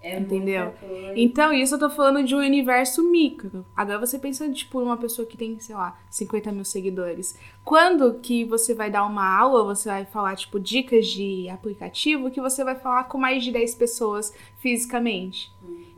É, 0.00 0.16
é 0.16 0.18
Entendeu? 0.18 0.74
Então, 1.14 1.52
isso 1.52 1.76
eu 1.76 1.78
tô 1.78 1.88
falando 1.88 2.24
de 2.24 2.34
um 2.34 2.38
universo 2.38 3.08
micro. 3.08 3.64
Agora 3.76 4.00
você 4.00 4.18
pensa, 4.18 4.50
tipo, 4.50 4.80
uma 4.80 4.96
pessoa 4.96 5.24
que 5.24 5.36
tem, 5.36 5.56
sei 5.60 5.76
lá, 5.76 5.96
50 6.10 6.50
mil 6.50 6.64
seguidores. 6.64 7.38
Quando 7.64 8.14
que 8.14 8.44
você 8.44 8.74
vai 8.74 8.90
dar 8.90 9.06
uma 9.06 9.24
aula, 9.24 9.62
você 9.72 9.88
vai 9.88 10.04
falar, 10.04 10.34
tipo, 10.34 10.58
dicas 10.58 11.06
de 11.06 11.48
aplicativo, 11.48 12.30
que 12.30 12.40
você 12.40 12.64
vai 12.64 12.74
falar 12.74 13.04
com 13.04 13.18
mais 13.18 13.44
de 13.44 13.52
10 13.52 13.76
pessoas 13.76 14.34
fisicamente. 14.56 15.52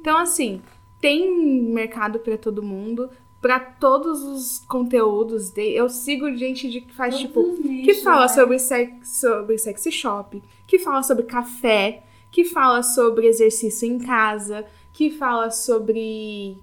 Então, 0.05 0.19
assim, 0.19 0.61
tem 1.01 1.35
mercado 1.35 2.19
pra 2.19 2.37
todo 2.37 2.63
mundo, 2.63 3.09
pra 3.41 3.59
todos 3.59 4.23
os 4.23 4.59
conteúdos. 4.59 5.49
De... 5.49 5.63
Eu 5.63 5.89
sigo 5.89 6.31
gente 6.37 6.69
de, 6.69 6.83
que 6.83 6.93
faz, 6.93 7.15
Todos 7.15 7.27
tipo, 7.27 7.41
os 7.41 7.59
que 7.59 7.69
nichos, 7.69 8.03
fala 8.03 8.21
né? 8.21 8.29
sobre, 8.29 8.59
sex, 8.59 9.09
sobre 9.19 9.57
sexy 9.57 9.91
shop, 9.91 10.43
que 10.67 10.79
fala 10.79 11.03
sobre 11.03 11.25
café, 11.25 12.03
que 12.31 12.45
fala 12.45 12.83
sobre 12.83 13.29
exercício 13.29 13.89
em 13.89 13.99
casa, 13.99 14.67
que 14.93 15.11
fala 15.11 15.51
sobre 15.51 16.59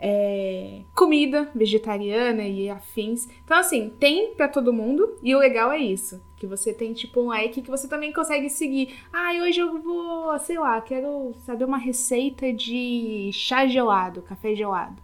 é, 0.00 0.80
comida 0.92 1.48
vegetariana 1.54 2.42
e 2.42 2.68
afins. 2.68 3.28
Então, 3.44 3.56
assim, 3.56 3.92
tem 4.00 4.34
pra 4.34 4.48
todo 4.48 4.72
mundo 4.72 5.14
e 5.22 5.32
o 5.32 5.38
legal 5.38 5.70
é 5.70 5.78
isso. 5.78 6.20
Que 6.40 6.46
você 6.46 6.72
tem, 6.72 6.94
tipo, 6.94 7.20
um 7.20 7.26
like 7.26 7.60
que 7.60 7.70
você 7.70 7.86
também 7.86 8.12
consegue 8.14 8.48
seguir. 8.48 8.96
Ah, 9.12 9.30
hoje 9.42 9.60
eu 9.60 9.78
vou, 9.80 10.36
sei 10.38 10.58
lá, 10.58 10.80
quero 10.80 11.34
saber 11.44 11.64
uma 11.66 11.76
receita 11.78 12.50
de 12.52 13.30
chá 13.32 13.66
gelado, 13.66 14.22
café 14.22 14.54
gelado. 14.54 15.00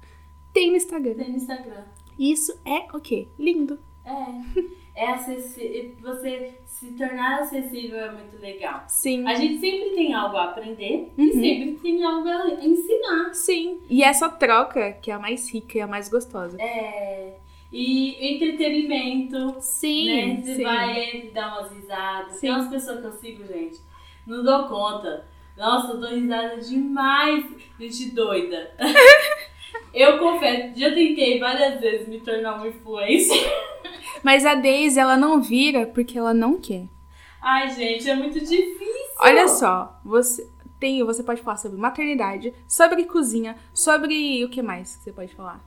Tem 0.54 0.70
no 0.70 0.76
Instagram. 0.76 1.14
Tem 1.14 1.30
no 1.30 1.36
Instagram. 1.36 1.84
Isso 2.18 2.58
é 2.64 2.86
o 2.96 2.98
quê? 3.00 3.28
Lindo. 3.38 3.78
É. 4.04 4.64
É 4.98 5.10
acessi- 5.12 5.94
Você 6.00 6.54
se 6.64 6.86
tornar 6.92 7.40
acessível 7.42 7.98
é 7.98 8.12
muito 8.12 8.40
legal. 8.40 8.84
Sim. 8.88 9.26
A 9.28 9.34
gente 9.34 9.60
sempre 9.60 9.90
tem 9.90 10.14
algo 10.14 10.38
a 10.38 10.44
aprender 10.44 11.12
Uhum. 11.18 11.24
e 11.26 11.32
sempre 11.34 11.72
tem 11.82 12.02
algo 12.02 12.26
a 12.26 12.64
ensinar. 12.64 13.34
Sim. 13.34 13.78
E 13.90 14.02
essa 14.02 14.30
troca 14.30 14.92
que 14.92 15.10
é 15.10 15.14
a 15.14 15.18
mais 15.18 15.52
rica 15.52 15.76
e 15.76 15.80
a 15.82 15.86
mais 15.86 16.08
gostosa. 16.08 16.56
É. 16.58 17.35
E 17.72 18.34
entretenimento, 18.34 19.56
Sim, 19.60 20.06
né? 20.06 20.42
Você 20.42 20.54
sim. 20.56 20.62
vai 20.62 21.30
dar 21.34 21.58
umas 21.58 21.72
risadas. 21.72 22.34
Sim. 22.34 22.40
Tem 22.40 22.50
umas 22.52 22.68
pessoas 22.68 23.00
que 23.00 23.06
eu 23.06 23.12
sigo, 23.12 23.46
gente. 23.46 23.80
Não 24.26 24.42
dou 24.42 24.68
conta. 24.68 25.26
Nossa, 25.56 25.92
eu 25.92 26.00
dou 26.00 26.10
risada 26.10 26.56
demais. 26.58 27.44
Gente 27.78 28.10
doida. 28.10 28.70
eu 29.92 30.18
confesso, 30.18 30.78
já 30.78 30.94
tentei 30.94 31.38
várias 31.38 31.80
vezes 31.80 32.08
me 32.08 32.20
tornar 32.20 32.56
uma 32.56 32.68
influencer. 32.68 33.50
Mas 34.22 34.44
a 34.44 34.54
Daisy, 34.54 34.98
ela 34.98 35.16
não 35.16 35.40
vira 35.40 35.86
porque 35.86 36.18
ela 36.18 36.34
não 36.34 36.60
quer. 36.60 36.86
Ai, 37.40 37.70
gente, 37.70 38.08
é 38.08 38.14
muito 38.14 38.38
difícil. 38.40 38.96
Olha 39.20 39.48
só, 39.48 40.00
você 40.04 40.48
tem, 40.78 41.02
você 41.04 41.22
pode 41.22 41.42
falar 41.42 41.56
sobre 41.56 41.78
maternidade, 41.78 42.52
sobre 42.68 43.04
cozinha, 43.04 43.56
sobre 43.72 44.44
o 44.44 44.48
que 44.48 44.60
mais 44.62 44.96
que 44.96 45.04
você 45.04 45.12
pode 45.12 45.34
falar? 45.34 45.64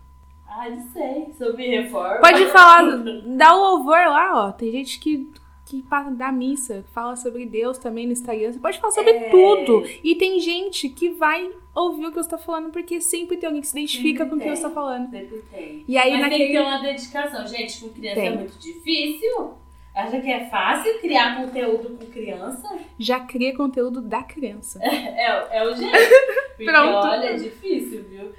Ai, 0.49 0.71
não 0.71 0.87
sei. 0.91 1.27
Sobre 1.37 1.67
reforma. 1.67 2.17
Pode 2.17 2.45
falar, 2.47 2.97
dá 3.37 3.55
o 3.55 3.59
louvor 3.59 3.99
lá, 4.07 4.47
ó. 4.47 4.51
Tem 4.51 4.71
gente 4.71 4.99
que 4.99 5.29
que 5.69 5.83
dá 6.17 6.31
missa, 6.31 6.83
fala 6.91 7.15
sobre 7.15 7.45
Deus 7.45 7.77
também 7.77 8.07
no 8.07 8.11
Instagram. 8.11 8.51
Você 8.51 8.57
pode 8.59 8.79
falar 8.79 8.91
sobre 8.91 9.11
É. 9.11 9.29
tudo. 9.29 9.83
E 10.03 10.15
tem 10.15 10.39
gente 10.39 10.89
que 10.89 11.09
vai 11.09 11.47
ouvir 11.75 12.07
o 12.07 12.09
que 12.09 12.15
você 12.15 12.29
tá 12.29 12.39
falando 12.39 12.71
porque 12.71 12.99
sempre 12.99 13.37
tem 13.37 13.45
alguém 13.45 13.61
que 13.61 13.67
se 13.67 13.77
identifica 13.77 14.23
Sempre 14.23 14.29
com 14.31 14.35
o 14.35 14.39
que 14.39 14.55
você 14.55 14.63
tá 14.63 14.69
falando. 14.71 15.11
Sempre 15.11 15.43
tem. 15.51 15.85
E 15.87 15.95
aí 15.95 16.09
Mas 16.13 16.21
tem 16.21 16.29
que 16.31 16.37
naquele 16.39 16.53
ter 16.53 16.61
uma 16.61 16.77
dedicação. 16.81 17.47
Gente, 17.47 17.81
com 17.81 17.89
criança 17.89 18.15
Tem. 18.19 18.27
é 18.29 18.35
muito 18.35 18.57
difícil. 18.57 19.53
Acha 19.93 20.19
que 20.19 20.31
é 20.31 20.45
fácil 20.49 20.99
criar 20.99 21.37
conteúdo 21.39 21.97
com 21.97 22.05
criança? 22.07 22.67
já 22.97 23.19
cria 23.19 23.55
conteúdo 23.55 24.01
da 24.01 24.23
criança. 24.23 24.79
É, 24.83 25.59
é 25.59 25.67
o 25.67 25.75
jeito. 25.75 25.91
Porque 26.57 26.65
Pronto. 26.65 27.07
olha, 27.07 27.27
é 27.27 27.33
difícil, 27.35 28.03
viu? 28.09 28.31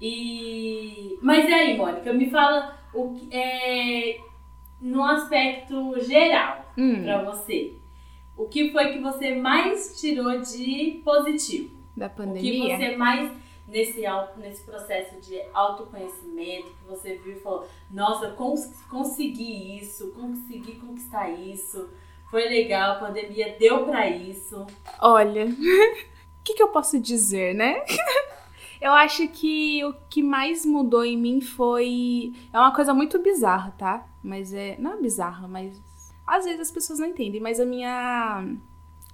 E... 0.00 1.18
Mas 1.22 1.48
e 1.48 1.52
aí, 1.52 1.76
Mônica, 1.76 2.12
me 2.12 2.30
fala 2.30 2.78
o 2.94 3.14
que 3.14 3.28
é, 3.36 4.18
no 4.80 5.04
aspecto 5.04 6.00
geral 6.00 6.72
Hum, 6.78 7.02
pra 7.02 7.22
você. 7.24 7.74
O 8.36 8.46
que 8.48 8.70
foi 8.72 8.92
que 8.92 9.00
você 9.00 9.34
mais 9.34 10.00
tirou 10.00 10.40
de 10.40 11.02
positivo? 11.04 11.78
da 11.96 12.06
O 12.06 12.10
que 12.10 12.16
pandemia. 12.16 12.76
você 12.78 12.96
mais, 12.96 13.30
nesse, 13.68 14.02
nesse 14.38 14.62
processo 14.64 15.20
de 15.20 15.38
autoconhecimento, 15.52 16.68
que 16.68 16.88
você 16.88 17.16
viu 17.16 17.34
e 17.36 17.40
falou, 17.40 17.68
nossa, 17.90 18.30
cons 18.30 18.72
consegui 18.88 19.76
isso, 19.78 20.10
consegui 20.12 20.76
conquistar 20.76 21.28
isso, 21.30 21.90
foi 22.30 22.48
legal, 22.48 22.92
a 22.92 22.94
pandemia 23.00 23.56
deu 23.58 23.84
pra 23.84 24.08
isso. 24.08 24.66
Olha, 25.00 25.44
o 25.46 26.42
que, 26.42 26.54
que 26.54 26.62
eu 26.62 26.68
posso 26.68 26.98
dizer, 26.98 27.54
né? 27.54 27.84
Eu 28.80 28.92
acho 28.92 29.28
que 29.28 29.84
o 29.84 29.92
que 30.08 30.22
mais 30.22 30.64
mudou 30.64 31.04
em 31.04 31.16
mim 31.16 31.40
foi. 31.40 32.32
É 32.52 32.58
uma 32.58 32.74
coisa 32.74 32.94
muito 32.94 33.18
bizarra, 33.18 33.72
tá? 33.76 34.06
Mas 34.22 34.54
é. 34.54 34.76
Não 34.78 34.94
é 34.94 35.00
bizarra, 35.00 35.46
mas. 35.46 35.80
Às 36.26 36.44
vezes 36.44 36.60
as 36.60 36.70
pessoas 36.70 36.98
não 36.98 37.08
entendem, 37.08 37.40
mas 37.40 37.60
a 37.60 37.66
minha. 37.66 38.56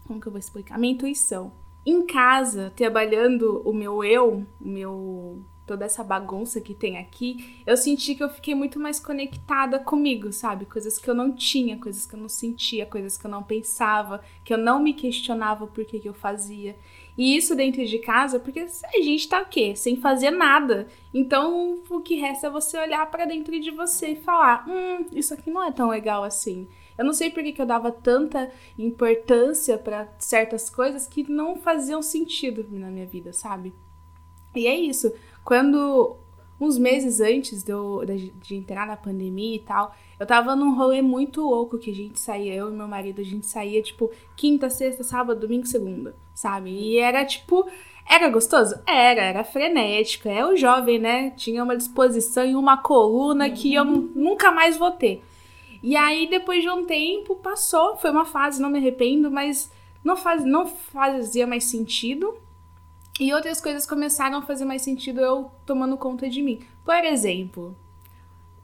Como 0.06 0.20
que 0.20 0.28
eu 0.28 0.32
vou 0.32 0.38
explicar? 0.38 0.76
A 0.76 0.78
minha 0.78 0.92
intuição. 0.94 1.52
Em 1.84 2.04
casa, 2.06 2.72
trabalhando 2.76 3.62
o 3.64 3.72
meu 3.72 4.04
eu, 4.04 4.46
o 4.60 4.68
meu. 4.68 5.44
toda 5.66 5.84
essa 5.84 6.04
bagunça 6.04 6.60
que 6.60 6.74
tem 6.74 6.98
aqui, 6.98 7.62
eu 7.66 7.76
senti 7.76 8.14
que 8.14 8.22
eu 8.22 8.28
fiquei 8.28 8.54
muito 8.54 8.78
mais 8.78 9.00
conectada 9.00 9.78
comigo, 9.80 10.32
sabe? 10.32 10.64
Coisas 10.66 10.98
que 10.98 11.08
eu 11.10 11.14
não 11.14 11.32
tinha, 11.32 11.76
coisas 11.78 12.06
que 12.06 12.14
eu 12.14 12.20
não 12.20 12.28
sentia, 12.28 12.86
coisas 12.86 13.16
que 13.16 13.26
eu 13.26 13.30
não 13.30 13.42
pensava, 13.42 14.20
que 14.44 14.52
eu 14.52 14.58
não 14.58 14.80
me 14.80 14.94
questionava 14.94 15.66
por 15.66 15.84
que, 15.84 15.98
que 15.98 16.08
eu 16.08 16.14
fazia. 16.14 16.76
E 17.16 17.36
isso 17.36 17.54
dentro 17.54 17.84
de 17.84 17.98
casa, 17.98 18.38
porque 18.38 18.60
a 18.60 19.02
gente 19.02 19.28
tá 19.28 19.40
o 19.40 19.46
quê? 19.46 19.74
Sem 19.74 19.96
fazer 19.96 20.30
nada. 20.30 20.86
Então, 21.14 21.82
o 21.88 22.00
que 22.00 22.16
resta 22.16 22.48
é 22.48 22.50
você 22.50 22.78
olhar 22.78 23.10
pra 23.10 23.24
dentro 23.24 23.58
de 23.58 23.70
você 23.70 24.08
e 24.08 24.16
falar: 24.16 24.66
hum, 24.68 25.06
isso 25.12 25.32
aqui 25.32 25.50
não 25.50 25.64
é 25.64 25.72
tão 25.72 25.88
legal 25.88 26.22
assim. 26.22 26.68
Eu 26.98 27.04
não 27.04 27.12
sei 27.12 27.30
por 27.30 27.42
que, 27.42 27.60
eu 27.60 27.66
dava 27.66 27.90
tanta 27.90 28.50
importância 28.78 29.78
pra 29.78 30.08
certas 30.18 30.68
coisas 30.68 31.06
que 31.06 31.30
não 31.30 31.56
faziam 31.56 32.02
sentido 32.02 32.66
na 32.70 32.90
minha 32.90 33.06
vida, 33.06 33.32
sabe? 33.32 33.74
E 34.54 34.66
é 34.66 34.74
isso. 34.74 35.12
Quando 35.44 36.16
uns 36.58 36.78
meses 36.78 37.20
antes 37.20 37.62
de, 37.62 37.70
eu, 37.70 38.02
de 38.42 38.56
entrar 38.56 38.86
na 38.86 38.96
pandemia 38.96 39.56
e 39.56 39.60
tal, 39.60 39.94
eu 40.18 40.26
tava 40.26 40.56
num 40.56 40.74
rolê 40.74 41.02
muito 41.02 41.42
louco 41.42 41.78
que 41.78 41.90
a 41.90 41.94
gente 41.94 42.18
saía, 42.18 42.54
eu 42.54 42.70
e 42.70 42.74
meu 42.74 42.88
marido, 42.88 43.20
a 43.20 43.24
gente 43.24 43.46
saía 43.46 43.82
tipo 43.82 44.10
quinta, 44.34 44.70
sexta, 44.70 45.04
sábado, 45.04 45.40
domingo, 45.40 45.66
segunda, 45.66 46.16
sabe? 46.36 46.70
E 46.70 46.98
era 46.98 47.24
tipo. 47.24 47.68
Era 48.08 48.28
gostoso? 48.28 48.76
Era, 48.86 49.22
era 49.22 49.42
frenético. 49.42 50.28
É 50.28 50.46
o 50.46 50.54
jovem, 50.54 51.00
né? 51.00 51.30
Tinha 51.30 51.64
uma 51.64 51.76
disposição 51.76 52.44
e 52.44 52.54
uma 52.54 52.76
coluna 52.76 53.50
que 53.50 53.74
eu 53.74 53.84
nunca 53.84 54.52
mais 54.52 54.76
vou 54.76 54.92
ter. 54.92 55.24
E 55.82 55.96
aí, 55.96 56.28
depois 56.28 56.62
de 56.62 56.70
um 56.70 56.84
tempo, 56.84 57.34
passou. 57.36 57.96
Foi 57.96 58.10
uma 58.10 58.24
fase, 58.24 58.62
não 58.62 58.70
me 58.70 58.78
arrependo, 58.78 59.28
mas 59.28 59.72
não, 60.04 60.16
faz, 60.16 60.44
não 60.44 60.66
fazia 60.66 61.46
mais 61.48 61.64
sentido. 61.64 62.36
E 63.18 63.32
outras 63.32 63.60
coisas 63.60 63.86
começaram 63.86 64.38
a 64.38 64.42
fazer 64.42 64.64
mais 64.64 64.82
sentido 64.82 65.20
eu 65.20 65.50
tomando 65.64 65.96
conta 65.96 66.28
de 66.28 66.42
mim. 66.42 66.60
Por 66.84 67.02
exemplo, 67.02 67.74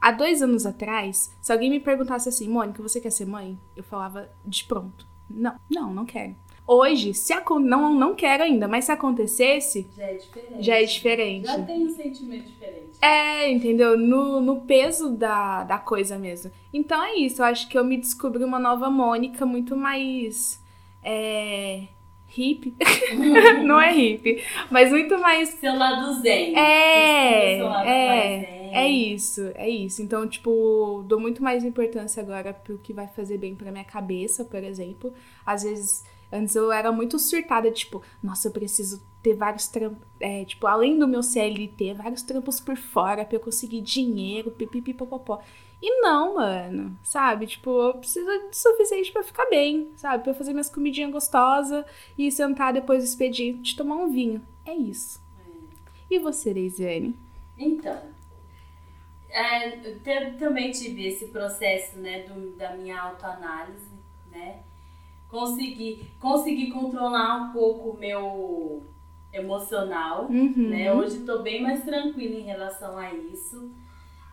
há 0.00 0.12
dois 0.12 0.42
anos 0.42 0.66
atrás, 0.66 1.34
se 1.40 1.52
alguém 1.52 1.70
me 1.70 1.80
perguntasse 1.80 2.28
assim, 2.28 2.48
Mônica, 2.48 2.82
você 2.82 3.00
quer 3.00 3.10
ser 3.10 3.26
mãe? 3.26 3.58
Eu 3.74 3.82
falava 3.82 4.28
de 4.44 4.64
pronto. 4.64 5.06
Não, 5.28 5.56
não, 5.70 5.92
não 5.92 6.04
quero. 6.04 6.36
Hoje, 6.66 7.12
se 7.12 7.34
não, 7.60 7.92
não 7.94 8.14
quero 8.14 8.44
ainda, 8.44 8.68
mas 8.68 8.84
se 8.84 8.92
acontecesse, 8.92 9.86
Já 9.96 10.04
é 10.06 10.14
diferente. 10.14 10.62
já 10.62 10.74
é 10.76 10.84
diferente. 10.84 11.46
Já 11.46 11.62
tem 11.62 11.86
um 11.86 11.90
sentimento 11.90 12.46
diferente. 12.46 12.82
É, 13.00 13.50
entendeu? 13.50 13.98
No, 13.98 14.40
no 14.40 14.60
peso 14.60 15.10
da, 15.10 15.64
da 15.64 15.78
coisa 15.78 16.16
mesmo. 16.16 16.52
Então 16.72 17.02
é 17.02 17.16
isso, 17.16 17.42
eu 17.42 17.46
acho 17.46 17.68
que 17.68 17.76
eu 17.76 17.84
me 17.84 17.96
descobri 17.96 18.44
uma 18.44 18.60
nova 18.60 18.88
Mônica 18.88 19.44
muito 19.44 19.76
mais. 19.76 20.62
É. 21.02 21.82
hippie. 22.28 22.74
Não 23.64 23.80
é 23.80 23.92
hippie, 23.92 24.42
mas 24.70 24.90
muito 24.90 25.18
mais. 25.18 25.48
Seu 25.50 25.76
lado 25.76 26.20
zen. 26.22 26.56
É, 26.56 27.58
é, 27.58 28.40
zen. 28.40 28.74
É 28.74 28.88
isso, 28.88 29.50
é 29.56 29.68
isso. 29.68 30.00
Então, 30.00 30.26
tipo, 30.28 31.04
dou 31.06 31.18
muito 31.20 31.42
mais 31.42 31.64
importância 31.64 32.22
agora 32.22 32.54
pro 32.54 32.78
que 32.78 32.92
vai 32.92 33.08
fazer 33.08 33.36
bem 33.36 33.54
pra 33.56 33.72
minha 33.72 33.84
cabeça, 33.84 34.44
por 34.44 34.62
exemplo. 34.62 35.12
Às 35.44 35.64
vezes 35.64 36.04
Antes 36.32 36.56
eu 36.56 36.72
era 36.72 36.90
muito 36.90 37.18
surtada, 37.18 37.70
tipo, 37.70 38.02
nossa, 38.22 38.48
eu 38.48 38.52
preciso 38.52 39.02
ter 39.22 39.34
vários 39.34 39.68
trampos, 39.68 39.98
é, 40.18 40.44
tipo, 40.44 40.66
além 40.66 40.98
do 40.98 41.06
meu 41.06 41.22
CLT, 41.22 41.94
vários 41.94 42.22
trampos 42.22 42.58
por 42.58 42.76
fora 42.76 43.24
pra 43.24 43.36
eu 43.36 43.40
conseguir 43.40 43.82
dinheiro, 43.82 44.50
pipipipopopó. 44.50 45.42
E 45.80 46.00
não, 46.00 46.36
mano, 46.36 46.96
sabe? 47.02 47.46
Tipo, 47.46 47.70
eu 47.70 47.94
preciso 47.94 48.26
de 48.48 48.56
suficiente 48.56 49.12
pra 49.12 49.22
ficar 49.22 49.46
bem, 49.50 49.90
sabe? 49.96 50.22
Pra 50.22 50.32
eu 50.32 50.36
fazer 50.36 50.52
minhas 50.52 50.70
comidinhas 50.70 51.10
gostosas 51.10 51.84
e 52.16 52.30
sentar 52.30 52.72
depois 52.72 53.02
do 53.02 53.06
expediente, 53.06 53.76
tomar 53.76 53.96
um 53.96 54.10
vinho. 54.10 54.40
É 54.64 54.74
isso. 54.74 55.20
E 56.08 56.18
você, 56.18 56.52
Reisiane? 56.52 57.16
Então, 57.58 57.98
é, 59.28 59.76
eu 59.88 60.38
também 60.38 60.70
tive 60.70 61.06
esse 61.08 61.28
processo, 61.28 61.98
né, 61.98 62.24
do, 62.24 62.54
da 62.56 62.76
minha 62.76 63.00
autoanálise, 63.00 63.88
né? 64.30 64.60
Consegui, 65.32 66.10
consegui 66.20 66.70
controlar 66.70 67.36
um 67.36 67.52
pouco 67.54 67.90
o 67.92 67.98
meu 67.98 68.82
emocional, 69.32 70.26
Uhum. 70.26 70.52
né? 70.68 70.92
Hoje 70.92 71.20
estou 71.20 71.42
bem 71.42 71.62
mais 71.62 71.82
tranquila 71.82 72.38
em 72.38 72.42
relação 72.42 72.98
a 72.98 73.10
isso. 73.14 73.72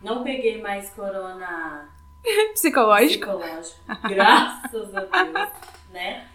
Não 0.02 0.22
peguei 0.22 0.60
mais 0.60 0.90
corona 0.90 1.88
Psicológico? 2.52 3.26
psicológico, 3.26 3.80
graças 4.08 4.94
a 4.94 5.00
Deus, 5.00 5.48
né? 5.90 6.26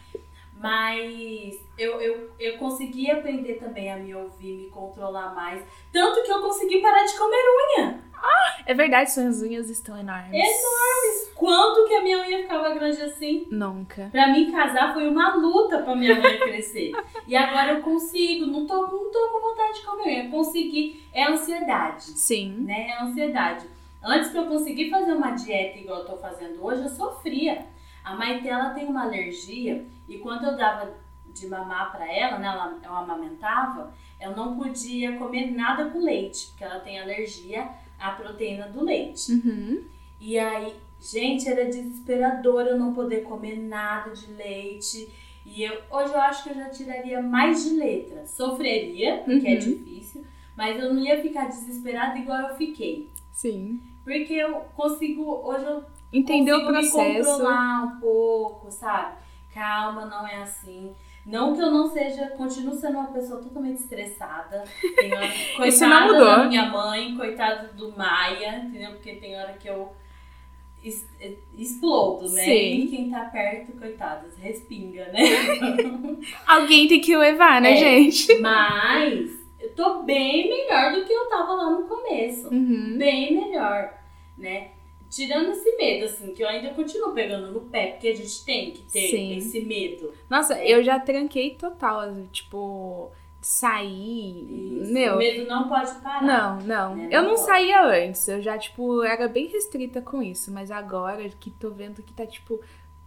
Mas 0.66 1.60
eu, 1.78 2.02
eu, 2.02 2.32
eu 2.40 2.58
consegui 2.58 3.12
aprender 3.12 3.60
também 3.60 3.92
a 3.92 3.98
me 3.98 4.16
ouvir, 4.16 4.58
me 4.58 4.70
controlar 4.72 5.36
mais. 5.36 5.64
Tanto 5.94 6.24
que 6.24 6.32
eu 6.32 6.42
consegui 6.42 6.82
parar 6.82 7.06
de 7.06 7.16
comer 7.16 7.44
unha. 7.78 8.02
É 8.66 8.74
verdade, 8.74 9.12
suas 9.12 9.44
unhas 9.44 9.70
estão 9.70 9.96
enormes. 9.96 10.34
Enormes. 10.34 11.32
Quanto 11.36 11.88
que 11.88 11.94
a 11.94 12.02
minha 12.02 12.18
unha 12.18 12.40
ficava 12.40 12.74
grande 12.74 13.00
assim? 13.00 13.46
Nunca. 13.52 14.10
Pra 14.12 14.30
mim 14.30 14.52
casar 14.52 14.92
foi 14.92 15.08
uma 15.08 15.36
luta 15.36 15.84
pra 15.84 15.96
minha 15.96 16.20
unha 16.20 16.40
crescer. 16.40 16.94
E 17.28 17.36
agora 17.36 17.74
eu 17.74 17.82
consigo, 17.84 18.48
não 18.48 18.66
tô, 18.66 18.88
não 18.88 19.12
tô 19.12 19.30
com 19.32 19.42
vontade 19.42 19.80
de 19.80 19.86
comer 19.86 20.04
unha. 20.08 20.32
Consegui. 20.32 21.08
É 21.14 21.26
ansiedade, 21.26 22.06
Sim. 22.06 22.62
né? 22.62 22.88
É 22.90 23.04
ansiedade. 23.04 23.68
Antes 24.04 24.32
pra 24.32 24.42
eu 24.42 24.48
conseguir 24.48 24.90
fazer 24.90 25.14
uma 25.14 25.30
dieta 25.30 25.78
igual 25.78 26.00
eu 26.00 26.06
tô 26.06 26.18
fazendo 26.18 26.66
hoje, 26.66 26.82
eu 26.82 26.90
sofria. 26.90 27.68
A 28.04 28.16
Maite, 28.16 28.48
ela 28.48 28.72
tem 28.72 28.86
uma 28.86 29.04
alergia 29.04 29.86
e 30.08 30.18
quando 30.20 30.46
eu 30.46 30.56
dava 30.58 30.94
de 31.34 31.48
mamar 31.48 31.92
pra 31.92 32.12
ela, 32.12 32.38
né, 32.40 32.48
ela, 32.48 32.78
eu 32.84 32.94
amamentava, 32.94 33.94
eu 34.22 34.36
não 34.36 34.58
podia 34.58 35.18
comer 35.18 35.52
nada 35.52 35.90
com 35.90 36.00
leite, 36.00 36.48
porque 36.48 36.64
ela 36.64 36.80
tem 36.80 37.00
alergia 37.00 37.70
à 38.00 38.12
proteína 38.12 38.68
do 38.70 38.84
leite. 38.84 39.32
Uhum. 39.34 39.84
E 40.20 40.40
aí, 40.40 40.74
gente, 41.00 41.48
era 41.50 41.66
desesperador 41.66 42.62
eu 42.68 42.78
não 42.80 42.94
poder 42.94 43.24
comer 43.24 43.58
nada 43.60 44.12
de 44.12 44.32
leite. 44.34 45.10
E 45.46 45.62
eu, 45.64 45.78
hoje 45.92 46.14
eu 46.14 46.22
acho 46.22 46.44
que 46.44 46.50
eu 46.52 46.56
já 46.56 46.70
tiraria 46.70 47.22
mais 47.22 47.64
de 47.66 47.76
letra. 47.76 48.26
Sofreria, 48.26 49.18
porque 49.26 49.48
é 49.48 49.54
Uhum. 49.54 49.60
difícil, 49.60 50.26
mas 50.56 50.80
eu 50.80 50.94
não 50.94 51.02
ia 51.04 51.22
ficar 51.22 51.48
desesperada 51.48 52.18
igual 52.18 52.50
eu 52.50 52.56
fiquei. 52.56 53.10
Sim. 53.32 53.82
Porque 54.04 54.34
eu 54.34 54.62
consigo, 54.76 55.24
hoje 55.44 55.66
eu 55.66 55.84
Entender 56.14 56.54
o 56.54 56.62
consigo 56.66 56.72
me 56.72 56.90
processo. 56.90 57.30
controlar 57.32 57.84
um 57.84 58.00
pouco, 58.00 58.72
sabe? 58.72 59.18
Calma, 59.56 60.06
não 60.06 60.28
é 60.28 60.44
assim. 60.44 60.94
Não 61.26 61.56
que 61.56 61.62
eu 61.62 61.72
não 61.72 61.88
seja, 61.88 62.28
continuo 62.38 62.76
sendo 62.76 63.00
uma 63.00 63.08
pessoa 63.12 63.42
totalmente 63.42 63.80
estressada. 63.80 64.64
Tem 64.96 65.12
hora, 65.12 65.28
coitada 65.28 65.66
Isso 65.68 65.88
não 65.88 66.08
mudou. 66.08 66.26
da 66.26 66.44
minha 66.44 66.66
mãe, 66.68 67.16
coitada 67.16 67.70
do 67.70 67.92
Maia, 67.98 68.58
entendeu? 68.66 68.92
Porque 68.92 69.16
tem 69.16 69.36
hora 69.36 69.54
que 69.54 69.68
eu 69.68 69.92
es- 70.84 71.10
explodo, 71.58 72.30
né? 72.32 72.44
Sim. 72.44 72.76
E 72.82 72.88
quem 72.90 73.10
tá 73.10 73.22
perto, 73.26 73.72
coitadas, 73.80 74.38
respinga, 74.38 75.06
né? 75.12 75.22
Alguém 76.46 76.88
tem 76.88 77.02
que 77.02 77.18
levar, 77.18 77.60
né, 77.60 77.72
É. 77.74 77.76
gente? 77.78 78.38
Mas 78.40 79.32
eu 79.60 79.74
tô 79.74 80.04
bem 80.04 80.48
melhor 80.48 80.92
do 80.94 81.06
que 81.06 81.14
eu 81.14 81.28
tava 81.28 81.54
lá 81.54 81.70
no 81.72 81.88
começo. 81.88 82.50
Uhum. 82.54 82.98
bem 83.00 83.34
melhor, 83.42 83.92
né? 84.38 84.72
Tirando 85.16 85.52
esse 85.52 85.78
medo, 85.78 86.04
assim, 86.04 86.34
que 86.34 86.44
eu 86.44 86.48
ainda 86.50 86.74
continuo 86.74 87.14
pegando 87.14 87.50
no 87.54 87.62
pé, 87.62 87.92
porque 87.92 88.10
a 88.10 88.16
gente 88.16 88.44
tem 88.44 88.72
que 88.72 88.82
ter 88.82 89.08
Sim. 89.08 89.38
esse 89.38 89.62
medo. 89.62 90.12
Nossa, 90.30 90.62
eu 90.62 90.84
já 90.84 91.00
tranquei 91.00 91.56
total, 91.56 92.02
assim, 92.02 92.28
tipo, 92.34 93.10
sair. 93.42 94.82
Isso. 94.82 94.92
Meu. 94.92 95.16
O 95.16 95.18
medo 95.18 95.48
não 95.48 95.70
pode 95.70 95.94
parar. 96.02 96.22
Não, 96.22 96.60
não. 96.66 96.96
Né? 96.98 97.08
Eu 97.10 97.22
Não 97.22 97.30
não 97.30 97.38
saía 97.38 97.86
antes. 97.86 98.28
Eu 98.28 98.42
já, 98.42 98.58
tipo, 98.58 99.04
era 99.04 99.30
bem 99.30 99.48
restrita 99.48 100.02
com 100.02 100.22
isso. 100.22 100.52
Mas 100.52 100.70
agora 100.70 101.30
que 101.30 101.50
tô 101.50 101.70
vendo 101.70 102.04
que 102.04 102.14
tá, 102.14 102.28
tipo, 102.28 102.60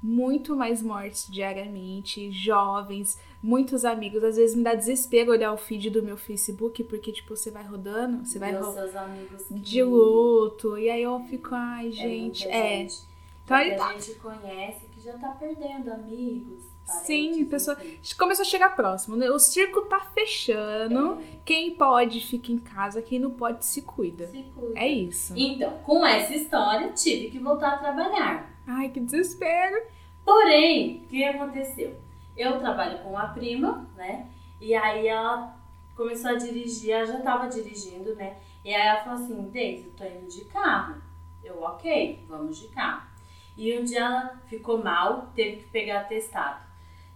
muito 0.03 0.57
mais 0.57 0.83
mortes 0.83 1.31
diariamente, 1.31 2.31
jovens, 2.31 3.19
muitos 3.43 3.85
amigos. 3.85 4.23
Às 4.25 4.37
vezes 4.37 4.57
me 4.57 4.63
dá 4.63 4.75
desespero 4.75 5.31
olhar 5.31 5.53
o 5.53 5.57
feed 5.57 5.91
do 5.91 6.03
meu 6.03 6.17
Facebook, 6.17 6.83
porque, 6.85 7.13
tipo, 7.13 7.37
você 7.37 7.51
vai 7.51 7.65
rodando, 7.65 8.25
você 8.25 8.39
vai 8.39 8.53
Ver 8.53 8.61
os 8.61 8.67
ro- 8.67 8.73
seus 8.73 8.97
amigos 8.97 9.43
que... 9.45 9.55
de 9.55 9.83
luto. 9.83 10.77
E 10.79 10.89
aí 10.91 11.03
eu 11.03 11.21
fico, 11.29 11.51
ai, 11.55 11.89
É 11.89 11.93
gente, 11.93 12.49
é. 12.49 12.53
gente. 12.79 12.99
Então 13.45 13.57
que 13.57 13.63
aí 13.65 13.73
a 13.75 13.77
tá. 13.79 13.93
gente 13.95 14.15
conhece, 14.19 14.87
que 14.93 15.01
já 15.03 15.13
tá 15.15 15.29
perdendo 15.29 15.91
amigos, 15.91 16.65
parentes, 16.87 17.07
Sim, 17.07 17.45
pessoa-. 17.47 17.79
Começou 18.19 18.43
a 18.43 18.47
chegar 18.47 18.77
próximo, 18.77 19.17
né? 19.17 19.31
O 19.31 19.39
circo 19.39 19.83
tá 19.83 20.01
fechando. 20.15 21.19
Quem 21.45 21.71
pode 21.75 22.21
fica 22.21 22.53
em 22.53 22.59
casa, 22.59 23.01
quem 23.01 23.19
não 23.19 23.31
pode 23.31 23.65
se 23.65 23.83
cuida. 23.83 24.27
Se 24.27 24.43
cuida. 24.55 24.79
É 24.79 24.87
isso. 24.87 25.33
Então, 25.37 25.71
com 25.85 26.05
essa 26.05 26.35
história, 26.35 26.93
tive 26.93 27.31
que 27.31 27.39
voltar 27.39 27.75
a 27.75 27.79
trabalhar. 27.79 28.51
Ai, 28.67 28.91
que 28.91 29.01
desespero. 29.01 29.81
Porém, 30.25 31.03
o 31.05 31.09
que 31.09 31.25
aconteceu? 31.25 31.95
Eu 32.39 32.61
trabalho 32.61 33.01
com 33.01 33.11
uma 33.11 33.29
prima, 33.29 33.85
né? 33.97 34.31
E 34.61 34.75
aí 34.75 35.09
ela 35.09 35.57
começou 35.97 36.31
a 36.31 36.35
dirigir, 36.35 36.93
ela 36.93 37.05
já 37.05 37.21
tava 37.21 37.49
dirigindo, 37.49 38.15
né? 38.15 38.37
E 38.65 38.73
aí 38.73 38.87
ela 38.87 39.01
falou 39.01 39.19
assim, 39.19 39.43
Deise, 39.51 39.87
eu 39.87 39.93
tô 39.95 40.05
indo 40.05 40.29
de 40.29 40.45
carro. 40.45 41.03
Eu, 41.43 41.61
ok, 41.61 42.25
vamos 42.29 42.59
de 42.59 42.69
carro. 42.69 43.09
E 43.57 43.77
um 43.77 43.83
dia 43.83 43.99
ela 43.99 44.41
ficou 44.47 44.83
mal, 44.83 45.33
teve 45.35 45.57
que 45.57 45.71
pegar 45.71 46.03
atestado. 46.03 46.65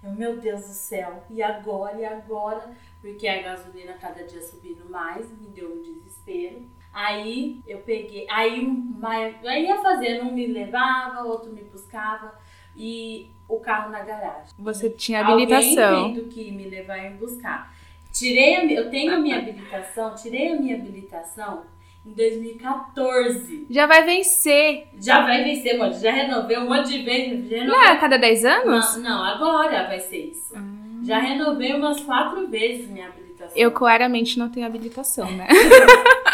Eu, 0.03 0.11
meu 0.11 0.41
Deus 0.41 0.63
do 0.63 0.75
céu, 0.75 1.23
e 1.31 1.41
agora, 1.41 1.97
e 1.97 2.05
agora? 2.05 2.77
Porque 3.01 3.29
a 3.29 3.41
gasolina 3.41 3.93
cada 3.95 4.25
dia 4.25 4.43
subindo 4.43 4.91
mais, 4.91 5.31
me 5.39 5.47
deu 5.49 5.73
um 5.73 5.83
desespero. 5.83 6.69
Aí 6.93 7.63
eu 7.67 7.79
peguei, 7.79 8.27
aí 8.29 8.67
aí 9.47 9.67
ia 9.67 9.81
fazendo, 9.81 10.25
um 10.25 10.33
me 10.33 10.47
levava, 10.49 11.23
outro 11.23 11.53
me 11.53 11.63
buscava 11.63 12.37
e 12.77 13.31
o 13.57 13.61
carro 13.61 13.91
na 13.91 14.01
garagem. 14.01 14.55
Você 14.59 14.91
tinha 14.91 15.21
habilitação. 15.21 15.97
Alguém 15.97 16.15
tendo 16.15 16.29
que 16.29 16.51
me 16.51 16.69
levar 16.69 16.99
e 16.99 17.11
me 17.11 17.17
buscar. 17.17 17.73
Tirei 18.13 18.57
a, 18.57 18.65
eu 18.65 18.91
tenho 18.91 19.15
a 19.15 19.19
minha 19.19 19.39
habilitação, 19.39 20.15
tirei 20.15 20.53
a 20.53 20.57
minha 20.61 20.77
habilitação 20.77 21.63
em 22.05 22.13
2014. 22.13 23.67
Já 23.71 23.87
vai 23.87 24.05
vencer. 24.05 24.89
Já 25.01 25.23
vai 25.23 25.45
vencer, 25.45 25.79
mano. 25.79 25.95
Já 25.95 26.13
renovei 26.13 26.59
um 26.59 26.69
monte 26.69 26.89
de 26.89 27.03
vezes. 27.03 27.67
Não 27.67 27.81
é 27.81 27.93
a 27.93 27.97
cada 27.97 28.19
10 28.19 28.45
anos? 28.45 28.97
Não, 28.97 29.03
não, 29.03 29.25
agora 29.25 29.87
vai 29.87 30.01
ser 30.01 30.27
isso. 30.27 30.55
Já 31.05 31.19
renovei 31.19 31.75
umas 31.75 32.01
quatro 32.01 32.49
vezes 32.49 32.89
minha 32.89 33.09
habilitação. 33.09 33.57
Eu 33.57 33.73
claramente 33.73 34.39
não 34.39 34.49
tenho 34.49 34.67
habilitação, 34.67 35.31
né? 35.31 35.49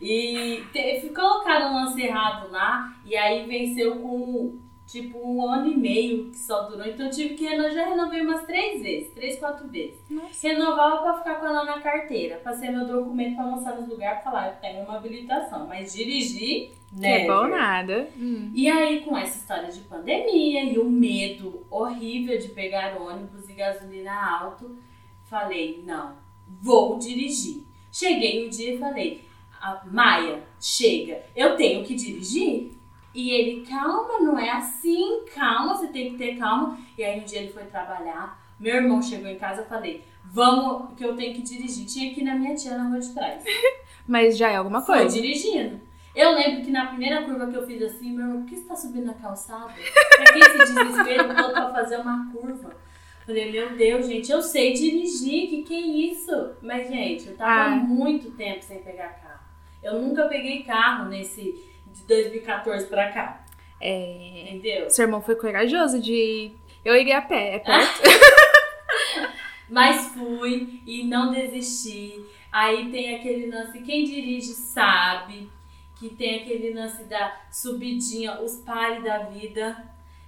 E 0.00 0.62
te, 0.72 1.08
colocaram 1.12 1.72
um 1.72 1.74
lance 1.74 2.00
errado 2.00 2.50
lá, 2.52 2.94
e 3.04 3.16
aí 3.16 3.46
venceu 3.46 3.96
com 3.96 4.56
tipo 4.88 5.18
um 5.18 5.44
ano 5.46 5.70
e 5.70 5.76
meio 5.76 6.30
que 6.30 6.38
só 6.38 6.62
durou. 6.62 6.86
Então 6.86 7.06
eu 7.06 7.12
tive 7.12 7.34
que 7.34 7.44
renovar, 7.44 7.72
já 7.74 7.84
renovei 7.90 8.22
umas 8.22 8.44
três 8.46 8.82
vezes, 8.82 9.12
três, 9.12 9.38
quatro 9.38 9.68
vezes. 9.68 10.00
Nossa. 10.10 10.48
Renovava 10.48 11.02
pra 11.02 11.18
ficar 11.18 11.34
com 11.36 11.46
ela 11.46 11.62
na 11.64 11.78
carteira, 11.80 12.36
pra 12.42 12.54
ser 12.54 12.70
meu 12.70 12.86
documento 12.86 13.36
pra 13.36 13.44
mostrar 13.44 13.76
nos 13.76 13.86
lugares, 13.86 14.22
pra 14.22 14.30
falar, 14.32 14.48
eu 14.48 14.56
tenho 14.62 14.84
uma 14.84 14.96
habilitação, 14.96 15.66
mas 15.66 15.92
dirigir, 15.92 16.70
Que 16.88 17.00
né? 17.00 17.24
é 17.24 17.26
bom 17.26 17.46
nada. 17.48 18.08
Hum. 18.16 18.50
E 18.54 18.66
aí, 18.66 19.00
com 19.02 19.14
essa 19.16 19.36
história 19.36 19.70
de 19.70 19.80
pandemia 19.80 20.64
e 20.64 20.78
o 20.78 20.88
medo 20.88 21.66
horrível 21.70 22.38
de 22.38 22.48
pegar 22.48 22.96
ônibus 23.00 23.46
e 23.48 23.52
gasolina 23.52 24.40
alto, 24.40 24.74
falei, 25.26 25.84
não, 25.86 26.14
vou 26.62 26.98
dirigir. 26.98 27.62
Cheguei 27.92 28.46
um 28.46 28.48
dia 28.48 28.74
e 28.74 28.78
falei, 28.78 29.22
"Ah, 29.60 29.82
Maia, 29.90 30.42
chega, 30.58 31.22
eu 31.36 31.56
tenho 31.56 31.84
que 31.84 31.94
dirigir? 31.94 32.72
E 33.14 33.30
ele, 33.30 33.66
calma, 33.66 34.18
não 34.20 34.38
é 34.38 34.50
assim, 34.50 35.24
calma, 35.34 35.74
você 35.76 35.88
tem 35.88 36.12
que 36.12 36.18
ter 36.18 36.36
calma. 36.36 36.78
E 36.96 37.02
aí 37.04 37.20
um 37.20 37.24
dia 37.24 37.40
ele 37.40 37.52
foi 37.52 37.64
trabalhar, 37.64 38.38
meu 38.60 38.74
irmão 38.76 39.02
chegou 39.02 39.28
em 39.28 39.38
casa, 39.38 39.62
eu 39.62 39.66
falei, 39.66 40.04
vamos, 40.24 40.94
que 40.96 41.04
eu 41.04 41.16
tenho 41.16 41.34
que 41.34 41.42
dirigir. 41.42 41.86
Tinha 41.86 42.10
aqui 42.12 42.22
na 42.22 42.34
minha 42.34 42.54
tia 42.54 42.76
na 42.76 42.88
rua 42.88 43.00
de 43.00 43.12
trás. 43.14 43.42
Mas 44.06 44.36
já 44.38 44.50
é 44.50 44.56
alguma 44.56 44.80
Foi 44.80 44.98
coisa. 45.00 45.20
dirigindo. 45.20 45.80
Eu 46.14 46.32
lembro 46.34 46.64
que 46.64 46.70
na 46.70 46.86
primeira 46.86 47.22
curva 47.22 47.46
que 47.46 47.54
eu 47.56 47.66
fiz 47.66 47.80
assim, 47.82 48.10
meu 48.12 48.26
irmão, 48.26 48.40
por 48.42 48.48
que 48.48 48.56
você 48.56 48.64
tá 48.66 48.74
subindo 48.76 49.06
na 49.06 49.14
calçada? 49.14 49.72
Pra 49.72 50.32
que 50.32 50.38
esse 50.40 50.58
desespero 50.74 51.34
todo 51.36 51.52
pra 51.52 51.70
fazer 51.72 51.98
uma 51.98 52.30
curva? 52.32 52.74
Falei, 53.24 53.52
meu 53.52 53.76
Deus, 53.76 54.06
gente, 54.06 54.32
eu 54.32 54.40
sei 54.42 54.72
dirigir, 54.72 55.48
que 55.48 55.62
que 55.62 55.74
é 55.74 55.80
isso? 56.12 56.50
Mas, 56.62 56.88
gente, 56.88 57.28
eu 57.28 57.36
tava 57.36 57.70
Ah. 57.74 57.76
muito 57.76 58.30
tempo 58.32 58.64
sem 58.64 58.78
pegar 58.82 59.08
carro. 59.20 59.40
Eu 59.82 60.00
nunca 60.00 60.24
peguei 60.26 60.62
carro 60.64 61.08
nesse 61.10 61.62
de 61.92 62.02
2014 62.04 62.86
pra 62.86 63.10
cá, 63.12 63.44
É. 63.80 64.42
entendeu? 64.50 64.90
Seu 64.90 65.04
irmão 65.04 65.20
foi 65.20 65.34
corajoso 65.36 66.00
de. 66.00 66.52
Eu 66.84 66.96
iria 66.96 67.18
a 67.18 67.22
pé, 67.22 67.56
é 67.56 67.58
perto. 67.58 68.02
Mas 69.68 70.06
fui 70.14 70.82
e 70.86 71.04
não 71.04 71.30
desisti. 71.32 72.24
Aí 72.50 72.90
tem 72.90 73.14
aquele 73.16 73.50
lance, 73.50 73.80
quem 73.82 74.04
dirige 74.04 74.54
sabe 74.54 75.50
que 75.96 76.08
tem 76.08 76.36
aquele 76.40 76.72
lance 76.72 77.04
da 77.04 77.36
subidinha, 77.50 78.40
os 78.40 78.56
pares 78.56 79.02
da 79.04 79.18
vida. 79.24 79.76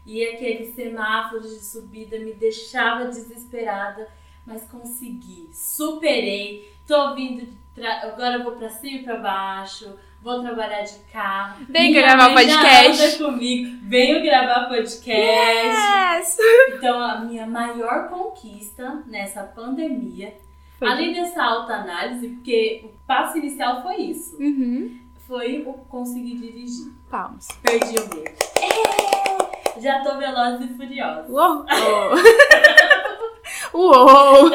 E 0.05 0.25
aquele 0.25 0.73
semáforo 0.73 1.43
de 1.43 1.61
subida 1.61 2.19
me 2.19 2.33
deixava 2.33 3.05
desesperada, 3.07 4.09
mas 4.47 4.65
consegui, 4.65 5.49
superei. 5.53 6.73
Tô 6.87 7.15
vindo, 7.15 7.47
agora 8.03 8.37
eu 8.37 8.43
vou 8.45 8.53
pra 8.57 8.69
cima 8.71 8.99
e 8.99 9.03
pra 9.05 9.17
baixo, 9.19 9.95
vou 10.23 10.41
trabalhar 10.43 10.83
de 10.83 10.99
carro. 11.13 11.65
Vem 11.69 11.93
gravar 11.93 12.33
podcast. 12.35 13.19
comigo, 13.19 13.79
venho 13.85 14.23
gravar 14.23 14.69
podcast. 14.69 15.17
Yes! 15.17 16.37
Então, 16.75 17.01
a 17.01 17.21
minha 17.21 17.47
maior 17.47 18.09
conquista 18.09 19.03
nessa 19.07 19.43
pandemia, 19.45 20.35
Foi. 20.79 20.89
além 20.89 21.13
dessa 21.13 21.43
autoanálise, 21.43 22.29
porque 22.29 22.83
o 22.85 22.89
passo 23.07 23.39
inicial 23.39 23.83
foi 23.83 23.97
isso, 23.97 24.37
Uhum. 24.39 24.99
foi 25.27 25.63
o 25.67 25.73
conseguir 25.89 26.37
dirigir. 26.37 26.93
Palmas. 27.11 27.49
Perdi 27.63 27.97
o 27.99 28.15
medo. 28.15 28.31
É! 29.77 29.81
Já 29.81 30.01
tô 30.03 30.17
veloz 30.19 30.61
e 30.61 30.69
furiosa. 30.77 31.27
Uou! 31.31 31.65
Uou! 33.73 34.51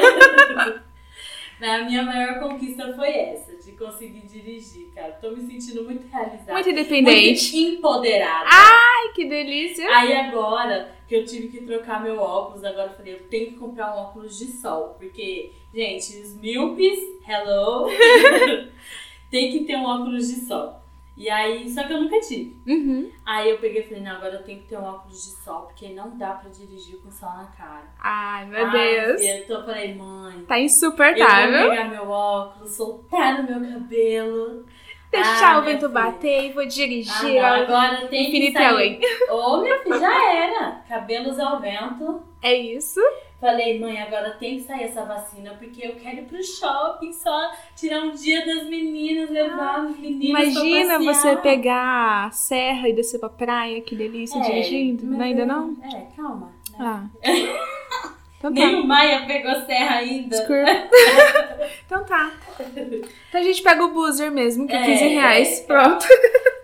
A 1.62 1.78
minha 1.84 2.04
maior 2.04 2.40
conquista 2.40 2.94
foi 2.96 3.10
essa, 3.10 3.52
conseguir 3.76 4.22
dirigir, 4.22 4.88
cara. 4.94 5.12
Tô 5.14 5.32
me 5.32 5.42
sentindo 5.42 5.84
muito 5.84 6.08
realizada. 6.08 6.54
Muito 6.54 6.70
independente. 6.70 7.56
Muito 7.56 7.78
empoderada. 7.78 8.50
Ai, 8.50 9.14
que 9.14 9.26
delícia! 9.26 9.88
Aí 9.96 10.14
agora 10.14 10.96
que 11.08 11.16
eu 11.16 11.26
tive 11.26 11.50
que 11.50 11.66
trocar 11.66 12.04
meu 12.04 12.20
óculos, 12.20 12.64
agora 12.64 12.90
eu 12.92 12.96
falei, 12.96 13.14
eu 13.14 13.28
tenho 13.28 13.52
que 13.52 13.58
comprar 13.58 13.96
um 13.96 14.00
óculos 14.00 14.38
de 14.38 14.46
sol. 14.46 14.96
Porque, 15.00 15.52
gente, 15.74 16.18
os 16.22 16.36
míopes, 16.36 17.00
hello, 17.28 17.88
tem 19.30 19.52
que 19.52 19.66
ter 19.66 19.76
um 19.76 19.86
óculos 19.86 20.28
de 20.28 20.46
sol. 20.46 20.85
E 21.18 21.30
aí, 21.30 21.70
só 21.70 21.84
que 21.84 21.94
eu 21.94 22.02
nunca 22.02 22.20
tive. 22.20 22.58
Uhum. 22.68 23.10
Aí 23.26 23.50
eu 23.50 23.58
peguei 23.58 23.82
e 23.82 23.88
falei, 23.88 24.04
não, 24.04 24.12
agora 24.18 24.34
eu 24.36 24.44
tenho 24.44 24.60
que 24.60 24.68
ter 24.68 24.78
um 24.78 24.84
óculos 24.84 25.24
de 25.24 25.32
sol, 25.44 25.62
porque 25.62 25.90
não 25.94 26.18
dá 26.18 26.32
pra 26.34 26.50
dirigir 26.50 26.98
com 27.02 27.10
sol 27.10 27.30
na 27.30 27.46
cara. 27.46 27.86
Ai, 28.00 28.46
meu 28.48 28.66
Ai, 28.66 28.72
Deus. 28.72 29.22
filha, 29.22 29.38
Então 29.40 29.60
eu 29.60 29.66
falei, 29.66 29.96
mãe, 29.96 30.34
Tá 30.40 30.42
eu 30.42 30.48
vou 30.48 30.58
insuportável. 30.66 31.70
pegar 31.70 31.86
meu 31.90 32.10
óculos, 32.10 32.72
soltar 32.76 33.42
no 33.44 33.60
meu 33.60 33.72
cabelo. 33.80 34.66
Deixar 35.12 35.56
Ah, 35.56 35.60
o 35.60 35.62
minha 35.62 35.74
vento 35.74 35.88
filha. 35.88 36.02
bater 36.04 36.44
e 36.50 36.52
vou 36.52 36.64
Ah, 36.64 36.68
dirigir. 36.68 37.42
ó. 37.42 37.46
agora 37.46 37.96
tem 38.08 38.10
que 38.10 38.28
Infinito 38.28 38.50
e 38.50 38.54
sair. 38.54 38.66
além. 38.66 39.00
Ô, 39.30 39.58
meu 39.62 39.80
filho, 39.84 40.00
já 40.00 40.34
era. 40.36 40.72
Cabelos 40.90 41.40
ao 41.40 41.62
vento. 41.62 42.22
É 42.42 42.54
isso? 42.54 43.00
Falei, 43.46 43.80
mãe, 43.80 44.02
agora 44.02 44.32
tem 44.40 44.56
que 44.58 44.64
sair 44.64 44.86
essa 44.86 45.06
vacina, 45.06 45.52
porque 45.60 45.86
eu 45.86 45.94
quero 45.98 46.18
ir 46.18 46.24
pro 46.24 46.44
shopping 46.44 47.14
só 47.14 47.52
tirar 47.76 48.00
um 48.02 48.10
dia 48.12 48.44
das 48.44 48.68
meninas, 48.68 49.30
levar 49.30 49.86
os 49.86 50.00
meninos 50.00 50.56
Imagina 50.56 50.98
você 50.98 51.36
pegar 51.38 52.26
a 52.26 52.32
serra 52.32 52.90
e 52.90 52.94
descer 52.94 53.20
pra 53.20 53.30
praia, 53.30 53.80
que 53.82 53.96
delícia, 53.96 54.40
É, 54.40 54.42
dirigindo. 54.42 55.06
Não, 55.06 55.22
ainda 55.22 55.42
eu- 55.42 55.46
não? 55.48 55.78
É, 55.84 56.08
calma. 56.18 56.52
né? 56.72 56.78
Ah. 56.80 57.04
Então 58.38 58.52
Nem 58.52 58.72
tá. 58.74 58.80
o 58.82 58.88
Maia 58.88 59.26
pegou 59.26 59.56
serra 59.66 59.96
ainda. 59.98 60.38
Desculpa. 60.38 60.70
então 61.86 62.04
tá. 62.04 62.32
Então 63.30 63.42
a 63.42 63.44
gente 63.44 63.62
pega 63.62 63.84
o 63.84 63.94
buzzer 63.94 64.30
mesmo, 64.32 64.68
que 64.68 64.74
é 64.74 64.82
É, 64.82 64.86
15 64.86 65.08
reais. 65.08 65.62
é. 65.62 65.64
Pronto. 65.66 66.06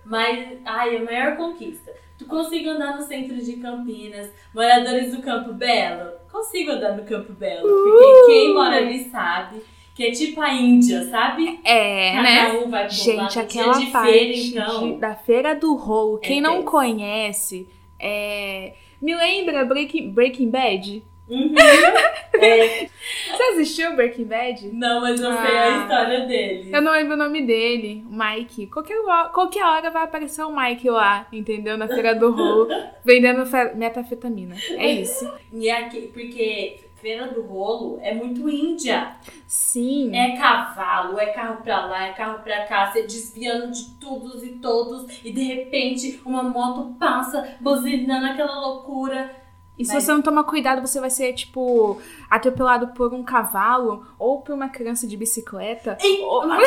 Mas, 0.06 0.58
ai, 0.66 0.98
a 0.98 1.04
maior 1.04 1.38
conquista. 1.38 1.92
Tu 2.20 2.26
consigo 2.26 2.70
andar 2.70 2.98
no 2.98 3.04
centro 3.08 3.36
de 3.36 3.54
Campinas, 3.54 4.30
moradores 4.54 5.16
do 5.16 5.24
Campo 5.24 5.54
Belo? 5.54 6.21
Consigo 6.32 6.72
andar 6.72 6.96
no 6.96 7.04
Campo 7.04 7.34
Belo, 7.34 7.68
porque 7.68 8.26
quem 8.28 8.54
mora 8.54 8.78
ali 8.78 9.10
sabe 9.10 9.62
que 9.94 10.04
é 10.06 10.12
tipo 10.12 10.40
a 10.42 10.54
Índia, 10.54 11.04
sabe? 11.10 11.60
É, 11.66 12.14
Cada 12.14 12.24
né? 12.24 12.52
um 12.54 12.70
vai 12.70 12.90
Gente, 12.90 13.38
aquela 13.40 13.78
de 13.78 13.86
parte 13.88 14.12
feira, 14.12 14.38
então. 14.38 14.94
de- 14.94 15.00
da 15.00 15.16
Feira 15.16 15.54
do 15.54 15.76
Rolo, 15.76 16.18
quem 16.20 16.38
É 16.38 16.42
não 16.42 16.60
tenso. 16.60 16.66
conhece, 16.72 17.68
é... 18.00 18.74
me 19.02 19.14
lembra 19.14 19.66
Breaking, 19.66 20.12
Breaking 20.12 20.50
Bad? 20.50 21.04
Uhum. 21.32 21.56
É, 22.44 22.88
Você 22.88 23.44
assistiu 23.54 23.96
Breaking 23.96 24.24
Bad? 24.26 24.68
não, 24.74 25.02
mas 25.02 25.20
eu 25.22 25.32
sei 25.32 25.58
Ah. 25.58 25.64
a 25.66 25.82
história 25.84 26.26
dele. 26.26 26.72
Eu 26.74 26.82
não 26.82 26.92
lembro 26.92 27.14
o 27.14 27.18
nome 27.18 27.46
dele, 27.46 28.04
Mike. 28.10 28.66
Qualquer, 28.68 28.98
hora- 29.00 29.30
qualquer 29.30 29.64
hora 29.64 29.92
vai 29.92 30.04
aparecer 30.06 30.42
o 30.44 30.56
Mike 30.56 30.90
lá, 30.90 31.28
entendeu? 31.32 31.78
Na 31.78 31.88
Feira 31.88 32.16
do 32.16 32.32
Rolo, 32.32 32.68
vendendo 33.06 33.46
fe- 33.46 33.74
metafetamina. 33.76 34.56
É 34.72 34.92
isso. 34.92 35.32
E 35.54 35.70
aqui, 35.70 36.10
porque 36.12 36.80
Feira 37.00 37.28
do 37.28 37.42
Rolo 37.44 38.00
é 38.02 38.12
muito 38.14 38.50
Índia. 38.50 39.12
Sim. 39.46 40.16
É 40.16 40.36
cavalo, 40.36 41.20
é 41.20 41.28
carro 41.28 41.62
pra 41.62 41.86
lá, 41.86 42.08
é 42.08 42.14
carro 42.14 42.40
pra 42.44 42.64
cá, 42.66 42.92
você 42.92 43.04
desviando 43.04 43.72
de 43.72 43.86
todos 44.00 44.42
e 44.44 44.54
todos, 44.54 45.06
e 45.24 45.32
de 45.32 45.44
repente 45.44 46.20
uma 46.26 46.42
moto 46.42 46.96
passa, 47.00 47.56
buzinando 47.60 48.26
aquela 48.26 48.60
loucura. 48.60 49.41
E 49.82 49.86
se 49.86 49.94
você 49.94 50.12
não 50.12 50.22
tomar 50.22 50.44
cuidado, 50.44 50.82
você 50.86 51.00
vai 51.00 51.10
ser, 51.10 51.34
tipo, 51.34 52.02
atropelado 52.30 52.88
por 52.90 53.14
um 53.14 53.24
cavalo 53.24 54.06
ou 54.20 54.42
por 54.42 54.54
uma 54.54 54.70
criança 54.70 55.08
de 55.08 55.18
bicicleta. 55.18 55.98
Ei, 56.02 56.22
Ou- 56.22 56.44
uma. 56.46 56.58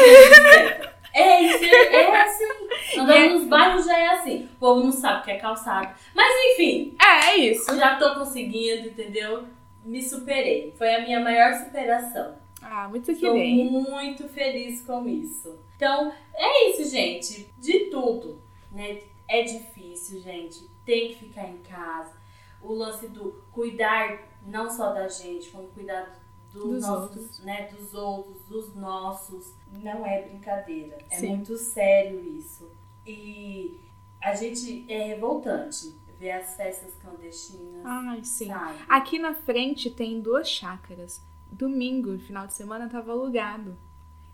É 1.17 1.43
isso, 1.43 1.65
é, 1.65 1.95
é 1.95 2.23
assim. 2.23 2.45
Andando 2.99 3.13
É. 3.13 3.29
nos 3.29 3.45
bairros 3.47 3.87
já 3.87 3.97
é 3.99 4.07
assim. 4.19 4.49
O 4.57 4.59
povo 4.59 4.83
não 4.85 4.91
sabe 4.93 5.21
o 5.21 5.25
que 5.25 5.31
é 5.31 5.37
calçado. 5.39 5.95
Mas 6.15 6.27
enfim, 6.53 6.97
É, 7.01 7.31
é 7.31 7.37
isso. 7.37 7.71
eu 7.71 7.79
já 7.79 7.97
tô 7.97 8.15
conseguindo, 8.15 8.89
entendeu? 8.89 9.45
Me 9.85 10.03
superei. 10.03 10.75
Foi 10.77 10.93
a 10.95 11.03
minha 11.03 11.21
maior 11.21 11.53
superação. 11.55 12.35
Ah, 12.61 12.89
muito 12.89 13.05
que 13.07 13.13
Estou 13.13 13.35
bem. 13.35 13.65
muito 13.71 14.29
feliz 14.29 14.81
com 14.83 15.07
isso. 15.07 15.57
Então, 15.77 16.11
é 16.35 16.71
isso, 16.71 16.91
gente. 16.91 17.47
De 17.59 17.91
tudo, 17.91 18.41
né? 18.73 18.99
É 19.29 19.43
difícil, 19.43 20.21
gente. 20.21 20.65
Tem 20.85 21.09
que 21.09 21.15
ficar 21.17 21.47
em 21.49 21.59
casa. 21.59 22.13
O 22.65 22.73
lance 22.75 23.09
do 23.09 23.43
cuidar 23.53 24.23
não 24.47 24.69
só 24.71 24.93
da 24.93 25.07
gente, 25.09 25.51
como 25.51 25.69
cuidar 25.69 26.19
dos, 26.53 26.63
Dos 26.63 26.83
nossos, 26.83 27.17
outros. 27.17 27.39
né? 27.45 27.69
Dos 27.73 27.95
outros, 27.95 28.43
dos 28.49 28.75
nossos. 28.75 29.53
Não 29.73 30.07
é 30.07 30.23
brincadeira. 30.23 30.99
É 31.11 31.17
Sim. 31.17 31.29
muito 31.31 31.57
sério 31.57 32.21
isso. 32.39 32.69
E 33.07 33.81
a 34.23 34.35
gente 34.35 34.85
é 34.89 35.05
revoltante 35.09 35.95
ver 36.19 36.31
as 36.31 36.55
festas 36.57 36.95
clandestinas, 37.03 37.85
Ai, 37.85 38.25
sim. 38.25 38.47
sabe? 38.47 38.79
Aqui 38.89 39.19
na 39.19 39.35
frente 39.35 39.91
tem 39.91 40.21
duas 40.21 40.49
chácaras. 40.49 41.21
Domingo, 41.51 42.19
final 42.19 42.47
de 42.47 42.55
semana, 42.55 42.89
tava 42.89 43.13
alugado. 43.13 43.77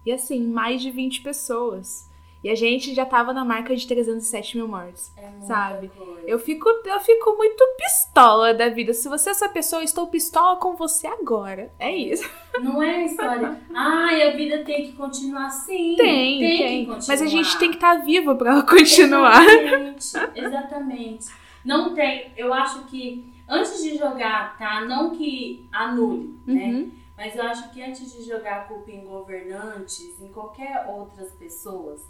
E 0.05 0.13
assim, 0.13 0.47
mais 0.47 0.81
de 0.83 0.91
20 0.91 1.23
pessoas. 1.23 2.10
E 2.43 2.49
a 2.49 2.55
gente 2.55 2.95
já 2.95 3.05
tava 3.05 3.35
na 3.35 3.45
marca 3.45 3.77
de 3.77 3.87
307 3.87 4.57
mil 4.57 4.67
mortes. 4.67 5.13
É 5.17 5.31
Sabe? 5.47 5.89
coisa. 5.89 6.23
Eu 6.27 6.39
fico, 6.39 6.69
eu 6.69 7.01
fico 7.01 7.37
muito 7.37 7.63
pistola 7.77 8.55
da 8.55 8.69
vida. 8.71 8.95
Se 8.95 9.09
você 9.09 9.29
é 9.29 9.33
essa 9.33 9.49
pessoa, 9.49 9.83
eu 9.83 9.85
estou 9.85 10.07
pistola 10.07 10.57
com 10.57 10.75
você 10.75 11.07
agora. 11.07 11.71
É 11.79 11.95
isso. 11.95 12.29
Não 12.63 12.83
é 12.83 12.97
a 12.97 13.05
história. 13.05 13.61
Ai, 13.75 14.29
a 14.29 14.37
vida 14.37 14.65
tem 14.65 14.87
que 14.87 14.93
continuar 14.93 15.47
assim. 15.47 15.97
Tem, 15.97 16.39
tem. 16.39 16.59
tem. 16.59 16.81
que 16.81 16.87
continuar. 16.87 17.09
Mas 17.09 17.23
a 17.23 17.27
gente 17.27 17.59
tem 17.59 17.71
que 17.71 17.77
estar 17.77 17.97
vivo 17.97 18.35
pra 18.37 18.53
ela 18.53 18.63
continuar. 18.63 19.45
Exatamente, 19.45 20.17
exatamente. 20.35 21.27
Não 21.63 21.95
tem. 21.95 22.33
Eu 22.39 22.55
acho 22.55 22.85
que 22.85 23.35
antes 23.47 23.83
de 23.83 23.99
jogar, 23.99 24.57
tá? 24.57 24.81
Não 24.87 25.11
que 25.11 25.69
anule, 25.71 26.39
né? 26.47 26.65
Uhum. 26.67 26.93
Mas 27.17 27.37
eu 27.37 27.43
acho 27.43 27.71
que 27.71 27.83
antes 27.83 28.11
de 28.15 28.23
jogar 28.23 28.61
a 28.61 28.65
culpa 28.65 28.91
em 28.91 29.05
governantes, 29.05 30.19
em 30.23 30.29
qualquer 30.29 30.87
outras 30.89 31.31
pessoas, 31.33 32.01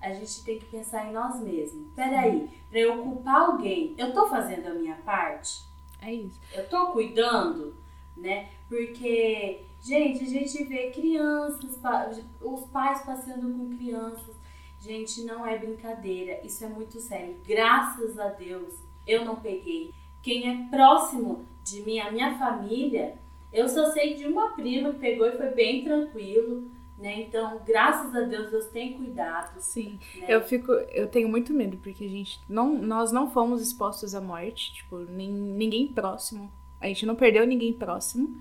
a 0.00 0.12
gente 0.12 0.44
tem 0.44 0.58
que 0.58 0.66
pensar 0.66 1.08
em 1.08 1.12
nós 1.12 1.40
mesmos. 1.40 1.92
Peraí, 1.94 2.48
pra 2.70 2.78
eu 2.78 3.02
culpar 3.02 3.42
alguém, 3.42 3.94
eu 3.98 4.12
tô 4.12 4.28
fazendo 4.28 4.68
a 4.68 4.74
minha 4.74 4.96
parte? 4.96 5.66
É 6.00 6.12
isso. 6.12 6.40
eu 6.54 6.68
tô 6.68 6.92
cuidando, 6.92 7.74
né? 8.16 8.48
Porque, 8.68 9.64
gente, 9.80 10.22
a 10.22 10.28
gente 10.28 10.64
vê 10.64 10.90
crianças, 10.90 11.78
os 12.40 12.64
pais 12.66 13.02
passeando 13.02 13.52
com 13.52 13.76
crianças. 13.76 14.36
Gente, 14.80 15.22
não 15.22 15.44
é 15.44 15.58
brincadeira, 15.58 16.40
isso 16.44 16.64
é 16.64 16.68
muito 16.68 17.00
sério. 17.00 17.36
Graças 17.44 18.16
a 18.18 18.28
Deus, 18.28 18.74
eu 19.06 19.24
não 19.24 19.36
peguei. 19.36 19.92
Quem 20.22 20.48
é 20.48 20.68
próximo 20.70 21.44
de 21.64 21.82
mim, 21.82 21.98
a 21.98 22.12
minha 22.12 22.38
família, 22.38 23.18
eu 23.52 23.68
só 23.68 23.90
sei 23.90 24.14
de 24.14 24.26
uma 24.26 24.50
prima 24.50 24.92
que 24.92 25.00
pegou 25.00 25.26
e 25.26 25.36
foi 25.36 25.50
bem 25.50 25.82
tranquilo, 25.82 26.70
né? 26.98 27.22
Então, 27.22 27.60
graças 27.64 28.14
a 28.14 28.22
Deus, 28.22 28.50
Deus 28.50 28.66
tem 28.66 28.94
cuidado. 28.94 29.60
Sim. 29.60 29.98
Né? 30.16 30.26
Eu 30.28 30.42
fico, 30.42 30.72
eu 30.72 31.06
tenho 31.06 31.28
muito 31.28 31.54
medo 31.54 31.76
porque 31.78 32.04
a 32.04 32.08
gente 32.08 32.40
não, 32.48 32.76
nós 32.76 33.12
não 33.12 33.30
fomos 33.30 33.62
expostos 33.62 34.14
à 34.14 34.20
morte, 34.20 34.74
tipo, 34.74 34.98
nem, 34.98 35.30
ninguém 35.30 35.86
próximo. 35.86 36.50
A 36.80 36.88
gente 36.88 37.06
não 37.06 37.14
perdeu 37.14 37.46
ninguém 37.46 37.72
próximo. 37.72 38.36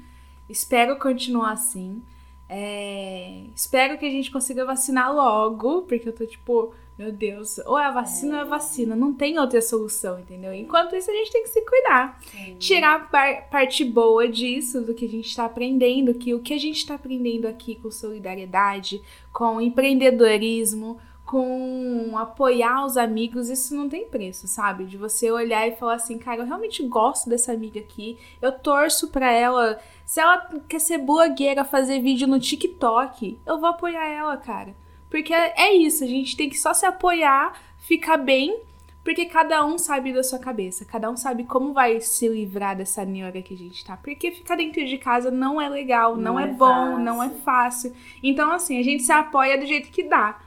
Espero 0.49 0.97
continuar 0.97 1.51
assim. 1.51 2.01
É, 2.49 3.43
espero 3.53 3.97
que 3.97 4.05
a 4.05 4.09
gente 4.09 4.31
consiga 4.31 4.65
vacinar 4.65 5.13
logo, 5.13 5.83
porque 5.83 6.09
eu 6.09 6.13
tô 6.13 6.25
tipo 6.25 6.73
Meu 6.97 7.11
Deus, 7.11 7.59
ou 7.59 7.77
é 7.77 7.85
a 7.85 7.91
vacina 7.91 8.33
ou 8.33 8.39
é 8.39 8.41
a 8.41 8.45
vacina, 8.45 8.95
não 8.95 9.13
tem 9.13 9.37
outra 9.37 9.61
solução, 9.61 10.19
entendeu? 10.19 10.51
Enquanto 10.51 10.95
isso, 10.95 11.11
a 11.11 11.13
gente 11.13 11.31
tem 11.31 11.43
que 11.43 11.49
se 11.49 11.61
cuidar. 11.61 12.19
Sim. 12.31 12.55
Tirar 12.57 12.95
a 12.95 12.99
par- 13.01 13.49
parte 13.51 13.85
boa 13.85 14.27
disso, 14.27 14.81
do 14.81 14.95
que 14.95 15.05
a 15.05 15.09
gente 15.09 15.27
está 15.27 15.45
aprendendo, 15.45 16.15
que 16.15 16.33
o 16.33 16.39
que 16.39 16.55
a 16.55 16.57
gente 16.59 16.77
está 16.77 16.95
aprendendo 16.95 17.47
aqui 17.47 17.75
com 17.75 17.91
solidariedade, 17.91 18.99
com 19.31 19.61
empreendedorismo, 19.61 20.97
com 21.23 22.17
apoiar 22.17 22.85
os 22.85 22.97
amigos, 22.97 23.49
isso 23.49 23.75
não 23.75 23.89
tem 23.89 24.05
preço, 24.07 24.47
sabe? 24.47 24.85
De 24.85 24.97
você 24.97 25.29
olhar 25.29 25.67
e 25.67 25.75
falar 25.75 25.95
assim, 25.95 26.17
cara, 26.17 26.41
eu 26.41 26.45
realmente 26.45 26.81
gosto 26.87 27.29
dessa 27.29 27.51
amiga 27.51 27.79
aqui, 27.79 28.17
eu 28.41 28.51
torço 28.51 29.09
pra 29.09 29.31
ela. 29.31 29.77
Se 30.05 30.19
ela 30.21 30.37
quer 30.67 30.79
ser 30.79 30.97
blogueira, 30.99 31.63
fazer 31.65 31.99
vídeo 31.99 32.27
no 32.27 32.39
TikTok, 32.39 33.37
eu 33.45 33.59
vou 33.59 33.69
apoiar 33.69 34.07
ela, 34.07 34.37
cara. 34.37 34.73
Porque 35.09 35.33
é 35.33 35.73
isso, 35.73 36.03
a 36.03 36.07
gente 36.07 36.35
tem 36.35 36.49
que 36.49 36.57
só 36.57 36.73
se 36.73 36.85
apoiar, 36.85 37.53
ficar 37.79 38.17
bem, 38.17 38.59
porque 39.03 39.25
cada 39.25 39.65
um 39.65 39.77
sabe 39.77 40.11
da 40.11 40.21
sua 40.21 40.37
cabeça, 40.37 40.83
cada 40.83 41.09
um 41.09 41.15
sabe 41.15 41.45
como 41.45 41.71
vai 41.71 42.01
se 42.01 42.27
livrar 42.27 42.75
dessa 42.75 43.05
neura 43.05 43.41
que 43.41 43.53
a 43.53 43.57
gente 43.57 43.85
tá. 43.85 43.95
Porque 43.95 44.31
ficar 44.31 44.57
dentro 44.57 44.85
de 44.85 44.97
casa 44.97 45.31
não 45.31 45.61
é 45.61 45.69
legal, 45.69 46.15
não, 46.17 46.33
Não 46.33 46.39
é, 46.39 46.43
é 46.43 46.47
bom, 46.47 46.65
fácil. 46.67 46.99
não 46.99 47.23
é 47.23 47.29
fácil. 47.29 47.93
Então, 48.21 48.51
assim, 48.51 48.77
a 48.77 48.83
gente 48.83 49.03
se 49.03 49.11
apoia 49.13 49.57
do 49.57 49.65
jeito 49.65 49.89
que 49.89 50.03
dá. 50.03 50.37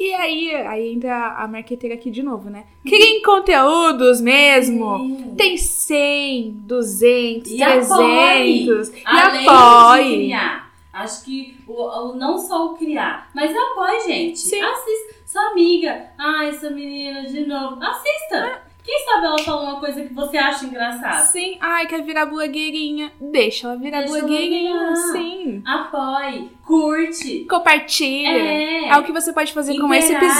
E 0.00 0.14
aí, 0.14 0.54
aí 0.54 0.92
entra 0.94 1.34
a 1.36 1.48
marqueteira 1.48 1.96
aqui 1.96 2.08
de 2.10 2.22
novo, 2.22 2.48
né? 2.48 2.64
Criem 2.86 3.20
conteúdos 3.20 4.20
mesmo. 4.20 4.96
Sim. 4.96 5.34
Tem 5.36 5.56
100, 5.58 6.52
200, 6.60 7.50
E 7.50 7.56
300. 7.58 7.90
apoie. 7.90 8.64
E 8.64 8.90
Além 9.04 9.40
de 9.42 9.48
apoie. 9.48 10.67
Acho 10.92 11.24
que 11.24 11.56
o, 11.66 11.74
o- 11.74 12.14
não 12.16 12.38
só 12.38 12.66
o 12.66 12.74
criar, 12.76 13.28
mas 13.34 13.54
apoie, 13.56 14.00
gente. 14.00 14.38
Sim. 14.38 14.60
Assista. 14.60 15.14
Sua 15.26 15.42
amiga. 15.50 16.06
Ah, 16.18 16.46
essa 16.46 16.70
menina 16.70 17.22
de 17.26 17.46
novo. 17.46 17.78
Assista. 17.82 18.62
Quem 18.82 19.04
sabe 19.04 19.26
ela 19.26 19.38
fala 19.40 19.62
uma 19.64 19.80
coisa 19.80 20.02
que 20.02 20.14
você 20.14 20.38
acha 20.38 20.64
engraçada. 20.64 21.20
Sim, 21.26 21.58
ai, 21.60 21.86
quer 21.86 22.02
virar 22.02 22.24
blogueirinha? 22.24 23.12
Deixa 23.20 23.66
ela 23.66 23.76
virar 23.76 23.98
Deixa 23.98 24.16
ela 24.16 24.26
blogueirinha. 24.26 24.78
virar. 24.78 24.96
Sim. 25.12 25.62
Apoie. 25.66 26.50
Curte. 26.64 27.44
Compartilha. 27.44 28.30
É. 28.30 28.88
É 28.88 28.96
o 28.96 29.02
que 29.04 29.12
você 29.12 29.30
pode 29.30 29.52
fazer 29.52 29.78
com 29.78 29.92
esse 29.92 30.10
Interage. 30.10 30.32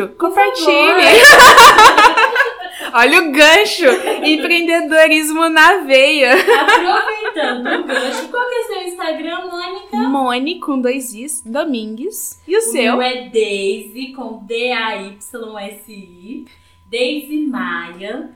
episódio. 0.00 0.08
Compartilhe. 0.16 0.66
Olha 2.92 3.22
o 3.22 3.32
gancho. 3.32 3.86
Empreendedorismo 4.24 5.48
na 5.48 5.78
veia. 5.78 6.32
Aproveitando 6.34 7.66
o 7.66 7.84
gancho, 7.84 8.28
qual 8.28 8.48
que 8.48 8.54
é 8.54 8.62
seu 8.64 8.82
Instagram, 8.88 9.46
Mônica? 9.46 9.96
Mone 9.96 10.60
com 10.60 10.80
dois 10.80 11.12
Is, 11.14 11.42
Domingues. 11.44 12.40
E 12.46 12.54
o, 12.54 12.58
O 12.58 12.62
seu? 12.62 12.96
meu 12.96 13.02
é 13.02 13.28
Daisy, 13.28 14.12
com 14.14 14.38
D-A-Y-S-I. 14.44 16.46
Daisy 16.90 17.46
Maia. 17.46 18.30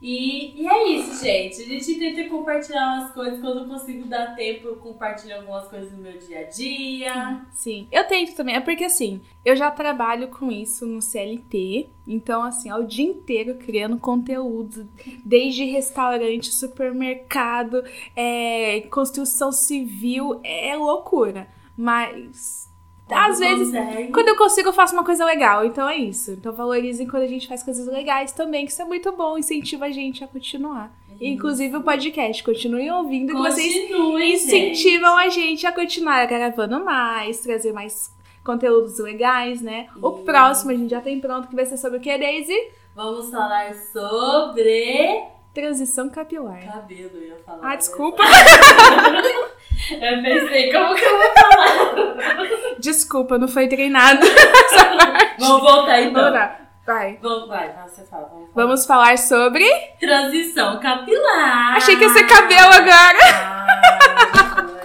E, 0.00 0.62
e 0.62 0.68
é 0.68 0.88
isso, 0.88 1.24
gente. 1.24 1.62
A 1.62 1.64
gente 1.64 1.94
tenta 1.98 2.28
compartilhar 2.28 2.98
umas 2.98 3.12
coisas. 3.12 3.40
Quando 3.40 3.60
eu 3.60 3.66
consigo 3.66 4.06
dar 4.06 4.34
tempo, 4.34 4.68
eu 4.68 4.76
compartilho 4.76 5.36
algumas 5.36 5.66
coisas 5.68 5.90
do 5.90 5.96
meu 5.96 6.18
dia 6.18 6.40
a 6.40 6.42
dia. 6.44 7.46
Sim, 7.52 7.88
eu 7.90 8.04
tento 8.06 8.34
também. 8.34 8.56
É 8.56 8.60
porque 8.60 8.84
assim, 8.84 9.20
eu 9.44 9.56
já 9.56 9.70
trabalho 9.70 10.28
com 10.28 10.52
isso 10.52 10.86
no 10.86 11.00
CLT. 11.00 11.88
Então, 12.06 12.42
assim, 12.42 12.68
é 12.68 12.74
o 12.76 12.84
dia 12.84 13.06
inteiro 13.06 13.56
criando 13.56 13.98
conteúdo. 13.98 14.88
Desde 15.24 15.64
restaurante, 15.64 16.52
supermercado, 16.54 17.82
é, 18.14 18.82
construção 18.90 19.50
civil. 19.50 20.40
É 20.44 20.76
loucura. 20.76 21.48
Mas. 21.76 22.65
Às 23.10 23.38
vezes, 23.38 23.68
consegue. 23.68 24.12
Quando 24.12 24.28
eu 24.28 24.36
consigo, 24.36 24.68
eu 24.68 24.72
faço 24.72 24.94
uma 24.94 25.04
coisa 25.04 25.24
legal. 25.24 25.64
Então 25.64 25.88
é 25.88 25.96
isso. 25.96 26.32
Então 26.32 26.52
valorizem 26.52 27.06
quando 27.06 27.22
a 27.22 27.28
gente 27.28 27.46
faz 27.46 27.62
coisas 27.62 27.86
legais 27.86 28.32
também, 28.32 28.66
que 28.66 28.72
isso 28.72 28.82
é 28.82 28.84
muito 28.84 29.12
bom, 29.12 29.38
incentiva 29.38 29.86
a 29.86 29.90
gente 29.90 30.24
a 30.24 30.28
continuar. 30.28 30.92
E, 31.20 31.30
Inclusive 31.30 31.76
o 31.76 31.82
podcast. 31.82 32.42
Continuem 32.42 32.90
ouvindo, 32.90 33.32
que 33.32 33.38
vocês 33.38 33.88
Continue, 33.88 34.34
incentivam 34.34 35.16
a 35.16 35.28
gente 35.28 35.66
a 35.66 35.72
continuar 35.72 36.26
gravando 36.26 36.84
mais, 36.84 37.40
trazer 37.40 37.72
mais 37.72 38.14
conteúdos 38.44 38.98
legais, 38.98 39.60
né? 39.62 39.88
O 40.00 40.12
próximo 40.12 40.70
a 40.70 40.74
gente 40.74 40.90
já 40.90 41.00
tem 41.00 41.20
pronto, 41.20 41.48
que 41.48 41.56
vai 41.56 41.64
ser 41.66 41.76
sobre 41.76 41.98
o 41.98 42.00
que, 42.00 42.16
Daisy? 42.16 42.52
gente. 42.52 42.74
Vamos 42.94 43.30
falar 43.30 43.74
sobre 43.92 45.22
Transição 45.52 46.08
capilar. 46.08 46.64
cabelo, 46.64 47.10
eu 47.14 47.28
ia 47.28 47.36
falar. 47.44 47.60
Ah, 47.62 47.70
né? 47.70 47.76
desculpa. 47.76 48.22
Eu 49.90 50.22
pensei, 50.22 50.72
como 50.72 50.94
que 50.94 51.04
eu 51.04 51.16
vou 51.18 51.32
falar? 51.34 52.74
Desculpa, 52.78 53.38
não 53.38 53.48
foi 53.48 53.68
treinado. 53.68 54.20
Vamos 55.38 55.60
voltar 55.60 56.00
então. 56.02 56.22
Vamos. 56.32 56.66
Vai. 56.86 57.18
Vamos, 57.20 57.48
vai, 57.48 57.74
você 57.88 58.04
fala. 58.04 58.28
Vamos, 58.28 58.46
falar. 58.52 58.66
Vamos 58.66 58.86
falar 58.86 59.18
sobre. 59.18 59.64
Transição 59.98 60.78
capilar. 60.80 61.76
Achei 61.76 61.96
que 61.96 62.04
ia 62.04 62.10
ser 62.10 62.24
cabelo 62.26 62.72
agora. 62.72 63.18
Ah. 63.32 64.66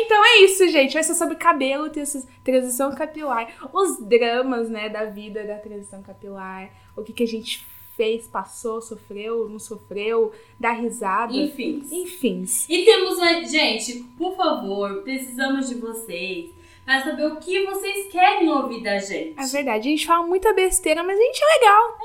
Então 0.00 0.24
é 0.24 0.36
isso, 0.42 0.66
gente. 0.68 0.94
Vai 0.94 1.02
ser 1.02 1.14
sobre 1.14 1.34
cabelo, 1.34 1.90
transi- 1.90 2.26
transição 2.44 2.94
capilar. 2.94 3.46
Os 3.72 3.98
dramas, 4.06 4.70
né, 4.70 4.88
da 4.88 5.04
vida 5.06 5.44
da 5.44 5.56
transição 5.56 6.02
capilar. 6.02 6.68
O 6.96 7.02
que, 7.02 7.12
que 7.12 7.22
a 7.24 7.26
gente 7.26 7.66
fez, 7.98 8.28
passou, 8.28 8.80
sofreu, 8.80 9.48
não 9.48 9.58
sofreu, 9.58 10.30
dar 10.58 10.74
risada. 10.74 11.34
Enfim. 11.34 11.82
Enfim. 11.90 12.44
E 12.68 12.84
temos, 12.84 13.18
gente, 13.50 14.04
por 14.16 14.36
favor, 14.36 15.02
precisamos 15.02 15.68
de 15.68 15.74
vocês 15.74 16.50
para 16.88 17.04
saber 17.04 17.26
o 17.26 17.36
que 17.36 17.66
vocês 17.66 18.10
querem 18.10 18.48
ouvir 18.48 18.82
da 18.82 18.96
gente. 18.98 19.34
É 19.38 19.44
verdade, 19.44 19.86
a 19.88 19.90
gente 19.90 20.06
fala 20.06 20.26
muita 20.26 20.54
besteira, 20.54 21.02
mas 21.02 21.18
a 21.18 21.22
gente 21.22 21.38
é 21.42 21.58
legal. 21.58 21.98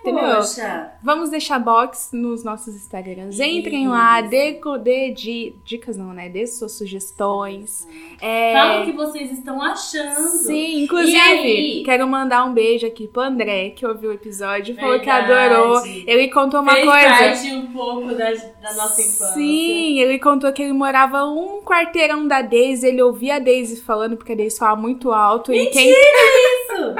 entendeu? 0.00 0.36
Poxa, 0.36 0.92
Vamos 1.02 1.30
deixar 1.30 1.58
box 1.58 2.10
nos 2.12 2.44
nossos 2.44 2.76
Instagrams. 2.76 3.40
Entrem 3.40 3.84
Isso. 3.84 3.90
lá, 3.92 4.20
dê, 4.20 4.60
dê 4.82 5.10
di- 5.12 5.54
dicas 5.64 5.96
não, 5.96 6.12
né? 6.12 6.28
Dê 6.28 6.46
suas 6.46 6.72
sugestões. 6.72 7.88
É... 8.20 8.52
fala 8.52 8.82
o 8.82 8.84
que 8.84 8.92
vocês 8.92 9.32
estão 9.32 9.62
achando. 9.62 10.28
Sim, 10.28 10.82
inclusive, 10.82 11.18
aí? 11.18 11.82
quero 11.82 12.06
mandar 12.06 12.44
um 12.44 12.52
beijo 12.52 12.86
aqui 12.86 13.08
pro 13.08 13.22
André, 13.22 13.70
que 13.70 13.86
ouviu 13.86 14.10
o 14.10 14.12
episódio, 14.12 14.74
falou 14.76 15.00
que 15.00 15.06
Verdade. 15.06 15.32
adorou. 15.32 15.86
Ele 15.86 16.28
contou 16.28 16.60
uma 16.60 16.72
Fez 16.74 16.84
coisa. 16.84 17.08
parte 17.08 17.52
um 17.54 17.72
pouco 17.72 18.14
da, 18.14 18.30
da 18.32 18.74
nossa 18.74 19.00
infância. 19.00 19.32
Sim, 19.32 19.98
ele 19.98 20.18
contou 20.18 20.52
que 20.52 20.62
ele 20.62 20.74
morava 20.74 21.24
um 21.24 21.62
quarteirão 21.62 22.28
da 22.28 22.42
Daisy, 22.42 22.86
ele 22.86 23.00
ouvia 23.00 23.36
a 23.36 23.38
Daisy 23.38 23.80
falando, 23.80 24.25
porque 24.26 24.50
fala 24.50 24.76
muito 24.76 25.12
alto. 25.12 25.52
E 25.52 25.66
quem... 25.66 25.90
Isso. 25.90 26.94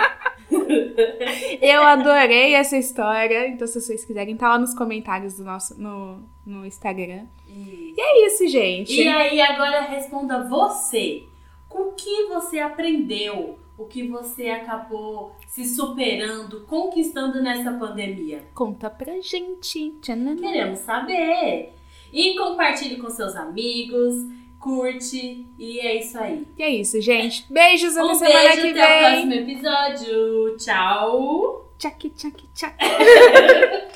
Eu 1.61 1.83
adorei 1.83 2.55
essa 2.55 2.77
história. 2.77 3.49
Então, 3.49 3.67
se 3.67 3.81
vocês 3.81 4.05
quiserem, 4.05 4.37
tá 4.37 4.51
lá 4.51 4.59
nos 4.59 4.75
comentários 4.75 5.35
do 5.35 5.45
nosso 5.45 5.81
no, 5.81 6.23
no 6.45 6.65
Instagram. 6.65 7.27
Isso. 7.49 8.01
É 8.01 8.27
isso, 8.27 8.49
gente. 8.49 9.03
E 9.03 9.09
aí, 9.09 9.41
agora 9.41 9.81
responda 9.83 10.49
você. 10.49 11.25
Com 11.69 11.89
o 11.89 11.93
que 11.93 12.27
você 12.27 12.61
aprendeu? 12.61 13.59
O 13.77 13.85
que 13.85 14.09
você 14.09 14.49
acabou 14.49 15.33
se 15.49 15.67
superando, 15.67 16.65
conquistando 16.67 17.43
nessa 17.43 17.73
pandemia? 17.73 18.45
Conta 18.55 18.89
pra 18.89 19.21
gente. 19.21 19.91
Tchananã. 20.01 20.37
Queremos 20.37 20.79
saber. 20.79 21.75
E 22.11 22.37
compartilhe 22.39 22.97
com 22.97 23.11
seus 23.11 23.37
amigos, 23.37 24.15
curte 24.67 25.47
e 25.57 25.79
é 25.79 26.01
isso 26.01 26.19
aí. 26.19 26.45
É 26.59 26.69
isso, 26.69 27.01
gente. 27.01 27.47
Beijos 27.49 27.97
até 27.97 28.05
um 28.05 28.15
semana 28.17 28.49
beijo, 28.49 28.63
que 28.63 28.71
até 28.71 28.73
vem. 28.73 28.83
Até 28.83 28.97
o 28.97 29.01
próximo 29.13 29.33
episódio. 29.33 30.57
Tchau. 30.57 31.73
Tchak, 31.79 32.11
tchak, 32.11 32.45
tchak. 32.53 32.75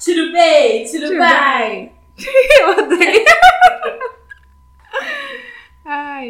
tiro 0.00 0.32
bem, 0.32 0.84
tiro, 0.84 1.08
tiro 1.08 1.18
bem. 1.18 1.28
bem. 1.28 1.92
Eu 2.58 2.70
odeio. 2.70 3.24
Ai. 5.84 6.24